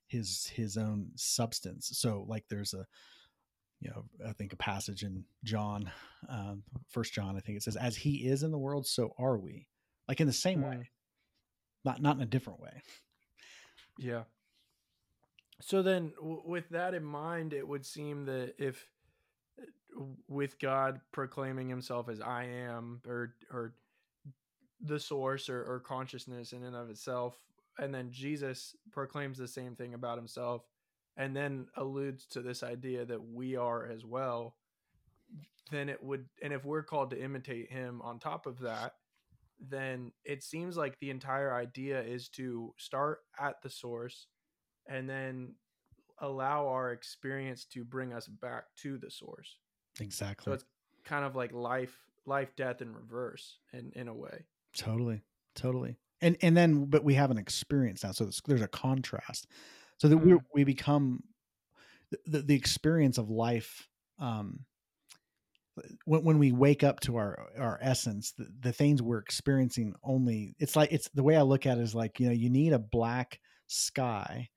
his 0.08 0.50
his 0.52 0.76
own 0.76 1.10
substance? 1.14 1.90
So, 1.94 2.24
like, 2.26 2.44
there's 2.48 2.74
a 2.74 2.84
you 3.80 3.90
know, 3.90 4.04
I 4.28 4.32
think 4.32 4.52
a 4.52 4.56
passage 4.56 5.04
in 5.04 5.24
John, 5.44 5.90
um, 6.28 6.64
First 6.88 7.14
John, 7.14 7.36
I 7.36 7.40
think 7.40 7.56
it 7.56 7.62
says, 7.62 7.76
"As 7.76 7.96
He 7.96 8.26
is 8.26 8.42
in 8.42 8.50
the 8.50 8.58
world, 8.58 8.84
so 8.86 9.14
are 9.16 9.38
we." 9.38 9.68
Like 10.08 10.20
in 10.20 10.26
the 10.26 10.32
same 10.32 10.60
mm. 10.60 10.70
way, 10.70 10.90
not 11.84 12.02
not 12.02 12.16
in 12.16 12.22
a 12.22 12.26
different 12.26 12.58
way. 12.58 12.82
Yeah. 13.96 14.24
So 15.60 15.82
then, 15.82 16.12
w- 16.16 16.42
with 16.44 16.68
that 16.70 16.94
in 16.94 17.04
mind, 17.04 17.52
it 17.52 17.66
would 17.66 17.84
seem 17.84 18.24
that 18.26 18.54
if, 18.58 18.86
uh, 19.60 20.04
with 20.28 20.58
God 20.58 21.00
proclaiming 21.12 21.68
Himself 21.68 22.08
as 22.08 22.20
"I 22.20 22.44
am" 22.44 23.00
or 23.06 23.34
or 23.52 23.74
the 24.80 25.00
source 25.00 25.48
or, 25.48 25.62
or 25.62 25.80
consciousness 25.80 26.52
in 26.52 26.64
and 26.64 26.74
of 26.74 26.90
itself, 26.90 27.36
and 27.78 27.94
then 27.94 28.10
Jesus 28.10 28.74
proclaims 28.92 29.38
the 29.38 29.48
same 29.48 29.76
thing 29.76 29.94
about 29.94 30.18
Himself 30.18 30.64
and 31.16 31.36
then 31.36 31.66
alludes 31.76 32.26
to 32.26 32.40
this 32.40 32.62
idea 32.62 33.04
that 33.04 33.22
we 33.22 33.56
are 33.56 33.86
as 33.86 34.04
well, 34.04 34.56
then 35.70 35.88
it 35.88 36.02
would, 36.02 36.26
and 36.42 36.52
if 36.52 36.64
we're 36.64 36.82
called 36.82 37.10
to 37.10 37.22
imitate 37.22 37.70
him 37.70 38.00
on 38.02 38.18
top 38.18 38.46
of 38.46 38.58
that, 38.60 38.94
then 39.60 40.12
it 40.24 40.42
seems 40.42 40.76
like 40.76 40.98
the 40.98 41.10
entire 41.10 41.52
idea 41.52 42.00
is 42.00 42.28
to 42.30 42.72
start 42.78 43.18
at 43.38 43.60
the 43.62 43.68
source 43.68 44.28
and 44.90 45.08
then 45.08 45.54
allow 46.18 46.66
our 46.68 46.92
experience 46.92 47.64
to 47.64 47.84
bring 47.84 48.12
us 48.12 48.26
back 48.26 48.64
to 48.82 48.98
the 48.98 49.10
source. 49.10 49.56
Exactly. 50.00 50.50
So 50.50 50.52
it's 50.54 50.64
kind 51.04 51.24
of 51.24 51.34
like 51.34 51.52
life, 51.52 51.96
life, 52.26 52.54
death 52.56 52.82
in 52.82 52.92
reverse 52.92 53.58
in, 53.72 53.90
in 53.94 54.08
a 54.08 54.14
way. 54.14 54.44
Totally. 54.76 55.22
Totally. 55.54 55.96
And, 56.20 56.36
and 56.42 56.54
then, 56.54 56.84
but 56.84 57.04
we 57.04 57.14
have 57.14 57.30
an 57.30 57.38
experience 57.38 58.04
now. 58.04 58.12
So 58.12 58.28
there's, 58.46 58.60
a 58.60 58.68
contrast 58.68 59.46
so 59.96 60.08
that 60.08 60.18
we 60.18 60.32
mm. 60.32 60.40
we 60.54 60.64
become 60.64 61.22
the, 62.26 62.42
the 62.42 62.54
experience 62.54 63.18
of 63.18 63.30
life 63.30 63.88
um, 64.18 64.60
when, 66.04 66.24
when 66.24 66.38
we 66.38 66.52
wake 66.52 66.82
up 66.82 67.00
to 67.00 67.16
our 67.16 67.46
our 67.58 67.78
essence 67.80 68.32
the, 68.32 68.46
the 68.60 68.72
things 68.72 69.00
we're 69.02 69.18
experiencing 69.18 69.94
only 70.02 70.54
it's 70.58 70.74
like 70.76 70.90
it's 70.92 71.08
the 71.14 71.22
way 71.22 71.36
i 71.36 71.42
look 71.42 71.66
at 71.66 71.78
it 71.78 71.82
is 71.82 71.94
like 71.94 72.18
you 72.18 72.26
know 72.26 72.32
you 72.32 72.50
need 72.50 72.72
a 72.72 72.78
black 72.78 73.40
sky 73.66 74.48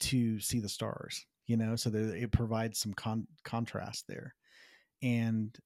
to 0.00 0.38
see 0.40 0.60
the 0.60 0.68
stars 0.68 1.26
you 1.46 1.56
know 1.56 1.76
so 1.76 1.90
that 1.90 2.14
it 2.14 2.32
provides 2.32 2.78
some 2.78 2.94
con- 2.94 3.26
contrast 3.44 4.06
there 4.08 4.34
and 5.02 5.56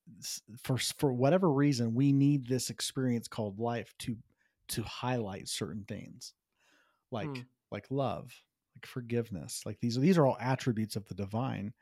for 0.62 0.78
for 0.78 1.12
whatever 1.12 1.50
reason 1.50 1.94
we 1.94 2.12
need 2.12 2.46
this 2.46 2.70
experience 2.70 3.28
called 3.28 3.58
life 3.58 3.94
to 3.98 4.16
to 4.68 4.82
highlight 4.82 5.48
certain 5.48 5.84
things 5.86 6.34
like 7.10 7.28
hmm. 7.28 7.42
like 7.70 7.86
love 7.90 8.32
like 8.76 8.86
forgiveness 8.86 9.62
like 9.64 9.78
these 9.80 9.96
are 9.96 10.00
these 10.00 10.18
are 10.18 10.26
all 10.26 10.36
attributes 10.40 10.96
of 10.96 11.06
the 11.06 11.14
divine 11.14 11.72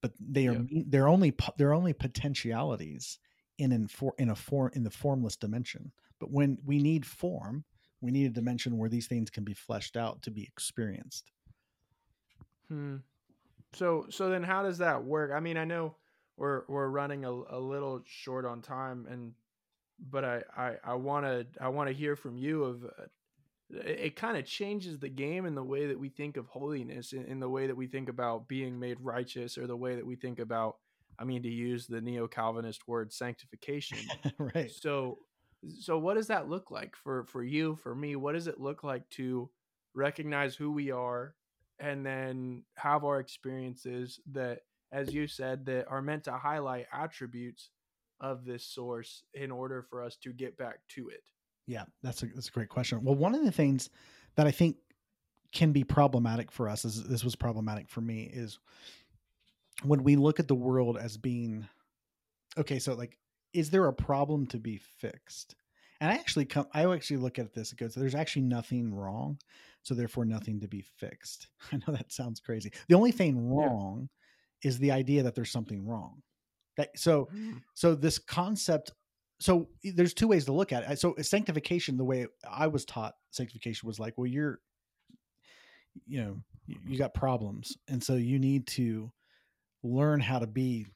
but 0.00 0.12
they 0.20 0.46
are 0.46 0.64
yeah. 0.68 0.82
they're 0.86 1.08
only 1.08 1.34
they're 1.56 1.74
only 1.74 1.92
potentialities 1.92 3.18
in 3.58 3.72
in 3.72 3.88
for 3.88 4.14
in 4.18 4.30
a 4.30 4.36
form 4.36 4.70
in 4.74 4.82
the 4.82 4.90
formless 4.90 5.36
dimension 5.36 5.92
but 6.20 6.30
when 6.30 6.58
we 6.64 6.78
need 6.78 7.06
form 7.06 7.64
we 8.00 8.10
need 8.10 8.26
a 8.26 8.34
dimension 8.34 8.78
where 8.78 8.88
these 8.88 9.06
things 9.06 9.30
can 9.30 9.44
be 9.44 9.54
fleshed 9.54 9.96
out 9.96 10.22
to 10.22 10.30
be 10.30 10.42
experienced 10.42 11.30
hmm 12.68 12.96
so 13.74 14.06
so 14.10 14.30
then 14.30 14.42
how 14.42 14.62
does 14.62 14.78
that 14.78 15.04
work 15.04 15.30
i 15.34 15.40
mean 15.40 15.56
i 15.56 15.64
know 15.64 15.94
we're 16.38 16.62
we're 16.68 16.88
running 16.88 17.24
a, 17.24 17.30
a 17.30 17.58
little 17.60 18.00
short 18.06 18.46
on 18.46 18.62
time, 18.62 19.06
and 19.10 19.32
but 20.10 20.24
I 20.24 20.42
I 20.56 20.74
I 20.84 20.94
want 20.94 21.26
to 21.26 21.46
I 21.60 21.68
want 21.68 21.88
to 21.88 21.94
hear 21.94 22.16
from 22.16 22.36
you 22.38 22.64
of. 22.64 22.84
Uh, 22.84 23.04
it, 23.70 24.00
it 24.00 24.16
kind 24.16 24.36
of 24.38 24.46
changes 24.46 24.98
the 24.98 25.08
game 25.10 25.46
in 25.46 25.54
the 25.54 25.62
way 25.62 25.86
that 25.88 25.98
we 25.98 26.08
think 26.08 26.36
of 26.36 26.46
holiness, 26.46 27.12
in, 27.12 27.24
in 27.26 27.40
the 27.40 27.48
way 27.48 27.66
that 27.66 27.76
we 27.76 27.86
think 27.86 28.08
about 28.08 28.48
being 28.48 28.78
made 28.78 28.98
righteous, 29.00 29.58
or 29.58 29.66
the 29.66 29.76
way 29.76 29.96
that 29.96 30.06
we 30.06 30.16
think 30.16 30.38
about 30.38 30.76
I 31.18 31.24
mean, 31.24 31.42
to 31.42 31.50
use 31.50 31.86
the 31.86 32.00
neo 32.00 32.28
Calvinist 32.28 32.86
word 32.86 33.12
sanctification. 33.12 33.98
right. 34.38 34.70
So, 34.70 35.18
so 35.80 35.98
what 35.98 36.14
does 36.14 36.28
that 36.28 36.48
look 36.48 36.70
like 36.70 36.94
for 36.96 37.24
for 37.24 37.42
you, 37.42 37.76
for 37.76 37.94
me? 37.94 38.16
What 38.16 38.34
does 38.34 38.46
it 38.46 38.60
look 38.60 38.84
like 38.84 39.08
to 39.10 39.50
recognize 39.94 40.54
who 40.54 40.70
we 40.72 40.90
are, 40.90 41.34
and 41.80 42.04
then 42.04 42.64
have 42.76 43.04
our 43.04 43.20
experiences 43.20 44.20
that, 44.32 44.60
as 44.92 45.12
you 45.12 45.26
said, 45.26 45.66
that 45.66 45.86
are 45.88 46.02
meant 46.02 46.24
to 46.24 46.32
highlight 46.32 46.86
attributes 46.92 47.70
of 48.20 48.44
this 48.44 48.64
source 48.64 49.22
in 49.34 49.50
order 49.50 49.82
for 49.82 50.02
us 50.02 50.16
to 50.16 50.32
get 50.32 50.56
back 50.58 50.78
to 50.88 51.08
it? 51.08 51.22
Yeah, 51.66 51.84
that's 52.02 52.22
a 52.22 52.26
that's 52.26 52.48
a 52.48 52.52
great 52.52 52.70
question. 52.70 53.04
Well, 53.04 53.14
one 53.14 53.34
of 53.34 53.44
the 53.44 53.52
things 53.52 53.90
that 54.36 54.46
I 54.46 54.50
think 54.50 54.76
can 55.52 55.72
be 55.72 55.84
problematic 55.84 56.50
for 56.50 56.68
us, 56.68 56.84
as 56.84 57.04
this 57.04 57.24
was 57.24 57.36
problematic 57.36 57.88
for 57.88 58.00
me, 58.00 58.30
is 58.32 58.58
when 59.82 60.02
we 60.02 60.16
look 60.16 60.40
at 60.40 60.48
the 60.48 60.54
world 60.54 60.96
as 60.96 61.16
being 61.16 61.68
okay 62.56 62.78
so 62.78 62.94
like 62.94 63.18
is 63.52 63.70
there 63.70 63.86
a 63.86 63.92
problem 63.92 64.46
to 64.46 64.58
be 64.58 64.76
fixed 64.76 65.54
and 66.00 66.10
i 66.10 66.14
actually 66.14 66.44
come 66.44 66.66
i 66.72 66.86
actually 66.92 67.16
look 67.16 67.38
at 67.38 67.52
this 67.54 67.72
it 67.72 67.78
goes 67.78 67.94
there's 67.94 68.14
actually 68.14 68.42
nothing 68.42 68.94
wrong 68.94 69.38
so 69.82 69.94
therefore 69.94 70.24
nothing 70.24 70.60
to 70.60 70.68
be 70.68 70.84
fixed 70.96 71.48
i 71.72 71.76
know 71.76 71.94
that 71.94 72.12
sounds 72.12 72.40
crazy 72.40 72.72
the 72.88 72.94
only 72.94 73.12
thing 73.12 73.50
wrong 73.50 74.08
yeah. 74.62 74.68
is 74.68 74.78
the 74.78 74.92
idea 74.92 75.22
that 75.22 75.34
there's 75.34 75.52
something 75.52 75.86
wrong 75.86 76.22
that 76.76 76.90
so 76.96 77.28
mm. 77.34 77.60
so 77.74 77.94
this 77.94 78.18
concept 78.18 78.92
so 79.40 79.68
there's 79.94 80.14
two 80.14 80.28
ways 80.28 80.44
to 80.44 80.52
look 80.52 80.72
at 80.72 80.88
it 80.90 80.98
so 80.98 81.14
sanctification 81.20 81.96
the 81.96 82.04
way 82.04 82.26
i 82.48 82.66
was 82.66 82.84
taught 82.84 83.14
sanctification 83.30 83.86
was 83.86 83.98
like 83.98 84.14
well 84.16 84.26
you're 84.26 84.60
you 86.06 86.22
know 86.22 86.36
you 86.86 86.98
got 86.98 87.14
problems 87.14 87.76
and 87.88 88.02
so 88.02 88.14
you 88.14 88.38
need 88.38 88.66
to 88.66 89.10
learn 89.82 90.20
how 90.20 90.38
to 90.38 90.46
be 90.46 90.86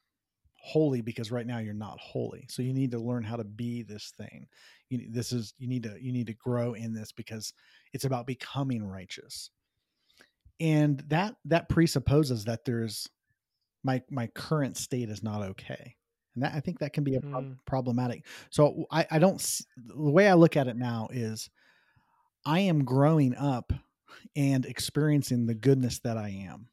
holy 0.65 1.01
because 1.01 1.29
right 1.29 1.45
now 1.45 1.57
you're 1.57 1.73
not 1.73 1.99
holy 1.99 2.45
so 2.49 2.61
you 2.61 2.73
need 2.73 2.91
to 2.91 2.97
learn 2.97 3.21
how 3.21 3.35
to 3.35 3.43
be 3.43 3.83
this 3.83 4.13
thing. 4.17 4.47
You, 4.89 5.07
this 5.11 5.33
is 5.33 5.53
you 5.57 5.67
need 5.67 5.83
to 5.83 5.97
you 5.99 6.13
need 6.13 6.27
to 6.27 6.33
grow 6.33 6.73
in 6.73 6.93
this 6.93 7.11
because 7.11 7.53
it's 7.91 8.05
about 8.05 8.25
becoming 8.25 8.81
righteous. 8.81 9.49
And 10.61 11.03
that 11.07 11.35
that 11.45 11.67
presupposes 11.67 12.45
that 12.45 12.63
there's 12.63 13.09
my 13.83 14.01
my 14.09 14.27
current 14.27 14.77
state 14.77 15.09
is 15.09 15.21
not 15.21 15.41
okay 15.41 15.95
and 16.35 16.43
that 16.43 16.53
i 16.53 16.59
think 16.59 16.79
that 16.79 16.93
can 16.93 17.03
be 17.03 17.15
a 17.15 17.21
pro- 17.21 17.41
mm. 17.41 17.57
problematic. 17.65 18.25
So 18.49 18.85
i 18.89 19.05
i 19.11 19.19
don't 19.19 19.41
the 19.77 20.11
way 20.11 20.29
i 20.29 20.33
look 20.33 20.55
at 20.55 20.67
it 20.67 20.77
now 20.77 21.09
is 21.11 21.49
i 22.45 22.59
am 22.59 22.85
growing 22.85 23.35
up 23.35 23.73
and 24.35 24.65
experiencing 24.65 25.45
the 25.45 25.55
goodness 25.55 25.99
that 25.99 26.17
i 26.17 26.29
am. 26.29 26.67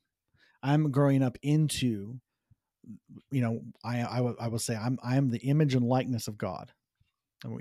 I'm 0.63 0.91
growing 0.91 1.23
up 1.23 1.39
into, 1.43 2.21
you 3.31 3.41
know, 3.41 3.61
I, 3.85 4.03
I, 4.03 4.35
I 4.41 4.49
will 4.49 4.59
say 4.59 4.77
I'm, 4.77 4.99
I 5.03 5.17
am 5.17 5.31
the 5.31 5.39
image 5.39 5.75
and 5.75 5.87
likeness 5.87 6.29
of 6.29 6.39
God. 6.39 6.73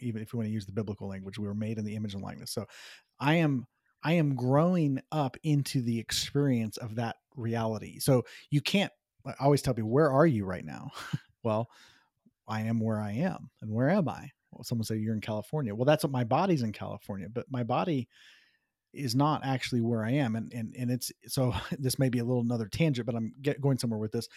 Even 0.01 0.21
if 0.21 0.33
you 0.33 0.37
want 0.37 0.47
to 0.47 0.53
use 0.53 0.65
the 0.65 0.73
biblical 0.73 1.07
language, 1.07 1.39
we 1.39 1.47
were 1.47 1.55
made 1.55 1.77
in 1.77 1.85
the 1.85 1.95
image 1.95 2.13
and 2.13 2.23
likeness. 2.23 2.51
So 2.51 2.65
I 3.19 3.35
am, 3.35 3.65
I 4.03 4.13
am 4.13 4.35
growing 4.35 4.99
up 5.11 5.37
into 5.43 5.81
the 5.81 5.99
experience 5.99 6.75
of 6.77 6.95
that 6.95 7.15
reality. 7.35 7.99
So 7.99 8.25
you 8.49 8.59
can't 8.59 8.91
I 9.25 9.33
always 9.39 9.61
tell 9.61 9.73
people, 9.73 9.89
where 9.89 10.11
are 10.11 10.25
you 10.25 10.45
right 10.45 10.65
now? 10.65 10.91
well, 11.43 11.69
I 12.47 12.61
am 12.61 12.79
where 12.79 12.99
I 12.99 13.11
am. 13.11 13.49
And 13.61 13.71
where 13.71 13.89
am 13.89 14.09
I? 14.09 14.31
Well, 14.51 14.63
someone 14.63 14.85
say 14.85 14.97
you're 14.97 15.13
in 15.13 15.21
California. 15.21 15.75
Well, 15.75 15.85
that's 15.85 16.03
what 16.03 16.11
my 16.11 16.23
body's 16.23 16.63
in 16.63 16.71
California, 16.71 17.27
but 17.31 17.45
my 17.49 17.63
body 17.63 18.07
is 18.93 19.15
not 19.15 19.45
actually 19.45 19.81
where 19.81 20.03
I 20.03 20.11
am. 20.13 20.35
And, 20.35 20.51
and, 20.53 20.75
and 20.77 20.89
it's, 20.89 21.11
so 21.27 21.53
this 21.77 21.99
may 21.99 22.09
be 22.09 22.19
a 22.19 22.25
little 22.25 22.41
another 22.41 22.67
tangent, 22.67 23.05
but 23.05 23.15
I'm 23.15 23.33
get, 23.41 23.61
going 23.61 23.77
somewhere 23.77 23.99
with 23.99 24.11
this. 24.11 24.27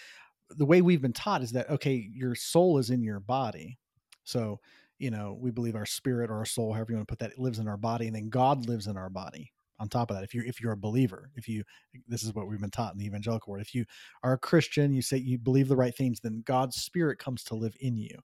The 0.56 0.66
way 0.66 0.82
we've 0.82 1.02
been 1.02 1.12
taught 1.12 1.42
is 1.42 1.52
that, 1.52 1.70
okay, 1.70 2.08
your 2.12 2.34
soul 2.34 2.78
is 2.78 2.90
in 2.90 3.02
your 3.02 3.20
body. 3.20 3.78
So, 4.24 4.60
you 4.98 5.10
know, 5.10 5.36
we 5.40 5.50
believe 5.50 5.74
our 5.74 5.86
spirit 5.86 6.30
or 6.30 6.38
our 6.38 6.44
soul, 6.44 6.72
however 6.72 6.92
you 6.92 6.96
want 6.96 7.08
to 7.08 7.12
put 7.12 7.18
that, 7.20 7.38
lives 7.38 7.58
in 7.58 7.68
our 7.68 7.76
body. 7.76 8.06
And 8.06 8.14
then 8.16 8.28
God 8.28 8.66
lives 8.68 8.86
in 8.86 8.96
our 8.96 9.10
body 9.10 9.52
on 9.78 9.88
top 9.88 10.10
of 10.10 10.16
that 10.16 10.22
if 10.22 10.32
you're 10.32 10.44
if 10.44 10.60
you're 10.60 10.72
a 10.72 10.76
believer 10.76 11.30
if 11.34 11.48
you 11.48 11.64
this 12.06 12.22
is 12.22 12.32
what 12.34 12.46
we've 12.46 12.60
been 12.60 12.70
taught 12.70 12.92
in 12.92 12.98
the 12.98 13.06
evangelical 13.06 13.50
world 13.50 13.64
if 13.66 13.74
you 13.74 13.84
are 14.22 14.34
a 14.34 14.38
christian 14.38 14.92
you 14.92 15.02
say 15.02 15.16
you 15.16 15.38
believe 15.38 15.66
the 15.66 15.74
right 15.74 15.96
things 15.96 16.20
then 16.20 16.40
god's 16.46 16.76
spirit 16.76 17.18
comes 17.18 17.42
to 17.42 17.56
live 17.56 17.74
in 17.80 17.96
you 17.96 18.16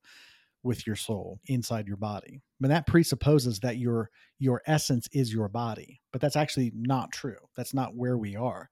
with 0.63 0.87
your 0.87 0.97
soul 0.97 1.39
inside 1.47 1.87
your 1.87 1.97
body. 1.97 2.41
But 2.61 2.69
that 2.69 2.87
presupposes 2.87 3.61
that 3.61 3.79
your 3.79 4.11
your 4.39 4.63
essence 4.67 5.09
is 5.13 5.33
your 5.33 5.49
body. 5.49 6.01
But 6.13 6.21
that's 6.21 6.37
actually 6.37 6.73
not 6.75 7.13
true. 7.13 7.39
That's 7.57 7.75
not 7.75 7.95
where 7.95 8.19
we 8.19 8.37
are. 8.37 8.69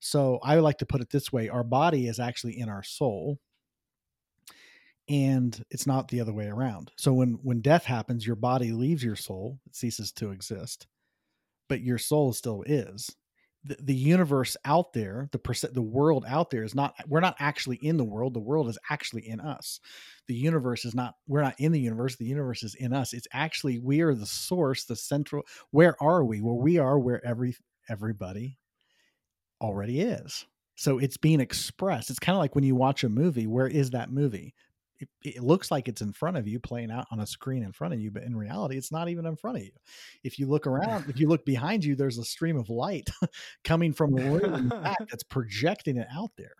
So 0.00 0.38
I 0.42 0.56
like 0.56 0.78
to 0.78 0.86
put 0.86 1.00
it 1.00 1.10
this 1.10 1.32
way, 1.32 1.48
our 1.48 1.64
body 1.64 2.08
is 2.08 2.18
actually 2.18 2.58
in 2.58 2.68
our 2.68 2.82
soul 2.82 3.38
and 5.08 5.64
it's 5.70 5.86
not 5.86 6.08
the 6.08 6.20
other 6.20 6.32
way 6.32 6.46
around. 6.46 6.92
So 6.96 7.12
when 7.12 7.38
when 7.42 7.60
death 7.60 7.84
happens, 7.84 8.26
your 8.26 8.36
body 8.36 8.72
leaves 8.72 9.02
your 9.02 9.16
soul, 9.16 9.58
it 9.66 9.74
ceases 9.74 10.12
to 10.12 10.30
exist, 10.30 10.86
but 11.68 11.82
your 11.82 11.98
soul 11.98 12.32
still 12.32 12.62
is 12.66 13.14
the, 13.64 13.76
the 13.80 13.94
universe 13.94 14.56
out 14.64 14.92
there, 14.92 15.28
the 15.32 15.38
percent, 15.38 15.74
the 15.74 15.82
world 15.82 16.24
out 16.26 16.50
there 16.50 16.64
is 16.64 16.74
not. 16.74 16.94
We're 17.06 17.20
not 17.20 17.36
actually 17.38 17.76
in 17.82 17.96
the 17.96 18.04
world. 18.04 18.34
The 18.34 18.40
world 18.40 18.68
is 18.68 18.78
actually 18.88 19.28
in 19.28 19.40
us. 19.40 19.80
The 20.28 20.34
universe 20.34 20.84
is 20.84 20.94
not. 20.94 21.14
We're 21.26 21.42
not 21.42 21.58
in 21.58 21.72
the 21.72 21.80
universe. 21.80 22.16
The 22.16 22.24
universe 22.24 22.62
is 22.62 22.74
in 22.76 22.92
us. 22.92 23.12
It's 23.12 23.28
actually 23.32 23.78
we 23.78 24.00
are 24.00 24.14
the 24.14 24.26
source, 24.26 24.84
the 24.84 24.96
central. 24.96 25.42
Where 25.72 25.94
are 26.02 26.24
we? 26.24 26.40
Well, 26.40 26.58
we 26.58 26.78
are 26.78 26.98
where 26.98 27.24
every 27.26 27.54
everybody 27.88 28.56
already 29.60 30.00
is. 30.00 30.46
So 30.76 30.98
it's 30.98 31.16
being 31.16 31.40
expressed. 31.40 32.10
It's 32.10 32.18
kind 32.18 32.36
of 32.36 32.40
like 32.40 32.54
when 32.54 32.64
you 32.64 32.74
watch 32.74 33.04
a 33.04 33.08
movie. 33.08 33.46
Where 33.46 33.68
is 33.68 33.90
that 33.90 34.10
movie? 34.10 34.54
it, 35.00 35.08
it, 35.22 35.42
looks 35.42 35.70
like 35.70 35.88
it's 35.88 36.02
in 36.02 36.12
front 36.12 36.36
of 36.36 36.46
you 36.46 36.60
playing 36.60 36.90
out 36.90 37.06
on 37.10 37.20
a 37.20 37.26
screen 37.26 37.62
in 37.62 37.72
front 37.72 37.94
of 37.94 38.00
you 38.00 38.10
but 38.10 38.22
in 38.22 38.36
reality 38.36 38.76
it's 38.76 38.92
not 38.92 39.08
even 39.08 39.26
in 39.26 39.36
front 39.36 39.56
of 39.56 39.62
you 39.62 39.72
if 40.22 40.38
you 40.38 40.46
look 40.46 40.66
around 40.66 41.08
if 41.08 41.18
you 41.18 41.28
look 41.28 41.44
behind 41.44 41.84
you 41.84 41.96
there's 41.96 42.18
a 42.18 42.24
stream 42.24 42.56
of 42.56 42.68
light 42.68 43.08
coming 43.64 43.92
from 43.92 44.14
the 44.14 44.22
room 44.22 44.68
back 44.68 44.98
that's 45.10 45.22
projecting 45.22 45.96
it 45.96 46.06
out 46.14 46.30
there 46.36 46.54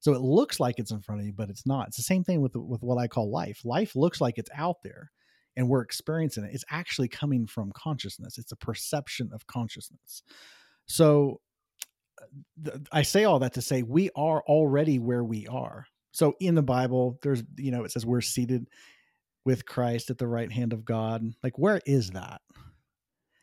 so 0.00 0.12
it 0.12 0.20
looks 0.20 0.60
like 0.60 0.78
it's 0.78 0.90
in 0.90 1.00
front 1.00 1.20
of 1.20 1.26
you 1.26 1.32
but 1.32 1.48
it's 1.48 1.66
not 1.66 1.88
it's 1.88 1.96
the 1.96 2.02
same 2.02 2.24
thing 2.24 2.40
with 2.40 2.54
with 2.56 2.82
what 2.82 2.98
i 2.98 3.06
call 3.06 3.30
life 3.30 3.60
life 3.64 3.94
looks 3.94 4.20
like 4.20 4.38
it's 4.38 4.50
out 4.56 4.82
there 4.82 5.10
and 5.56 5.68
we're 5.68 5.82
experiencing 5.82 6.44
it 6.44 6.52
it's 6.52 6.64
actually 6.70 7.08
coming 7.08 7.46
from 7.46 7.72
consciousness 7.72 8.38
it's 8.38 8.52
a 8.52 8.56
perception 8.56 9.30
of 9.32 9.46
consciousness 9.46 10.22
so 10.86 11.40
I 12.92 13.02
say 13.02 13.24
all 13.24 13.40
that 13.40 13.54
to 13.54 13.62
say 13.62 13.82
we 13.82 14.10
are 14.16 14.42
already 14.46 14.98
where 14.98 15.24
we 15.24 15.46
are 15.46 15.86
so 16.14 16.36
in 16.38 16.54
the 16.54 16.62
Bible, 16.62 17.18
there's, 17.22 17.42
you 17.56 17.72
know, 17.72 17.82
it 17.82 17.90
says 17.90 18.06
we're 18.06 18.20
seated 18.20 18.68
with 19.44 19.66
Christ 19.66 20.10
at 20.10 20.18
the 20.18 20.28
right 20.28 20.50
hand 20.50 20.72
of 20.72 20.84
God. 20.84 21.24
Like, 21.42 21.58
where 21.58 21.80
is 21.84 22.10
that? 22.12 22.40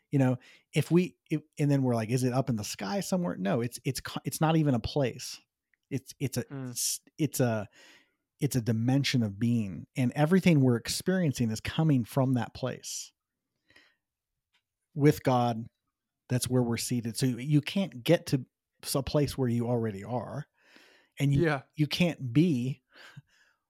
You 0.09 0.19
know, 0.19 0.37
if 0.73 0.89
we, 0.89 1.17
if, 1.29 1.41
and 1.59 1.69
then 1.69 1.83
we're 1.83 1.95
like, 1.95 2.09
is 2.09 2.23
it 2.23 2.31
up 2.31 2.49
in 2.49 2.55
the 2.55 2.63
sky 2.63 3.01
somewhere? 3.01 3.35
No, 3.37 3.59
it's, 3.59 3.77
it's, 3.83 3.99
it's 4.23 4.39
not 4.39 4.55
even 4.55 4.73
a 4.73 4.79
place. 4.79 5.37
It's, 5.89 6.13
it's 6.17 6.37
a, 6.37 6.45
mm. 6.45 6.71
it's, 6.71 7.01
it's 7.17 7.39
a, 7.41 7.67
it's 8.39 8.55
a 8.55 8.61
dimension 8.61 9.21
of 9.21 9.37
being 9.37 9.85
and 9.97 10.13
everything 10.15 10.61
we're 10.61 10.77
experiencing 10.77 11.51
is 11.51 11.59
coming 11.59 12.05
from 12.05 12.35
that 12.35 12.53
place 12.53 13.11
with 14.95 15.23
God. 15.23 15.65
That's 16.29 16.49
where 16.49 16.63
we're 16.63 16.77
seated. 16.77 17.17
So 17.17 17.25
you 17.25 17.59
can't 17.59 18.01
get 18.01 18.27
to 18.27 18.45
a 18.95 19.03
place 19.03 19.37
where 19.37 19.49
you 19.49 19.67
already 19.67 20.03
are 20.03 20.47
and 21.19 21.33
you, 21.33 21.43
yeah. 21.43 21.61
you 21.75 21.87
can't 21.87 22.33
be 22.33 22.81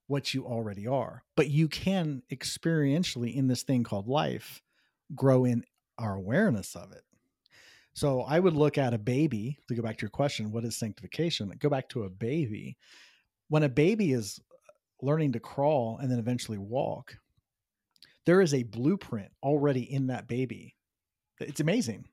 what 0.08 0.34
you 0.34 0.46
already 0.46 0.88
are 0.88 1.24
but 1.36 1.50
you 1.50 1.68
can 1.68 2.22
experientially 2.32 3.34
in 3.34 3.48
this 3.48 3.64
thing 3.64 3.84
called 3.84 4.08
life 4.08 4.62
grow 5.16 5.46
in 5.46 5.64
our 5.98 6.16
awareness 6.16 6.76
of 6.76 6.92
it. 6.92 7.04
So 7.94 8.22
i 8.22 8.40
would 8.40 8.56
look 8.56 8.78
at 8.78 8.94
a 8.94 8.98
baby 8.98 9.58
to 9.68 9.76
go 9.76 9.82
back 9.82 9.98
to 9.98 10.04
your 10.04 10.10
question 10.10 10.52
what 10.52 10.66
is 10.66 10.78
sanctification? 10.78 11.52
Go 11.60 11.70
back 11.70 11.90
to 11.90 12.04
a 12.04 12.10
baby. 12.10 12.78
When 13.50 13.64
a 13.64 13.70
baby 13.70 14.14
is 14.14 14.40
uh, 14.52 15.06
learning 15.06 15.34
to 15.34 15.40
crawl 15.40 15.98
and 16.02 16.12
then 16.12 16.20
eventually 16.20 16.58
walk 16.58 17.18
there 18.26 18.42
is 18.42 18.54
a 18.54 18.64
blueprint 18.64 19.32
already 19.42 19.82
in 19.82 20.08
that 20.08 20.28
baby. 20.28 20.76
It's 21.40 21.60
amazing 21.60 22.06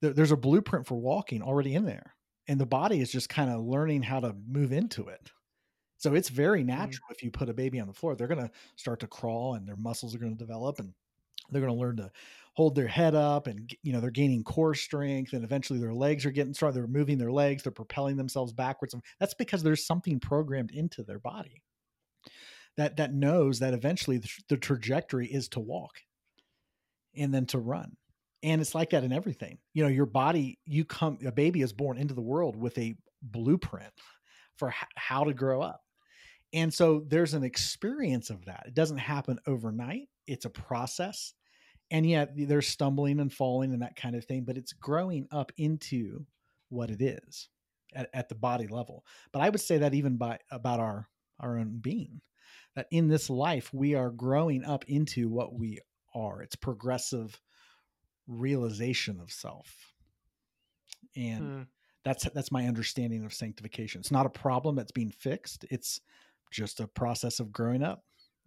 there's 0.00 0.32
a 0.32 0.36
blueprint 0.36 0.86
for 0.86 0.98
walking 0.98 1.42
already 1.42 1.74
in 1.74 1.84
there 1.84 2.14
and 2.48 2.60
the 2.60 2.66
body 2.66 3.00
is 3.00 3.12
just 3.12 3.28
kind 3.28 3.50
of 3.50 3.60
learning 3.60 4.02
how 4.02 4.20
to 4.20 4.34
move 4.48 4.72
into 4.72 5.06
it. 5.08 5.30
So 5.98 6.14
it's 6.14 6.30
very 6.30 6.60
mm-hmm. 6.60 6.68
natural 6.68 7.08
mm. 7.10 7.14
if 7.14 7.22
you 7.22 7.30
put 7.30 7.48
a 7.48 7.54
baby 7.54 7.78
on 7.78 7.86
the 7.86 7.92
floor, 7.92 8.16
they're 8.16 8.26
going 8.26 8.40
to 8.40 8.50
start 8.76 9.00
to 9.00 9.06
crawl 9.06 9.54
and 9.54 9.68
their 9.68 9.76
muscles 9.76 10.14
are 10.14 10.18
going 10.18 10.36
to 10.36 10.44
develop 10.44 10.80
and 10.80 10.92
they're 11.50 11.60
going 11.60 11.72
to 11.72 11.78
learn 11.78 11.96
to 11.98 12.10
hold 12.54 12.74
their 12.74 12.88
head 12.88 13.14
up 13.14 13.46
and 13.46 13.72
you 13.82 13.92
know 13.92 14.00
they're 14.00 14.10
gaining 14.10 14.42
core 14.42 14.74
strength 14.74 15.32
and 15.32 15.44
eventually 15.44 15.78
their 15.78 15.94
legs 15.94 16.26
are 16.26 16.30
getting 16.32 16.52
strong 16.52 16.72
they're 16.72 16.86
moving 16.86 17.16
their 17.16 17.30
legs 17.30 17.62
they're 17.62 17.72
propelling 17.72 18.16
themselves 18.16 18.52
backwards 18.52 18.94
that's 19.18 19.34
because 19.34 19.62
there's 19.62 19.86
something 19.86 20.18
programmed 20.18 20.72
into 20.72 21.02
their 21.02 21.20
body 21.20 21.62
that 22.76 22.96
that 22.96 23.14
knows 23.14 23.60
that 23.60 23.72
eventually 23.72 24.18
the, 24.18 24.28
the 24.48 24.56
trajectory 24.56 25.26
is 25.26 25.48
to 25.48 25.60
walk 25.60 26.00
and 27.16 27.32
then 27.32 27.46
to 27.46 27.58
run 27.58 27.96
and 28.42 28.60
it's 28.60 28.74
like 28.74 28.90
that 28.90 29.04
in 29.04 29.12
everything. 29.12 29.58
You 29.74 29.84
know 29.84 29.88
your 29.88 30.06
body 30.06 30.58
you 30.66 30.84
come 30.84 31.18
a 31.24 31.32
baby 31.32 31.62
is 31.62 31.72
born 31.72 31.98
into 31.98 32.14
the 32.14 32.20
world 32.20 32.56
with 32.56 32.76
a 32.78 32.94
blueprint 33.22 33.92
for 34.56 34.72
how 34.96 35.24
to 35.24 35.34
grow 35.34 35.62
up. 35.62 35.82
And 36.52 36.72
so 36.72 37.04
there's 37.06 37.34
an 37.34 37.44
experience 37.44 38.30
of 38.30 38.44
that. 38.46 38.64
It 38.66 38.74
doesn't 38.74 38.98
happen 38.98 39.38
overnight. 39.46 40.08
It's 40.26 40.44
a 40.44 40.50
process. 40.50 41.34
And 41.92 42.08
yet 42.08 42.32
there's 42.36 42.68
stumbling 42.68 43.20
and 43.20 43.32
falling 43.32 43.72
and 43.72 43.82
that 43.82 43.96
kind 43.96 44.14
of 44.14 44.24
thing 44.24 44.44
but 44.44 44.56
it's 44.56 44.72
growing 44.72 45.26
up 45.30 45.52
into 45.56 46.24
what 46.68 46.90
it 46.90 47.02
is 47.02 47.48
at, 47.94 48.08
at 48.14 48.28
the 48.28 48.34
body 48.34 48.68
level. 48.68 49.04
But 49.32 49.40
i 49.40 49.48
would 49.48 49.60
say 49.60 49.78
that 49.78 49.94
even 49.94 50.16
by 50.16 50.38
about 50.50 50.80
our 50.80 51.08
our 51.40 51.58
own 51.58 51.78
being 51.80 52.20
that 52.76 52.86
in 52.90 53.08
this 53.08 53.30
life 53.30 53.72
we 53.72 53.94
are 53.94 54.10
growing 54.10 54.64
up 54.64 54.84
into 54.86 55.28
what 55.28 55.54
we 55.54 55.78
are. 56.14 56.42
It's 56.42 56.56
progressive 56.56 57.40
realization 58.30 59.20
of 59.20 59.32
self. 59.32 59.94
And 61.16 61.52
Hmm. 61.52 61.62
that's 62.04 62.24
that's 62.30 62.52
my 62.52 62.66
understanding 62.66 63.24
of 63.24 63.34
sanctification. 63.34 64.00
It's 64.00 64.10
not 64.10 64.26
a 64.26 64.30
problem 64.30 64.76
that's 64.76 64.92
being 64.92 65.10
fixed. 65.10 65.64
It's 65.70 66.00
just 66.50 66.80
a 66.80 66.88
process 66.88 67.40
of 67.40 67.52
growing 67.52 67.82
up 67.82 68.04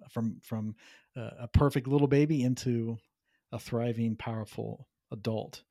from 0.09 0.39
from 0.41 0.75
uh, 1.15 1.31
a 1.41 1.47
perfect 1.47 1.87
little 1.87 2.07
baby 2.07 2.43
into 2.43 2.97
a 3.51 3.59
thriving 3.59 4.15
powerful 4.15 4.87
adult 5.11 5.63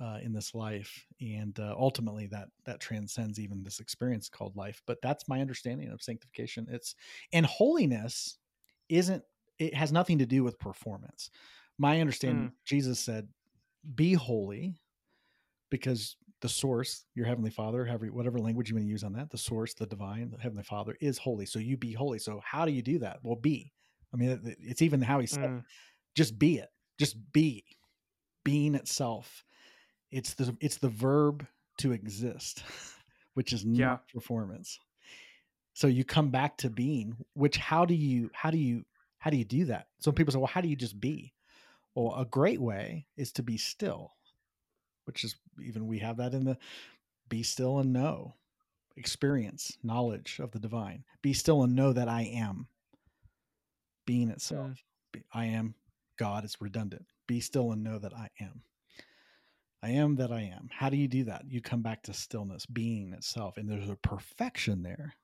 uh, 0.00 0.18
in 0.22 0.32
this 0.32 0.54
life. 0.54 1.06
And 1.20 1.58
uh, 1.60 1.74
ultimately 1.78 2.26
that 2.28 2.48
that 2.64 2.80
transcends 2.80 3.38
even 3.38 3.62
this 3.62 3.80
experience 3.80 4.28
called 4.28 4.56
life. 4.56 4.82
But 4.86 4.98
that's 5.02 5.28
my 5.28 5.40
understanding 5.40 5.90
of 5.90 6.02
sanctification. 6.02 6.66
It's 6.70 6.94
and 7.32 7.44
holiness 7.46 8.38
isn't 8.88 9.24
it 9.58 9.74
has 9.74 9.92
nothing 9.92 10.18
to 10.18 10.26
do 10.26 10.42
with 10.42 10.58
performance. 10.58 11.30
My 11.78 12.00
understanding 12.00 12.52
jesus 12.64 13.00
said 13.00 13.28
be 13.94 14.14
holy 14.14 14.74
because 15.70 16.16
the 16.42 16.48
source 16.48 17.04
your 17.14 17.26
heavenly 17.26 17.50
father 17.50 17.84
however 17.84 18.06
whatever 18.06 18.38
language 18.38 18.70
you 18.70 18.74
want 18.74 18.84
to 18.86 18.90
use 18.90 19.04
on 19.04 19.12
that 19.12 19.30
the 19.30 19.38
source 19.38 19.74
the 19.74 19.86
divine 19.86 20.30
the 20.30 20.38
heavenly 20.38 20.62
father 20.64 20.96
is 21.00 21.18
holy. 21.18 21.46
So 21.46 21.58
you 21.58 21.76
be 21.76 21.92
holy. 21.92 22.18
So 22.18 22.40
how 22.44 22.64
do 22.64 22.72
you 22.72 22.82
do 22.82 22.98
that? 23.00 23.18
Well 23.22 23.36
be. 23.36 23.72
I 24.12 24.16
mean 24.16 24.56
it's 24.60 24.82
even 24.82 25.00
how 25.02 25.20
he 25.20 25.26
said 25.26 25.50
Mm. 25.50 25.64
just 26.16 26.38
be 26.38 26.58
it. 26.58 26.68
Just 26.98 27.16
be. 27.32 27.64
Being 28.44 28.74
itself. 28.74 29.44
It's 30.10 30.34
the 30.34 30.56
it's 30.60 30.78
the 30.78 30.88
verb 30.88 31.46
to 31.78 31.92
exist 31.92 32.62
which 33.34 33.52
is 33.52 33.64
Yeah. 33.64 33.86
not 33.86 34.08
performance. 34.08 34.78
So 35.74 35.86
you 35.86 36.04
come 36.04 36.30
back 36.30 36.56
to 36.58 36.70
being 36.70 37.16
which 37.34 37.56
how 37.58 37.84
do 37.84 37.94
you 37.94 38.30
how 38.34 38.50
do 38.50 38.58
you 38.58 38.84
how 39.18 39.30
do 39.30 39.36
you 39.36 39.44
do 39.44 39.66
that? 39.66 39.86
Some 40.00 40.14
people 40.14 40.32
say 40.32 40.38
well 40.38 40.46
how 40.46 40.60
do 40.62 40.68
you 40.68 40.76
just 40.76 40.98
be 40.98 41.32
well 41.94 42.14
a 42.16 42.24
great 42.24 42.60
way 42.60 43.06
is 43.16 43.32
to 43.32 43.42
be 43.42 43.56
still 43.56 44.12
which 45.04 45.24
is 45.24 45.36
even 45.64 45.86
we 45.86 45.98
have 45.98 46.18
that 46.18 46.34
in 46.34 46.44
the 46.44 46.56
be 47.28 47.42
still 47.42 47.78
and 47.78 47.92
know 47.92 48.34
experience 48.96 49.78
knowledge 49.82 50.38
of 50.40 50.50
the 50.50 50.58
divine. 50.58 51.04
Be 51.22 51.32
still 51.32 51.62
and 51.62 51.74
know 51.74 51.92
that 51.92 52.08
i 52.08 52.22
am 52.22 52.68
being 54.06 54.28
itself. 54.30 54.70
Mm. 54.70 54.76
Be- 55.12 55.24
i 55.32 55.44
am 55.46 55.74
god 56.18 56.44
is 56.44 56.56
redundant. 56.60 57.06
Be 57.26 57.40
still 57.40 57.72
and 57.72 57.82
know 57.82 57.98
that 57.98 58.14
i 58.14 58.28
am. 58.40 58.62
I 59.82 59.90
am 59.90 60.16
that 60.16 60.30
i 60.30 60.42
am. 60.42 60.68
How 60.72 60.90
do 60.90 60.96
you 60.96 61.08
do 61.08 61.24
that? 61.24 61.44
You 61.48 61.60
come 61.60 61.82
back 61.82 62.02
to 62.04 62.12
stillness 62.12 62.66
being 62.66 63.12
itself 63.12 63.56
and 63.56 63.68
there's 63.68 63.88
a 63.88 63.96
perfection 63.96 64.82
there 64.82 65.14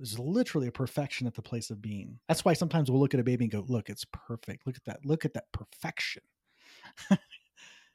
there's 0.00 0.18
literally 0.18 0.68
a 0.68 0.72
perfection 0.72 1.26
at 1.28 1.34
the 1.34 1.42
place 1.42 1.70
of 1.70 1.82
being 1.82 2.20
that's 2.28 2.44
why 2.44 2.54
sometimes 2.54 2.90
we'll 2.90 3.00
look 3.00 3.14
at 3.14 3.20
a 3.20 3.24
baby 3.24 3.44
and 3.44 3.52
go 3.52 3.64
look 3.68 3.90
it's 3.90 4.06
perfect 4.12 4.66
look 4.66 4.76
at 4.76 4.84
that 4.84 5.04
look 5.04 5.24
at 5.26 5.34
that 5.34 5.52
perfection 5.52 6.22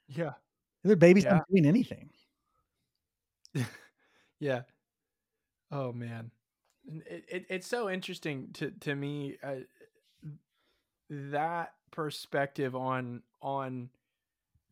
Yeah. 0.08 0.34
the 0.84 0.96
baby's 0.96 1.26
Yeah. 1.26 1.32
not 1.32 1.44
doing 1.50 1.66
anything 1.66 2.10
yeah. 4.40 4.64
Oh 5.72 5.92
man, 5.92 6.32
it, 6.86 7.26
it 7.28 7.46
it's 7.50 7.68
so 7.68 7.90
interesting 7.90 8.52
to 8.54 8.72
to 8.72 8.96
me 8.96 9.38
uh, 9.44 9.56
that 11.10 11.74
perspective 11.92 12.76
on 12.76 13.22
on 13.42 13.90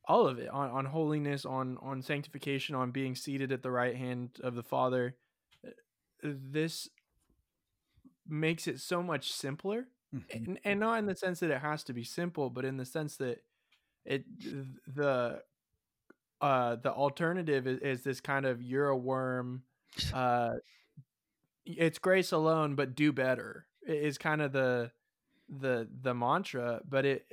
all 0.08 0.28
of 0.28 0.40
it 0.40 0.50
on 0.50 0.70
on 0.72 0.86
holiness 0.86 1.46
on 1.46 1.78
on 1.82 2.02
sanctification 2.02 2.76
on 2.76 2.92
being 2.92 3.16
seated 3.16 3.52
at 3.52 3.64
the 3.64 3.72
right 3.72 3.96
hand 3.96 4.40
of 4.44 4.56
the 4.56 4.64
Father. 4.64 5.16
uh, 5.66 5.72
This 6.24 6.90
makes 8.28 8.68
it 8.68 8.80
so 8.80 9.02
much 9.04 9.32
simpler 9.34 9.88
Mhm. 10.14 10.24
and, 10.48 10.60
and 10.64 10.80
not 10.80 11.00
in 11.00 11.06
the 11.08 11.16
sense 11.16 11.40
that 11.40 11.50
it 11.52 11.60
has 11.62 11.84
to 11.86 11.94
be 11.94 12.04
simple 12.04 12.50
but 12.50 12.66
in 12.66 12.78
the 12.78 12.86
sense 12.86 13.18
that 13.18 13.44
it 14.06 14.26
the 14.88 15.42
uh 16.42 16.76
the 16.78 16.92
alternative 16.92 17.68
is, 17.68 17.80
is 17.80 18.04
this 18.04 18.22
kind 18.22 18.46
of 18.46 18.62
you're 18.62 18.90
a 18.90 18.98
worm 18.98 19.64
uh 20.14 20.54
it's 21.66 22.00
grace 22.00 22.32
alone 22.32 22.76
but 22.76 22.96
do 22.96 23.12
better 23.12 23.66
is 23.88 24.18
kind 24.18 24.42
of 24.42 24.52
the 24.52 24.92
the 25.60 25.88
the 26.02 26.14
mantra 26.14 26.82
but 26.90 27.06
it 27.06 27.26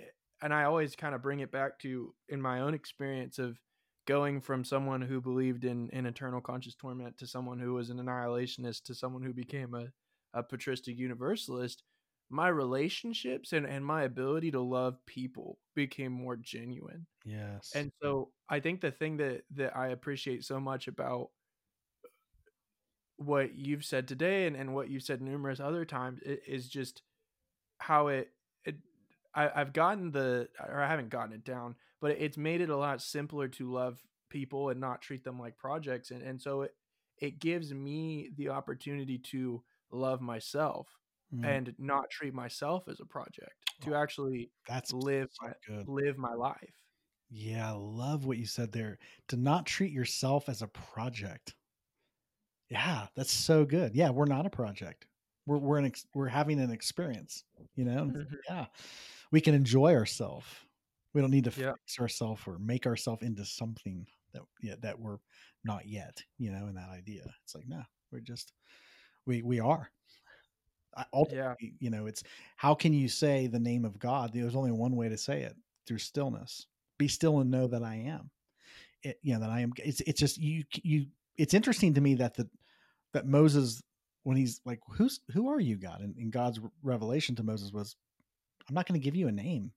and 0.42 0.52
i 0.54 0.64
always 0.64 0.94
kind 0.96 1.14
of 1.14 1.22
bring 1.22 1.40
it 1.40 1.50
back 1.50 1.78
to 1.78 2.14
in 2.28 2.40
my 2.40 2.60
own 2.60 2.74
experience 2.74 3.38
of 3.38 3.58
going 4.06 4.40
from 4.40 4.64
someone 4.64 5.00
who 5.00 5.20
believed 5.20 5.64
in 5.64 5.88
in 5.90 6.06
eternal 6.06 6.40
conscious 6.40 6.74
torment 6.74 7.16
to 7.18 7.26
someone 7.26 7.58
who 7.58 7.74
was 7.74 7.90
an 7.90 7.98
annihilationist 7.98 8.82
to 8.84 8.94
someone 8.94 9.22
who 9.22 9.32
became 9.32 9.74
a 9.74 9.86
a 10.34 10.42
patristic 10.42 10.96
universalist 10.98 11.82
my 12.30 12.48
relationships 12.48 13.52
and 13.52 13.66
and 13.66 13.84
my 13.84 14.04
ability 14.04 14.50
to 14.52 14.60
love 14.60 14.96
people 15.06 15.58
became 15.74 16.12
more 16.12 16.36
genuine 16.36 17.06
yes 17.24 17.72
and 17.74 17.90
so 18.02 18.30
I 18.48 18.60
think 18.60 18.80
the 18.80 18.90
thing 18.90 19.16
that 19.18 19.42
that 19.56 19.76
I 19.76 19.88
appreciate 19.88 20.44
so 20.44 20.60
much 20.60 20.88
about 20.88 21.30
what 23.16 23.54
you've 23.54 23.84
said 23.84 24.08
today 24.08 24.46
and, 24.46 24.56
and 24.56 24.74
what 24.74 24.88
you've 24.88 25.02
said 25.02 25.20
numerous 25.20 25.60
other 25.60 25.84
times 25.84 26.20
is 26.24 26.68
just 26.68 27.02
how 27.78 28.08
it, 28.08 28.30
it 28.64 28.76
I, 29.34 29.50
I've 29.54 29.72
gotten 29.72 30.10
the 30.10 30.48
or 30.66 30.80
I 30.80 30.88
haven't 30.88 31.10
gotten 31.10 31.34
it 31.34 31.44
down, 31.44 31.76
but 32.00 32.12
it's 32.12 32.38
made 32.38 32.60
it 32.62 32.70
a 32.70 32.76
lot 32.76 33.02
simpler 33.02 33.48
to 33.48 33.70
love 33.70 33.98
people 34.30 34.70
and 34.70 34.80
not 34.80 35.02
treat 35.02 35.22
them 35.22 35.38
like 35.38 35.58
projects. 35.58 36.10
And 36.10 36.22
and 36.22 36.40
so 36.40 36.62
it 36.62 36.74
it 37.18 37.40
gives 37.40 37.74
me 37.74 38.30
the 38.36 38.48
opportunity 38.48 39.18
to 39.18 39.62
love 39.92 40.20
myself 40.20 40.88
Mm, 41.32 41.44
and 41.46 41.74
not 41.78 42.10
treat 42.10 42.34
myself 42.34 42.88
as 42.88 43.00
a 43.00 43.06
project. 43.06 43.54
To 43.82 43.94
actually 43.94 44.52
that's 44.66 44.92
live 44.92 45.28
so 45.32 45.46
my 45.46 45.54
live 45.86 46.18
my 46.18 46.34
life. 46.34 46.74
Yeah, 47.30 47.68
I 47.68 47.72
love 47.76 48.26
what 48.26 48.36
you 48.36 48.44
said 48.44 48.72
there. 48.72 48.98
To 49.28 49.36
not 49.38 49.64
treat 49.64 49.90
yourself 49.92 50.50
as 50.50 50.60
a 50.60 50.68
project. 50.68 51.54
Yeah, 52.68 53.08
that's 53.16 53.32
so 53.32 53.64
good. 53.64 53.94
Yeah, 53.94 54.10
we're 54.10 54.26
not 54.26 54.46
a 54.46 54.50
project. 54.50 55.06
We're 55.46 55.58
we're 55.58 55.78
an 55.78 55.86
ex- 55.86 56.06
we're 56.14 56.28
having 56.28 56.60
an 56.60 56.70
experience. 56.70 57.44
You 57.74 57.84
know, 57.84 58.12
Mhm. 58.12 58.38
yeah, 58.48 58.66
we 59.32 59.40
can 59.40 59.54
enjoy 59.54 59.94
ourselves. 59.94 60.46
We 61.14 61.20
don't 61.20 61.30
need 61.32 61.44
to 61.44 61.50
Yeah. 61.54 61.74
fix 61.86 61.98
ourselves 62.00 62.42
or 62.46 62.58
make 62.58 62.86
ourselves 62.86 63.22
into 63.24 63.44
something 63.44 64.06
that 64.32 64.42
yeah 64.62 64.76
that 64.80 64.98
we're 65.00 65.18
not 65.64 65.86
yet. 65.88 66.24
You 66.38 66.52
know, 66.52 66.68
in 66.68 66.74
that 66.76 66.90
idea, 66.90 67.34
it's 67.44 67.54
like 67.54 67.66
no, 67.68 67.84
we're 68.12 68.20
just 68.20 68.52
we 69.26 69.42
we 69.42 69.60
are. 69.60 69.90
I- 70.96 71.06
Ultimately, 71.12 71.74
you 71.78 71.90
know, 71.90 72.06
it's 72.06 72.22
how 72.56 72.74
can 72.74 72.92
you 72.92 73.08
say 73.08 73.46
the 73.46 73.60
name 73.60 73.84
of 73.84 73.98
God? 73.98 74.32
There's 74.32 74.56
only 74.56 74.72
one 74.72 74.96
way 74.96 75.08
to 75.08 75.18
say 75.18 75.42
it 75.42 75.56
through 75.86 75.98
stillness. 75.98 76.66
Be 76.98 77.08
still 77.08 77.40
and 77.40 77.50
know 77.50 77.66
that 77.68 77.82
I 77.82 77.94
am. 77.96 78.30
It, 79.02 79.18
you 79.22 79.34
know 79.34 79.40
that 79.40 79.50
I 79.50 79.60
am. 79.60 79.72
It's 79.78 80.00
it's 80.02 80.20
just 80.20 80.38
you 80.38 80.64
you. 80.82 81.06
It's 81.36 81.54
interesting 81.54 81.94
to 81.94 82.00
me 82.00 82.14
that 82.16 82.34
the 82.34 82.48
that 83.12 83.26
Moses 83.26 83.82
when 84.24 84.36
he's 84.36 84.60
like, 84.64 84.80
who's 84.90 85.20
who 85.32 85.48
are 85.48 85.60
you, 85.60 85.76
God? 85.76 86.00
And, 86.00 86.14
and 86.16 86.30
God's 86.32 86.60
revelation 86.82 87.34
to 87.36 87.42
Moses 87.42 87.72
was, 87.72 87.96
I'm 88.68 88.74
not 88.74 88.86
going 88.86 89.00
to 89.00 89.04
give 89.04 89.16
you 89.16 89.28
a 89.28 89.32
name, 89.32 89.72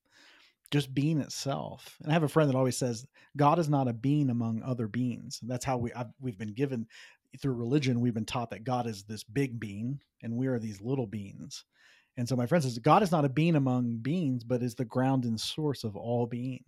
just 0.72 0.94
being 0.94 1.20
itself. 1.20 1.96
And 2.02 2.12
I 2.12 2.14
have 2.14 2.24
a 2.24 2.28
friend 2.28 2.50
that 2.50 2.58
always 2.58 2.78
says, 2.78 3.06
God 3.38 3.60
is 3.60 3.70
not 3.70 3.88
a 3.88 3.94
being 3.94 4.30
among 4.30 4.62
other 4.64 4.88
beings. 4.88 5.40
That's 5.44 5.66
how 5.66 5.78
we 5.78 5.94
I've, 5.94 6.12
we've 6.20 6.38
been 6.38 6.54
given 6.54 6.88
through 7.42 7.54
religion. 7.54 8.00
We've 8.00 8.14
been 8.14 8.26
taught 8.26 8.50
that 8.52 8.64
God 8.64 8.88
is 8.88 9.04
this 9.04 9.24
big 9.24 9.60
being 9.60 10.00
and 10.22 10.36
we 10.36 10.48
are 10.48 10.60
these 10.60 10.82
little 10.82 11.08
beings. 11.08 11.66
And 12.18 12.28
so 12.30 12.36
my 12.36 12.46
friend 12.46 12.64
says, 12.64 12.78
God 12.78 13.02
is 13.02 13.12
not 13.12 13.26
a 13.26 13.30
being 13.30 13.56
among 13.56 13.98
beings, 13.98 14.44
but 14.44 14.62
is 14.62 14.76
the 14.76 14.86
ground 14.86 15.26
and 15.26 15.40
source 15.40 15.84
of 15.84 15.96
all 15.96 16.28
being. 16.28 16.64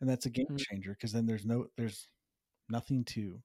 And 0.00 0.08
that's 0.08 0.26
a 0.26 0.30
game 0.30 0.46
Mm. 0.50 0.58
changer 0.58 0.92
because 0.92 1.12
then 1.12 1.26
there's 1.26 1.44
no 1.44 1.66
there's 1.76 2.08
nothing 2.68 3.04
to 3.04 3.42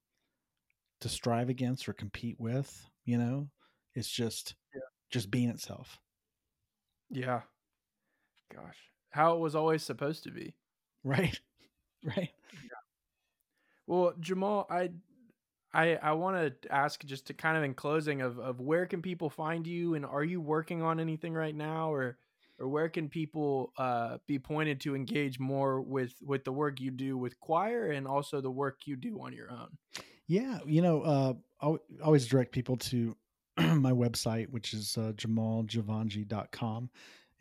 to 1.02 1.10
strive 1.10 1.50
against 1.50 1.88
or 1.88 1.94
compete 1.94 2.40
with, 2.40 2.90
you 3.06 3.18
know? 3.18 3.50
It's 3.96 4.10
just 4.10 4.56
Yeah. 4.74 4.82
just 5.12 5.32
being 5.32 5.50
itself. 5.50 6.00
Yeah. 7.10 7.42
Gosh. 8.54 8.78
How 9.12 9.36
it 9.36 9.40
was 9.40 9.56
always 9.56 9.84
supposed 9.84 10.24
to 10.24 10.32
be. 10.32 10.56
Right? 11.04 11.40
Right. 12.02 12.30
Well, 13.86 14.14
Jamal, 14.22 14.66
I 14.70 14.92
I 15.74 15.96
I 15.96 16.14
want 16.14 16.62
to 16.62 16.74
ask 16.74 17.04
just 17.06 17.28
to 17.28 17.34
kind 17.34 17.58
of 17.58 17.64
in 17.64 17.74
closing 17.74 18.22
of 18.22 18.40
of 18.40 18.60
where 18.60 18.86
can 18.86 19.02
people 19.02 19.30
find 19.30 19.66
you 19.68 19.96
and 19.96 20.06
are 20.06 20.24
you 20.24 20.42
working 20.42 20.82
on 20.82 21.00
anything 21.00 21.34
right 21.34 21.56
now 21.56 21.92
or 21.92 22.18
or 22.60 22.68
where 22.68 22.90
can 22.90 23.08
people 23.08 23.72
uh, 23.78 24.18
be 24.28 24.38
pointed 24.38 24.82
to 24.82 24.96
engage 24.96 25.40
more 25.40 25.82
with 25.82 26.14
with 26.22 26.44
the 26.44 26.52
work 26.52 26.82
you 26.82 26.92
do 26.92 27.18
with 27.18 27.40
Quoir 27.40 27.92
and 27.92 28.08
also 28.08 28.42
the 28.42 28.52
work 28.52 28.82
you 28.86 28.96
do 28.96 29.22
on 29.22 29.34
your 29.34 29.50
own? 29.52 29.78
Yeah, 30.28 30.60
you 30.66 30.82
know, 30.82 31.02
uh, 31.02 31.34
I 31.62 31.76
always 32.04 32.28
direct 32.28 32.52
people 32.52 32.78
to 32.78 33.16
my 33.58 33.92
website, 33.92 34.50
which 34.50 34.74
is 34.74 34.98
uh, 34.98 35.14
jamaljivanjee.com. 35.16 36.90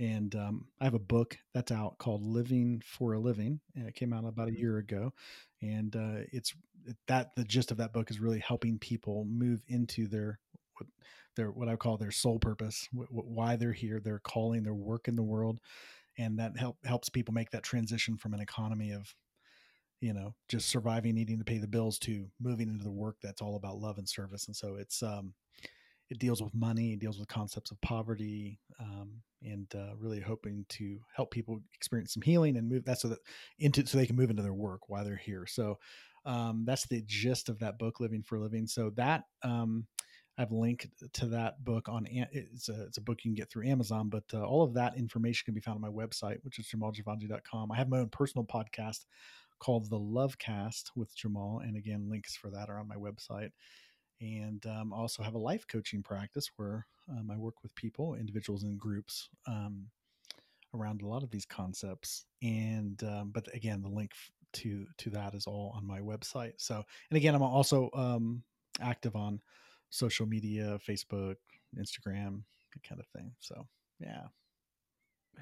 And 0.00 0.34
um, 0.36 0.66
I 0.80 0.84
have 0.84 0.94
a 0.94 1.00
book 1.00 1.36
that's 1.52 1.72
out 1.72 1.98
called 1.98 2.24
Living 2.24 2.80
for 2.84 3.14
a 3.14 3.18
Living. 3.18 3.60
And 3.74 3.88
it 3.88 3.94
came 3.94 4.12
out 4.12 4.24
about 4.24 4.48
a 4.48 4.52
mm-hmm. 4.52 4.60
year 4.60 4.78
ago. 4.78 5.12
And 5.60 5.94
uh, 5.96 6.24
it's 6.32 6.54
that 7.06 7.34
the 7.36 7.44
gist 7.44 7.70
of 7.70 7.76
that 7.78 7.92
book 7.92 8.10
is 8.10 8.20
really 8.20 8.40
helping 8.40 8.78
people 8.78 9.26
move 9.28 9.62
into 9.68 10.06
their 10.06 10.38
their 11.36 11.50
what 11.50 11.68
I 11.68 11.76
call 11.76 11.96
their 11.96 12.10
soul 12.10 12.38
purpose, 12.38 12.88
why 12.92 13.56
they're 13.56 13.72
here, 13.72 14.00
their 14.00 14.18
calling, 14.18 14.62
their 14.62 14.74
work 14.74 15.08
in 15.08 15.16
the 15.16 15.22
world, 15.22 15.60
and 16.18 16.38
that 16.38 16.56
help 16.56 16.76
helps 16.84 17.08
people 17.08 17.32
make 17.32 17.50
that 17.50 17.62
transition 17.62 18.16
from 18.16 18.34
an 18.34 18.40
economy 18.40 18.92
of 18.92 19.14
you 20.00 20.12
know 20.12 20.34
just 20.48 20.68
surviving 20.68 21.14
needing 21.14 21.38
to 21.38 21.44
pay 21.44 21.58
the 21.58 21.66
bills 21.66 21.98
to 21.98 22.26
moving 22.40 22.68
into 22.68 22.84
the 22.84 22.90
work 22.90 23.16
that's 23.22 23.42
all 23.42 23.56
about 23.56 23.78
love 23.78 23.98
and 23.98 24.08
service 24.08 24.46
and 24.46 24.54
so 24.54 24.76
it's 24.76 25.02
um 25.02 25.34
it 26.10 26.18
deals 26.18 26.42
with 26.42 26.54
money 26.54 26.92
it 26.92 27.00
deals 27.00 27.18
with 27.18 27.28
concepts 27.28 27.70
of 27.70 27.80
poverty 27.80 28.60
um, 28.80 29.10
and 29.42 29.66
uh, 29.74 29.94
really 29.98 30.20
hoping 30.20 30.64
to 30.68 30.98
help 31.14 31.30
people 31.30 31.60
experience 31.74 32.14
some 32.14 32.22
healing 32.22 32.56
and 32.56 32.68
move 32.68 32.84
that 32.84 32.98
so 32.98 33.08
that 33.08 33.18
into 33.58 33.84
so 33.86 33.98
they 33.98 34.06
can 34.06 34.16
move 34.16 34.30
into 34.30 34.42
their 34.42 34.54
work 34.54 34.88
while 34.88 35.04
they're 35.04 35.16
here 35.16 35.46
so 35.46 35.78
um, 36.28 36.64
that's 36.66 36.86
the 36.86 37.02
gist 37.06 37.48
of 37.48 37.58
that 37.60 37.78
book 37.78 38.00
living 38.00 38.22
for 38.22 38.38
living 38.38 38.66
so 38.66 38.90
that 38.90 39.24
um, 39.42 39.86
I've 40.36 40.52
linked 40.52 40.86
to 41.14 41.26
that 41.28 41.64
book 41.64 41.88
on 41.88 42.06
it's 42.10 42.68
a, 42.68 42.82
it's 42.82 42.98
a 42.98 43.00
book 43.00 43.24
you 43.24 43.30
can 43.30 43.34
get 43.34 43.50
through 43.50 43.66
Amazon, 43.66 44.10
but 44.10 44.24
uh, 44.34 44.44
all 44.44 44.62
of 44.62 44.74
that 44.74 44.98
information 44.98 45.46
can 45.46 45.54
be 45.54 45.60
found 45.60 45.76
on 45.76 45.80
my 45.80 45.88
website, 45.88 46.36
which 46.42 46.58
is 46.58 46.66
jamaljivanjee.com. 46.66 47.72
I 47.72 47.76
have 47.76 47.88
my 47.88 48.00
own 48.00 48.10
personal 48.10 48.44
podcast 48.44 49.06
called 49.58 49.88
The 49.88 49.98
Lovecast 49.98 50.90
with 50.94 51.16
Jamal, 51.16 51.60
and 51.64 51.76
again, 51.76 52.10
links 52.10 52.36
for 52.36 52.50
that 52.50 52.68
are 52.68 52.78
on 52.78 52.86
my 52.86 52.96
website. 52.96 53.50
And 54.20 54.64
um, 54.66 54.92
I 54.92 54.98
also 54.98 55.22
have 55.22 55.34
a 55.34 55.38
life 55.38 55.66
coaching 55.66 56.02
practice 56.02 56.50
where 56.56 56.86
um, 57.10 57.30
I 57.32 57.38
work 57.38 57.54
with 57.62 57.74
people, 57.74 58.14
individuals, 58.16 58.64
and 58.64 58.78
groups 58.78 59.30
um, 59.46 59.86
around 60.74 61.00
a 61.00 61.06
lot 61.06 61.22
of 61.22 61.30
these 61.30 61.46
concepts. 61.46 62.26
And 62.42 63.02
um, 63.02 63.30
but 63.32 63.48
again, 63.54 63.80
the 63.80 63.88
link 63.88 64.12
to 64.58 64.86
to 64.98 65.10
that 65.10 65.34
is 65.34 65.46
all 65.46 65.72
on 65.76 65.86
my 65.86 66.00
website. 66.00 66.54
So, 66.58 66.82
and 67.10 67.16
again, 67.16 67.34
I'm 67.34 67.42
also 67.42 67.90
um, 67.94 68.42
active 68.80 69.16
on 69.16 69.40
social 69.90 70.26
media, 70.26 70.78
Facebook, 70.86 71.36
Instagram, 71.76 72.42
that 72.72 72.82
kind 72.88 73.00
of 73.00 73.06
thing. 73.08 73.32
So 73.38 73.66
yeah. 74.00 74.28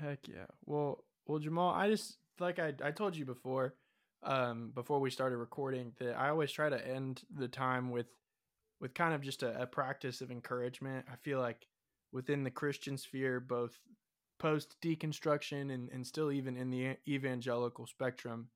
Heck 0.01 0.29
yeah. 0.29 0.47
Well, 0.65 1.05
well, 1.27 1.39
Jamal, 1.39 1.75
I 1.75 1.89
just 1.89 2.19
like 2.39 2.59
I, 2.59 2.75
I 2.83 2.91
told 2.91 3.17
you 3.17 3.25
before, 3.25 3.75
um, 4.23 4.73
before 4.75 5.01
we 5.01 5.11
started 5.11 5.39
recording 5.39 5.93
that 5.99 6.17
I 6.17 6.29
always 6.29 6.53
try 6.53 6.69
to 6.69 6.89
end 6.89 7.23
the 7.35 7.49
time 7.49 7.91
with 7.91 8.07
with 8.81 8.95
kind 8.95 9.15
of 9.15 9.23
just 9.23 9.43
a, 9.43 9.63
a 9.63 9.67
practice 9.67 10.21
of 10.21 10.31
encouragement. 10.31 11.07
I 11.11 11.17
feel 11.17 11.41
like 11.41 11.67
within 12.13 12.45
the 12.45 12.51
Christian 12.51 12.99
sphere, 12.99 13.41
both 13.41 13.79
post 14.39 14.77
deconstruction 14.83 15.73
and, 15.73 15.89
and 15.91 16.07
still 16.07 16.31
even 16.31 16.57
in 16.57 16.71
the 16.71 16.97
evangelical 17.09 17.87
spectrum, 17.87 18.49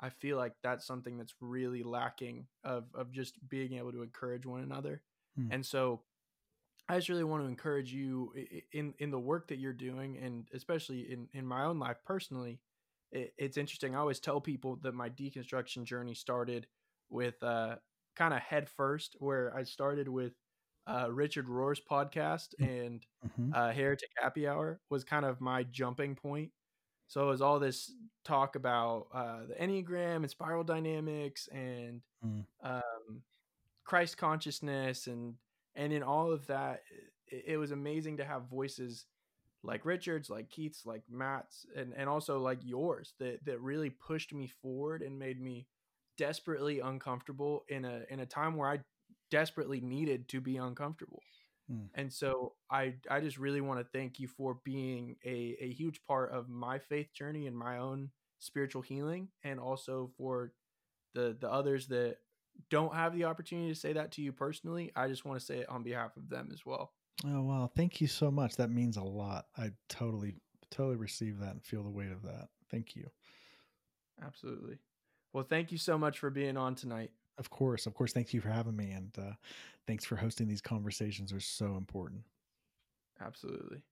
I 0.00 0.10
feel 0.10 0.36
like 0.36 0.54
that's 0.62 0.86
something 0.86 1.16
that's 1.16 1.34
really 1.40 1.82
lacking 1.82 2.46
of 2.64 2.84
of 2.94 3.12
just 3.12 3.36
being 3.48 3.74
able 3.74 3.92
to 3.92 4.02
encourage 4.02 4.46
one 4.46 4.62
another. 4.62 5.02
Hmm. 5.36 5.48
And 5.50 5.66
so 5.66 6.02
I 6.88 6.96
just 6.96 7.08
really 7.08 7.24
want 7.24 7.42
to 7.42 7.48
encourage 7.48 7.92
you 7.92 8.32
in 8.72 8.94
in 8.98 9.10
the 9.10 9.18
work 9.18 9.48
that 9.48 9.58
you're 9.58 9.72
doing, 9.72 10.18
and 10.18 10.46
especially 10.52 11.12
in 11.12 11.28
in 11.32 11.46
my 11.46 11.64
own 11.64 11.78
life 11.78 11.98
personally. 12.04 12.60
It, 13.12 13.32
it's 13.38 13.56
interesting. 13.56 13.94
I 13.94 14.00
always 14.00 14.20
tell 14.20 14.40
people 14.40 14.78
that 14.82 14.94
my 14.94 15.08
deconstruction 15.08 15.84
journey 15.84 16.14
started 16.14 16.66
with 17.10 17.40
uh, 17.42 17.76
kind 18.16 18.34
of 18.34 18.40
head 18.40 18.68
first, 18.68 19.16
where 19.18 19.54
I 19.56 19.62
started 19.62 20.08
with 20.08 20.32
uh, 20.86 21.08
Richard 21.10 21.48
Rohr's 21.48 21.80
podcast 21.80 22.48
mm, 22.60 22.86
and 22.86 23.06
mm-hmm. 23.26 23.52
uh, 23.54 23.72
Heretic 23.72 24.10
Happy 24.20 24.46
Hour 24.46 24.80
was 24.90 25.04
kind 25.04 25.24
of 25.24 25.40
my 25.40 25.62
jumping 25.64 26.14
point. 26.14 26.50
So 27.06 27.22
it 27.22 27.30
was 27.30 27.42
all 27.42 27.58
this 27.58 27.92
talk 28.24 28.56
about 28.56 29.06
uh, 29.12 29.40
the 29.48 29.54
Enneagram 29.54 30.16
and 30.16 30.30
spiral 30.30 30.64
dynamics 30.64 31.48
and 31.52 32.00
mm. 32.24 32.44
um, 32.62 33.22
Christ 33.84 34.16
consciousness 34.16 35.06
and 35.06 35.34
and 35.76 35.92
in 35.92 36.02
all 36.02 36.32
of 36.32 36.46
that 36.46 36.82
it, 37.28 37.44
it, 37.48 37.56
was 37.56 37.72
amazing 37.72 38.16
to 38.18 38.24
have 38.24 38.48
voices 38.48 39.06
like 39.62 39.84
Richard's, 39.84 40.30
like 40.30 40.48
Keith's, 40.50 40.86
like 40.86 41.02
Matt's 41.10 41.66
and 41.76 41.92
and 41.96 42.08
also 42.08 42.38
like 42.38 42.58
yours 42.62 43.14
that 43.18 43.44
that 43.44 43.60
really 43.60 43.90
pushed 43.90 44.32
me 44.32 44.46
forward 44.46 45.02
and 45.02 45.18
made 45.18 45.40
me 45.40 45.66
desperately 46.16 46.80
uncomfortable 46.80 47.64
in 47.68 47.84
a 47.84 48.02
in 48.08 48.20
a 48.20 48.26
time 48.26 48.56
where 48.56 48.70
I 48.70 48.80
desperately 49.30 49.80
needed 49.80 50.28
to 50.28 50.40
be 50.40 50.56
uncomfortable. 50.56 51.22
Mm. 51.70 51.88
And 51.94 52.12
so 52.12 52.54
I 52.70 52.94
I 53.10 53.20
just 53.20 53.38
really 53.38 53.60
want 53.60 53.80
to 53.80 53.86
thank 53.92 54.18
you 54.18 54.28
for 54.28 54.58
being 54.64 55.16
a 55.24 55.56
a 55.60 55.72
huge 55.72 56.02
part 56.02 56.32
of 56.32 56.48
my 56.48 56.78
faith 56.78 57.12
journey 57.12 57.46
and 57.46 57.56
my 57.56 57.78
own 57.78 58.10
spiritual 58.38 58.82
healing 58.82 59.28
and 59.42 59.58
also 59.58 60.10
for 60.16 60.52
the 61.14 61.36
the 61.40 61.50
others 61.50 61.86
that 61.88 62.18
don't 62.70 62.94
have 62.94 63.14
the 63.14 63.24
opportunity 63.24 63.68
to 63.68 63.78
say 63.78 63.92
that 63.94 64.12
to 64.12 64.22
you 64.22 64.32
personally, 64.32 64.92
I 64.94 65.08
just 65.08 65.24
want 65.24 65.40
to 65.40 65.44
say 65.44 65.58
it 65.58 65.68
on 65.68 65.82
behalf 65.82 66.16
of 66.16 66.28
them 66.28 66.50
as 66.52 66.64
well. 66.64 66.92
Oh 67.26 67.42
wow, 67.42 67.70
thank 67.74 68.00
you 68.00 68.06
so 68.06 68.30
much. 68.30 68.56
That 68.56 68.70
means 68.70 68.96
a 68.96 69.02
lot. 69.02 69.46
I 69.56 69.70
totally 69.88 70.34
totally 70.70 70.96
receive 70.96 71.38
that 71.38 71.52
and 71.52 71.64
feel 71.64 71.82
the 71.82 71.90
weight 71.90 72.12
of 72.12 72.22
that. 72.22 72.48
Thank 72.70 72.96
you. 72.96 73.08
Absolutely. 74.22 74.78
Well, 75.32 75.44
thank 75.44 75.72
you 75.72 75.78
so 75.78 75.98
much 75.98 76.18
for 76.18 76.30
being 76.30 76.56
on 76.56 76.74
tonight. 76.74 77.10
Of 77.38 77.50
course, 77.50 77.86
of 77.86 77.94
course. 77.94 78.12
Thank 78.12 78.32
you 78.32 78.40
for 78.40 78.48
having 78.48 78.76
me, 78.76 78.92
and 78.92 79.10
uh, 79.18 79.32
thanks 79.86 80.04
for 80.04 80.16
hosting 80.16 80.46
these 80.46 80.60
conversations. 80.60 81.32
Are 81.32 81.40
so 81.40 81.76
important. 81.76 82.22
Absolutely. 83.20 83.82